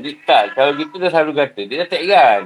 jadi 0.03 0.11
tak, 0.27 0.59
kalau 0.59 0.75
gitu 0.75 0.99
dah 0.99 1.11
selalu 1.11 1.33
kata, 1.39 1.61
dia 1.63 1.87
dah 1.87 1.89
tak 1.91 2.03
iran. 2.03 2.43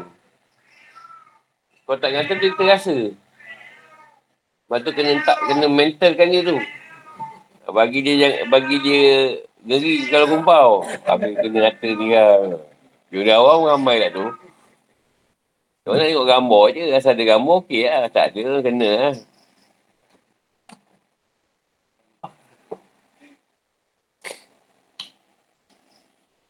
Kalau 1.89 1.97
tak 1.97 2.12
kata, 2.12 2.33
dia 2.37 2.53
terasa. 2.53 2.97
Lepas 4.68 4.79
tu 4.85 4.91
kena 4.93 5.12
tak, 5.24 5.39
kena 5.49 5.66
mentalkan 5.72 6.29
dia 6.29 6.43
tu. 6.45 6.61
Bagi 7.72 7.99
dia 8.05 8.45
bagi 8.49 8.76
dia 8.85 9.05
ngeri 9.67 10.07
kalau 10.11 10.27
kumpau. 10.31 10.71
Tapi 11.03 11.35
kena 11.39 11.73
kata 11.73 11.89
dia. 11.99 12.25
Dia 13.09 13.41
awam 13.41 13.67
ramai 13.67 14.05
lah 14.05 14.11
tu. 14.13 14.27
Kau 15.89 15.97
nak 15.97 16.05
tengok 16.05 16.29
gambar 16.29 16.65
je. 16.77 16.83
Rasa 16.93 17.17
ada 17.17 17.25
gambar, 17.25 17.65
okey 17.65 17.89
lah. 17.89 18.13
Tak 18.13 18.37
ada, 18.37 18.61
kena 18.61 18.91
lah. 18.93 19.15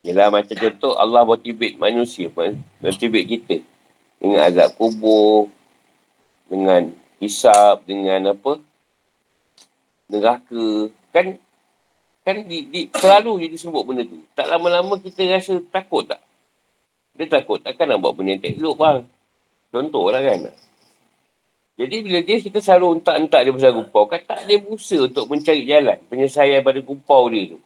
Yelah 0.02 0.32
macam 0.32 0.56
contoh 0.56 0.96
Allah 0.96 1.22
motivate 1.22 1.76
manusia 1.76 2.26
pun. 2.32 2.58
Motivate 2.82 3.28
kita. 3.28 3.56
Dengan 4.18 4.40
azab 4.48 4.74
kubur. 4.74 5.52
Dengan 6.50 6.90
hisap. 7.22 7.86
Dengan 7.86 8.34
apa. 8.34 8.58
Neraka. 10.10 10.90
Kan. 11.14 11.38
Kan 12.28 12.44
di, 12.44 12.68
di, 12.68 12.92
selalu 12.92 13.40
je 13.40 13.56
disebut 13.56 13.82
benda 13.88 14.04
tu. 14.04 14.20
Tak 14.36 14.52
lama-lama 14.52 15.00
kita 15.00 15.24
rasa 15.32 15.64
takut 15.72 16.04
tak? 16.04 16.20
Dia 17.16 17.24
takut. 17.24 17.56
Takkan 17.64 17.88
nak 17.88 18.04
buat 18.04 18.20
benda 18.20 18.36
yang 18.36 18.44
tak 18.44 18.52
elok 18.60 18.76
bang. 18.76 19.00
Contoh 19.72 20.12
lah 20.12 20.20
kan. 20.20 20.52
Jadi 21.80 21.96
bila 22.04 22.20
dia 22.20 22.36
kita 22.36 22.60
selalu 22.60 23.00
entak-entak 23.00 23.48
dia 23.48 23.52
pasal 23.56 23.72
kupau. 23.80 24.04
Kan 24.12 24.20
tak 24.28 24.44
ada 24.44 24.54
berusaha 24.60 25.08
untuk 25.08 25.24
mencari 25.24 25.64
jalan. 25.64 25.96
Penyelesaian 26.12 26.60
pada 26.60 26.80
kupau 26.84 27.32
dia 27.32 27.56
tu. 27.56 27.58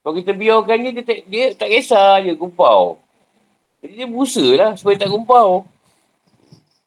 Kalau 0.00 0.14
kita 0.16 0.32
biarkan 0.32 0.76
dia, 0.80 0.90
dia 0.96 1.04
tak, 1.04 1.18
dia 1.28 1.44
tak 1.52 1.68
kisah 1.68 2.24
je 2.24 2.32
kumpau. 2.40 2.96
Jadi 3.84 4.00
dia 4.00 4.08
berusaha 4.08 4.50
lah 4.56 4.70
supaya 4.80 4.96
tak 4.96 5.12
kumpau. 5.12 5.68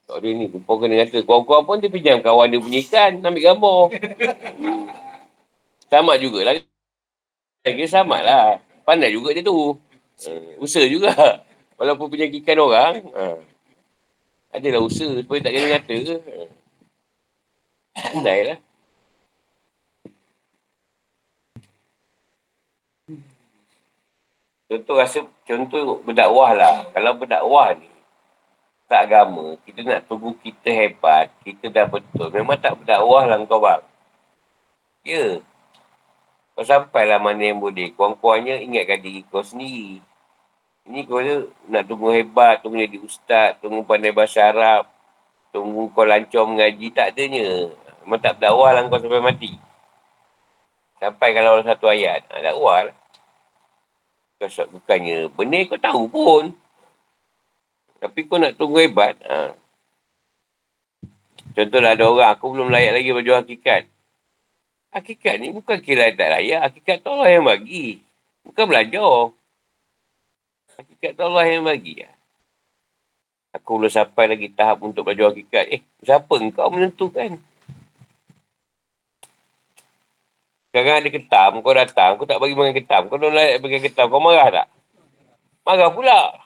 Tak 0.09 0.17
ada 0.17 0.29
ni, 0.33 0.49
kumpau 0.49 0.81
kena 0.81 1.05
kata. 1.05 1.21
Kawan-kawan 1.21 1.61
pun 1.61 1.77
dia 1.77 1.93
pinjam 1.93 2.25
kawan 2.25 2.49
dia 2.49 2.57
punya 2.57 2.81
ikan, 2.81 3.21
ambil 3.21 3.43
gambar. 3.45 3.81
sama 5.93 6.17
jugalah. 6.17 6.57
Dia 7.73 7.87
sama 7.89 8.21
lah. 8.21 8.61
Pandai 8.87 9.11
juga 9.11 9.35
dia 9.35 9.43
tu. 9.43 9.75
Uh, 10.23 10.51
usaha 10.61 10.85
juga. 10.85 11.11
Walaupun 11.79 12.07
punya 12.07 12.29
ikan 12.29 12.57
orang. 12.61 13.03
Uh, 13.11 13.39
adalah 14.53 14.81
usaha 14.85 15.11
supaya 15.11 15.39
tak 15.43 15.53
kena 15.53 15.67
kata 15.81 15.95
ke. 15.97 16.15
Uh, 16.23 16.49
pandai 17.97 18.39
lah. 18.53 18.59
Contoh 24.67 24.95
rasa, 24.99 25.23
contoh 25.47 26.03
berdakwah 26.03 26.51
lah. 26.51 26.75
Kalau 26.91 27.15
berdakwah 27.15 27.71
ni, 27.79 27.87
tak 28.91 29.07
agama, 29.07 29.55
kita 29.63 29.79
nak 29.83 30.03
tunggu 30.11 30.35
kita 30.43 30.67
hebat, 30.67 31.31
kita 31.47 31.71
dah 31.71 31.87
betul. 31.87 32.27
Memang 32.35 32.59
tak 32.59 32.75
berdakwah 32.75 33.23
lah 33.23 33.39
kau 33.47 33.63
bang. 33.63 33.83
Ya. 35.07 35.39
Kau 36.57 36.65
sampai 36.65 37.05
lah 37.05 37.21
mana 37.21 37.53
yang 37.53 37.61
boleh. 37.61 37.93
Kuang-kuangnya 37.93 38.57
ingatkan 38.57 38.97
diri 38.97 39.21
kau 39.29 39.45
sendiri. 39.45 40.01
Ini 40.89 41.05
kau 41.05 41.21
tu 41.21 41.53
nak 41.69 41.85
tunggu 41.85 42.09
hebat, 42.17 42.65
tunggu 42.65 42.81
jadi 42.81 42.97
ustaz, 42.97 43.61
tunggu 43.61 43.85
pandai 43.85 44.09
bahasa 44.09 44.49
Arab, 44.49 44.89
tunggu 45.53 45.93
kau 45.93 46.01
lancar 46.01 46.49
mengaji, 46.49 46.89
tak 46.89 47.13
adanya. 47.13 47.69
Memang 48.01 48.17
tak 48.17 48.41
berdakwah 48.41 48.73
lah 48.73 48.81
kau 48.89 48.97
sampai 48.97 49.21
mati. 49.21 49.53
Sampai 50.97 51.29
kalau 51.37 51.61
satu 51.61 51.93
ayat, 51.93 52.25
ha, 52.25 52.41
dakwah 52.41 52.89
lah. 52.89 52.97
Kasut 54.41 54.65
bukannya 54.73 55.29
benda 55.29 55.61
kau 55.69 55.77
tahu 55.77 56.03
pun. 56.09 56.43
Tapi 58.01 58.25
kau 58.25 58.41
nak 58.41 58.57
tunggu 58.57 58.81
hebat. 58.81 59.13
Ha. 59.29 59.53
Contohlah 61.53 61.93
ada 61.93 62.05
orang, 62.09 62.33
aku 62.33 62.49
belum 62.49 62.73
layak 62.73 62.97
lagi 62.97 63.13
baju 63.13 63.45
hakikat. 63.45 63.85
Hakikat 64.97 65.37
ni 65.37 65.53
bukan 65.53 65.77
kira 65.77 66.09
tak 66.17 66.33
layak. 66.33 66.73
Hakikat 66.73 67.05
tu 67.05 67.13
Allah 67.13 67.29
yang 67.29 67.45
bagi. 67.45 68.01
Bukan 68.41 68.65
belajar. 68.65 69.29
Hakikat 70.73 71.11
tu 71.13 71.21
Allah 71.21 71.45
yang 71.45 71.69
bagi. 71.69 72.01
Aku 73.53 73.77
belum 73.77 73.93
sampai 73.93 74.25
lagi 74.25 74.49
tahap 74.49 74.81
untuk 74.81 75.05
belajar 75.05 75.29
hakikat. 75.29 75.69
Eh, 75.69 75.81
siapa 76.01 76.33
engkau 76.41 76.73
menentukan? 76.73 77.37
Sekarang 80.73 80.97
ada 80.97 81.09
ketam, 81.13 81.51
kau 81.61 81.73
datang, 81.77 82.11
kau 82.17 82.25
tak 82.25 82.41
bagi 82.41 82.57
makan 82.57 82.73
ketam. 82.73 83.01
Kau 83.05 83.21
dah 83.21 83.29
layak 83.29 83.61
bagi 83.61 83.77
ketam, 83.85 84.09
kau 84.09 84.17
marah 84.17 84.49
tak? 84.49 84.67
Marah 85.61 85.93
pula. 85.93 86.41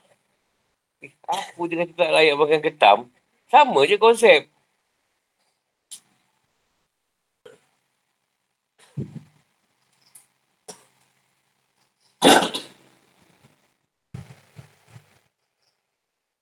Eh, 0.99 1.11
aku 1.23 1.71
je 1.71 1.79
kata 1.79 1.93
tak 1.95 2.11
layak 2.11 2.35
makan 2.35 2.59
ketam. 2.59 2.97
Sama 3.47 3.87
je 3.87 3.95
konsep. 3.95 4.50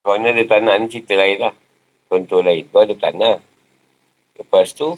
Kau 0.10 0.18
ni 0.18 0.26
ada 0.26 0.41
tanah 0.41 0.74
ni 0.82 0.89
cerita 0.89 1.14
lain 1.14 1.38
lah. 1.38 1.53
Contoh 2.10 2.41
lain. 2.41 2.66
Kau 2.74 2.82
ada 2.82 2.97
tanah. 2.97 3.38
Lepas 4.41 4.74
tu, 4.74 4.97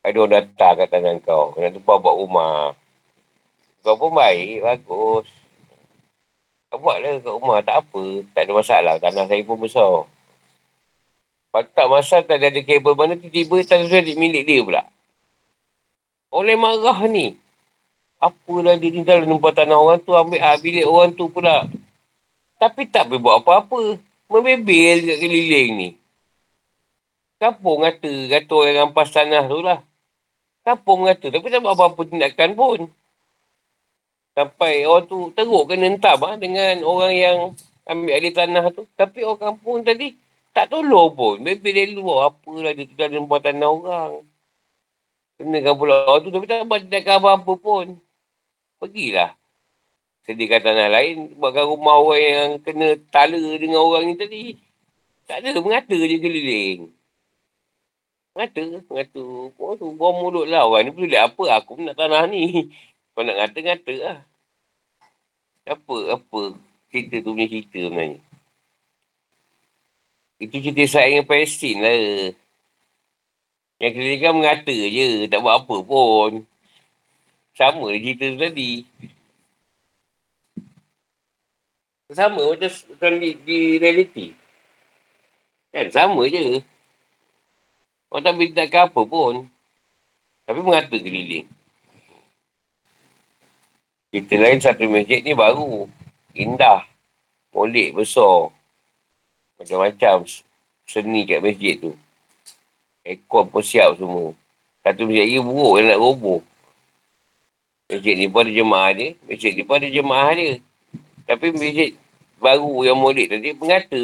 ada 0.00 0.16
orang 0.16 0.40
datang 0.40 0.72
kat 0.80 0.88
tangan 0.88 1.20
kau. 1.20 1.52
Nak 1.52 1.76
tumpah 1.76 2.00
buat 2.00 2.16
rumah. 2.16 2.72
Kau 3.84 4.00
pun 4.00 4.16
baik, 4.16 4.64
bagus. 4.64 5.28
Kau 6.72 6.80
buatlah 6.80 7.20
kat 7.20 7.28
rumah, 7.28 7.60
tak 7.60 7.84
apa. 7.84 8.24
Tak 8.32 8.42
ada 8.48 8.52
masalah, 8.56 8.94
tanah 9.04 9.24
saya 9.28 9.44
pun 9.44 9.60
besar. 9.60 10.08
Lepas 11.52 11.68
tak 11.76 11.86
masalah, 11.92 12.24
tak 12.24 12.40
ada 12.40 12.60
kabel 12.64 12.96
mana, 12.96 13.20
tiba-tiba 13.20 13.68
sesuai 13.68 14.00
di 14.00 14.16
milik 14.16 14.48
dia 14.48 14.64
pula. 14.64 14.88
Oleh 16.32 16.56
marah 16.56 17.04
ni. 17.04 17.36
Apalah 18.16 18.80
dia 18.80 18.96
tinggal 18.96 19.28
numpah 19.28 19.52
tanah 19.52 19.76
orang 19.76 20.00
tu, 20.00 20.16
ambil 20.16 20.40
ah, 20.40 20.56
bilik 20.56 20.88
orang 20.88 21.12
tu 21.12 21.28
pula. 21.28 21.68
Tapi 22.58 22.90
tak 22.90 23.06
boleh 23.06 23.22
buat 23.22 23.36
apa-apa. 23.46 24.02
Membebel 24.28 24.98
kat 25.08 25.18
keliling 25.22 25.70
ni. 25.78 25.88
Kampung 27.38 27.86
kata, 27.86 28.12
kata 28.28 28.52
orang 28.52 28.76
rampas 28.82 29.08
tanah 29.14 29.46
tu 29.46 29.62
lah. 29.62 29.80
Kampung 30.66 31.06
kata, 31.06 31.30
tapi 31.30 31.46
tak 31.48 31.62
buat 31.62 31.78
apa-apa 31.78 32.00
tindakan 32.10 32.50
pun. 32.58 32.80
Sampai 34.34 34.86
orang 34.86 35.06
tu 35.06 35.30
teruk 35.34 35.70
kena 35.70 35.86
entam 35.90 36.18
ha, 36.22 36.38
dengan 36.38 36.82
orang 36.82 37.14
yang 37.14 37.36
ambil 37.86 38.12
alih 38.14 38.34
tanah 38.34 38.64
tu. 38.74 38.86
Tapi 38.98 39.22
orang 39.22 39.54
kampung 39.54 39.86
tadi 39.86 40.18
tak 40.50 40.70
tolong 40.74 41.14
pun. 41.14 41.38
Maybe 41.38 41.70
dia 41.70 41.90
luar 41.94 42.34
apalah 42.34 42.74
dia 42.74 42.86
tinggal 42.86 43.08
dalam 43.10 43.26
buat 43.30 43.42
tanah 43.42 43.70
orang. 43.70 44.12
Kenakan 45.38 45.74
pula 45.78 45.94
orang 46.06 46.20
tu 46.26 46.30
tapi 46.34 46.46
tak 46.50 46.66
buat 46.66 46.80
tindakan 46.86 47.14
apa-apa 47.22 47.52
pun. 47.58 47.86
Pergilah. 48.82 49.34
Sediakan 50.28 50.60
tanah 50.60 50.88
lain, 50.92 51.32
buatkan 51.40 51.64
rumah 51.64 51.96
orang 52.04 52.20
yang 52.20 52.50
kena 52.60 53.00
tala 53.08 53.40
dengan 53.56 53.80
orang 53.80 54.12
ni 54.12 54.14
tadi. 54.20 54.44
Tak 55.24 55.40
ada, 55.40 55.56
mengata 55.56 55.96
je 55.96 56.16
keliling. 56.20 56.92
Ngata, 58.36 58.84
ngata. 58.92 59.24
Oh, 59.56 59.72
tu 59.80 59.88
buang 59.96 60.20
mulut 60.20 60.44
lah. 60.44 60.68
Orang 60.68 60.84
ni 60.84 60.92
pelik 60.92 61.16
apa? 61.16 61.56
Aku 61.56 61.80
nak 61.80 61.96
tanah 61.96 62.28
ni. 62.28 62.68
Kau 63.16 63.24
nak 63.24 63.40
ngata, 63.40 63.58
ngata 63.72 63.94
lah. 64.04 64.18
Apa, 65.64 65.96
apa 66.20 66.40
cerita 66.92 67.24
tu 67.24 67.32
punya 67.32 67.48
cerita 67.48 67.78
sebenarnya. 67.88 68.20
Itu 70.44 70.56
cerita 70.60 70.84
saya 70.86 71.08
dengan 71.08 71.24
Palestin 71.24 71.76
lah. 71.80 71.96
Yang 73.80 73.92
kita 73.96 74.14
kan 74.28 74.32
mengata 74.36 74.76
je. 74.76 75.08
Tak 75.24 75.40
buat 75.40 75.54
apa 75.64 75.76
pun. 75.80 76.32
Sama 77.56 77.96
cerita 77.96 78.28
tu 78.28 78.38
tadi. 78.38 78.72
Sama 82.08 82.40
macam, 82.40 82.72
macam 82.72 83.10
di, 83.20 83.36
di 83.44 83.58
reality. 83.76 84.32
Kan 85.68 85.92
sama 85.92 86.24
je. 86.24 86.64
Orang 88.08 88.24
tak 88.24 88.34
beritakan 88.40 88.88
apa 88.88 89.00
pun. 89.04 89.34
Tapi 90.48 90.60
mengata 90.64 90.96
keliling. 90.96 91.44
Kita 94.08 94.34
lain 94.40 94.56
satu 94.56 94.88
masjid 94.88 95.20
ni 95.20 95.36
baru. 95.36 95.84
Indah. 96.32 96.88
Molek 97.52 97.92
besar. 97.92 98.56
Macam-macam 99.60 100.24
seni 100.88 101.28
kat 101.28 101.44
masjid 101.44 101.76
tu. 101.76 101.92
Ekor 103.04 103.52
pun 103.52 103.60
siap 103.60 104.00
semua. 104.00 104.32
Satu 104.80 105.04
masjid 105.04 105.28
lagi 105.28 105.44
buruk 105.44 105.76
yang 105.76 105.92
nak 105.92 106.00
roboh. 106.00 106.40
Masjid 107.92 108.16
ni 108.16 108.32
pun 108.32 108.48
ada 108.48 108.52
jemaah 108.56 108.90
dia. 108.96 109.12
Masjid 109.28 109.52
ni 109.52 109.60
pun 109.60 109.76
ada 109.76 109.92
jemaah 109.92 110.32
dia. 110.32 110.64
Tapi 111.28 111.52
masjid 111.52 111.92
baru 112.40 112.88
yang 112.88 112.96
molek 112.96 113.28
tadi 113.28 113.52
mengata 113.52 114.00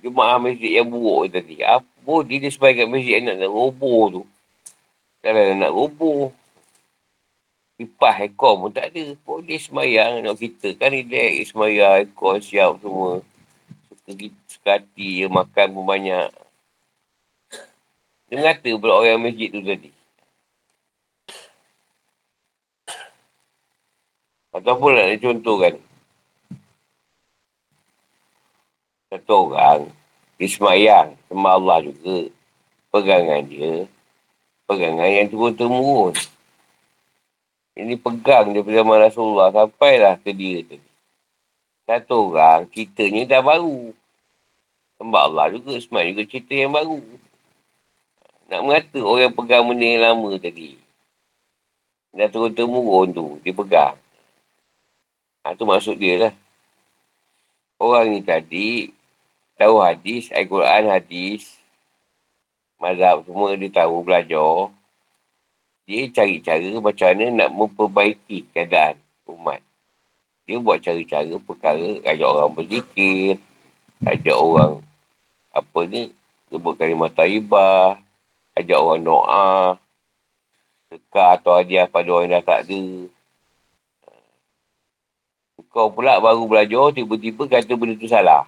jemaah 0.00 0.40
masjid 0.40 0.80
yang 0.80 0.88
buruk 0.88 1.28
tadi. 1.28 1.60
Apa 1.60 1.84
boleh 2.00 2.40
dia 2.40 2.48
sebagai 2.48 2.88
masjid 2.88 3.20
yang 3.20 3.36
nak, 3.36 3.52
roboh 3.52 4.08
tu. 4.08 4.22
Kalau 5.20 5.52
nak 5.52 5.68
roboh. 5.68 6.32
Kipas 7.76 8.24
ekor 8.24 8.56
pun 8.56 8.70
tak 8.72 8.88
ada. 8.88 9.12
Boleh 9.20 9.60
semayang 9.60 10.24
nak 10.24 10.40
kita. 10.40 10.72
Kan 10.80 10.96
relax 10.96 11.52
semayang 11.52 12.08
ekor 12.08 12.40
siap 12.40 12.80
semua. 12.80 13.20
Suka 14.08 14.26
sekati 14.48 15.22
je 15.22 15.26
makan 15.28 15.76
pun 15.76 15.84
banyak. 15.84 16.30
Dia 18.32 18.34
mengata 18.40 18.70
pula 18.80 18.96
orang 18.96 19.28
masjid 19.28 19.52
tu 19.52 19.60
tadi. 19.60 19.92
Ataupun 24.56 24.90
nak 24.96 25.20
contohkan. 25.20 25.74
Satu 29.12 29.52
orang, 29.52 29.92
dia 30.40 30.48
semayang 30.48 31.12
sama 31.28 31.52
Allah 31.52 31.84
juga. 31.84 32.32
Pegangan 32.88 33.44
dia, 33.44 33.84
pegangan 34.64 35.04
yang 35.04 35.28
turun-temurun. 35.28 36.16
Ini 37.76 38.00
pegang 38.00 38.56
daripada 38.56 38.80
zaman 38.80 38.96
Rasulullah 39.04 39.52
sampailah 39.52 40.16
ke 40.16 40.32
dia 40.32 40.64
tadi. 40.64 40.88
Satu 41.84 42.32
orang, 42.32 42.64
ni 42.72 43.28
dah 43.28 43.44
baru. 43.44 43.92
Sembah 44.96 45.22
Allah 45.28 45.60
juga, 45.60 45.76
semayang 45.76 46.16
juga 46.16 46.32
cerita 46.32 46.56
yang 46.56 46.72
baru. 46.72 47.04
Nak 48.48 48.60
mengata 48.64 49.00
orang 49.04 49.36
pegang 49.36 49.68
benda 49.68 49.84
yang 49.92 50.02
lama 50.08 50.40
tadi. 50.40 50.80
Dah 52.16 52.32
turun-temurun 52.32 53.12
tu, 53.12 53.36
dia 53.44 53.52
pegang. 53.52 53.96
Ha, 55.44 55.52
tu 55.52 55.68
maksud 55.68 56.00
dia 56.00 56.16
lah. 56.16 56.34
Orang 57.76 58.08
ni 58.08 58.24
tadi, 58.24 58.88
tahu 59.62 59.78
hadis, 59.78 60.26
Al-Quran 60.34 60.90
hadis, 60.90 61.54
mazhab 62.82 63.22
semua 63.22 63.54
dia 63.54 63.70
tahu 63.70 64.02
belajar. 64.02 64.74
Dia 65.86 66.10
cari 66.10 66.42
cara 66.42 66.66
macam 66.82 67.06
mana 67.14 67.24
nak 67.30 67.50
memperbaiki 67.54 68.50
keadaan 68.50 68.98
umat. 69.30 69.62
Dia 70.42 70.58
buat 70.58 70.82
cara-cara 70.82 71.38
perkara, 71.38 72.02
ajak 72.02 72.26
orang 72.26 72.54
berzikir, 72.58 73.38
ajak 74.02 74.34
orang 74.34 74.82
apa 75.54 75.80
ni, 75.86 76.10
sebut 76.50 76.74
kalimah 76.74 77.12
taibah, 77.14 78.02
ajak 78.58 78.78
orang 78.82 79.06
doa, 79.06 79.78
sekar 80.90 81.38
atau 81.38 81.54
hadiah 81.54 81.86
pada 81.86 82.10
orang 82.10 82.34
yang 82.34 82.42
dah 82.42 82.42
tak 82.42 82.60
ada. 82.66 82.82
Kau 85.70 85.88
pula 85.88 86.18
baru 86.18 86.50
belajar, 86.50 86.92
tiba-tiba 86.92 87.46
kata 87.46 87.72
benda 87.78 87.94
tu 87.96 88.10
salah. 88.10 88.44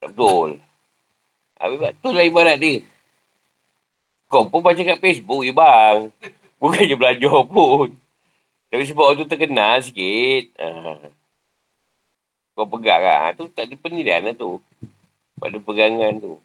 Betul. 0.00 0.58
Habis 1.60 1.78
betul 1.78 2.12
lah 2.16 2.24
ibarat 2.24 2.56
dia. 2.56 2.80
Kau 4.30 4.48
pun 4.48 4.64
baca 4.64 4.80
kat 4.80 4.98
Facebook 4.98 5.44
je 5.44 5.52
bang. 5.52 6.08
Bukan 6.56 6.88
je 6.88 6.96
belajar 6.96 7.36
pun. 7.44 7.92
Tapi 8.70 8.84
sebab 8.86 9.04
orang 9.12 9.18
tu 9.20 9.28
terkenal 9.28 9.76
sikit. 9.84 10.56
Ha. 10.56 10.96
Kau 12.56 12.64
pegang 12.64 13.02
lah. 13.02 13.36
Tu 13.36 13.44
tak 13.52 13.68
ada 13.68 13.74
penilaian 13.76 14.24
lah 14.24 14.32
tu. 14.32 14.62
Pada 15.36 15.56
pegangan 15.60 16.16
tu. 16.16 16.40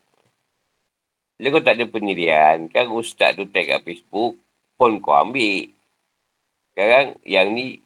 Bila 1.36 1.48
kau 1.52 1.64
tak 1.68 1.76
ada 1.76 1.86
penilaian, 1.92 2.72
kan 2.72 2.88
ustaz 2.88 3.36
tu 3.36 3.44
tag 3.52 3.68
kat 3.68 3.84
Facebook, 3.84 4.40
pun 4.80 5.04
kau 5.04 5.12
ambil. 5.12 5.68
Sekarang 6.72 7.20
yang 7.28 7.52
ni, 7.52 7.84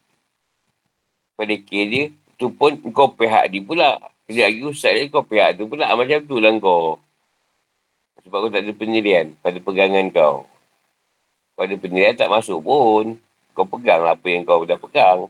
pada 1.33 1.57
dia, 1.57 2.13
tu 2.37 2.53
pun 2.53 2.77
kau 2.93 3.09
pihak 3.09 3.49
dia 3.49 3.65
pula. 3.65 3.97
Kejap 4.29 4.45
lagi 4.45 4.61
ustaz 4.61 4.93
dia 4.93 5.09
kau 5.09 5.25
pihak 5.25 5.57
tu 5.57 5.65
pula. 5.65 5.89
Macam 5.97 6.21
tu 6.29 6.37
lah 6.37 6.53
kau. 6.61 7.01
Sebab 8.21 8.37
kau 8.45 8.51
tak 8.53 8.61
ada 8.61 8.71
penilaian 8.77 9.33
pada 9.41 9.57
pegangan 9.57 10.05
kau. 10.13 10.45
Kau 11.57 11.65
ada 11.65 11.73
penilaian 11.73 12.13
tak 12.13 12.29
masuk 12.29 12.61
pun. 12.61 13.17
Kau 13.57 13.65
pegang 13.65 14.05
lah 14.05 14.13
apa 14.13 14.29
yang 14.29 14.45
kau 14.45 14.61
dah 14.69 14.77
pegang. 14.77 15.25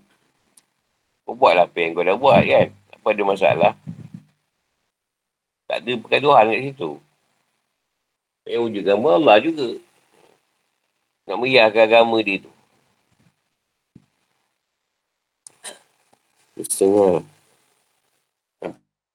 Kau 1.24 1.32
buat 1.32 1.56
lah 1.56 1.64
apa 1.64 1.80
yang 1.80 1.96
kau 1.96 2.04
dah 2.04 2.20
buat 2.20 2.44
kan. 2.44 2.68
Apa 3.00 3.08
ada 3.16 3.24
masalah. 3.24 3.74
Tak 5.72 5.80
ada 5.80 5.92
perkaduhan 6.04 6.52
kat 6.52 6.62
situ. 6.68 6.92
Yang 8.52 8.62
wujud 8.68 8.84
gambar 8.84 9.14
Allah 9.16 9.38
juga. 9.40 9.70
Nak 11.24 11.38
meriahkan 11.40 11.88
agama 11.88 12.20
dia 12.20 12.44
tu. 12.44 12.52
Setengah. 16.68 17.39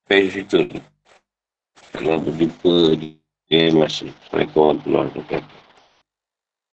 Sampai 0.04 0.28
situ. 0.28 0.60
Kalau 1.96 2.20
berjumpa 2.20 2.92
di 3.00 3.16
masih. 3.72 4.12
Assalamualaikum 4.28 4.60
warahmatullahi 4.84 5.08
wabarakatuh. 5.16 5.53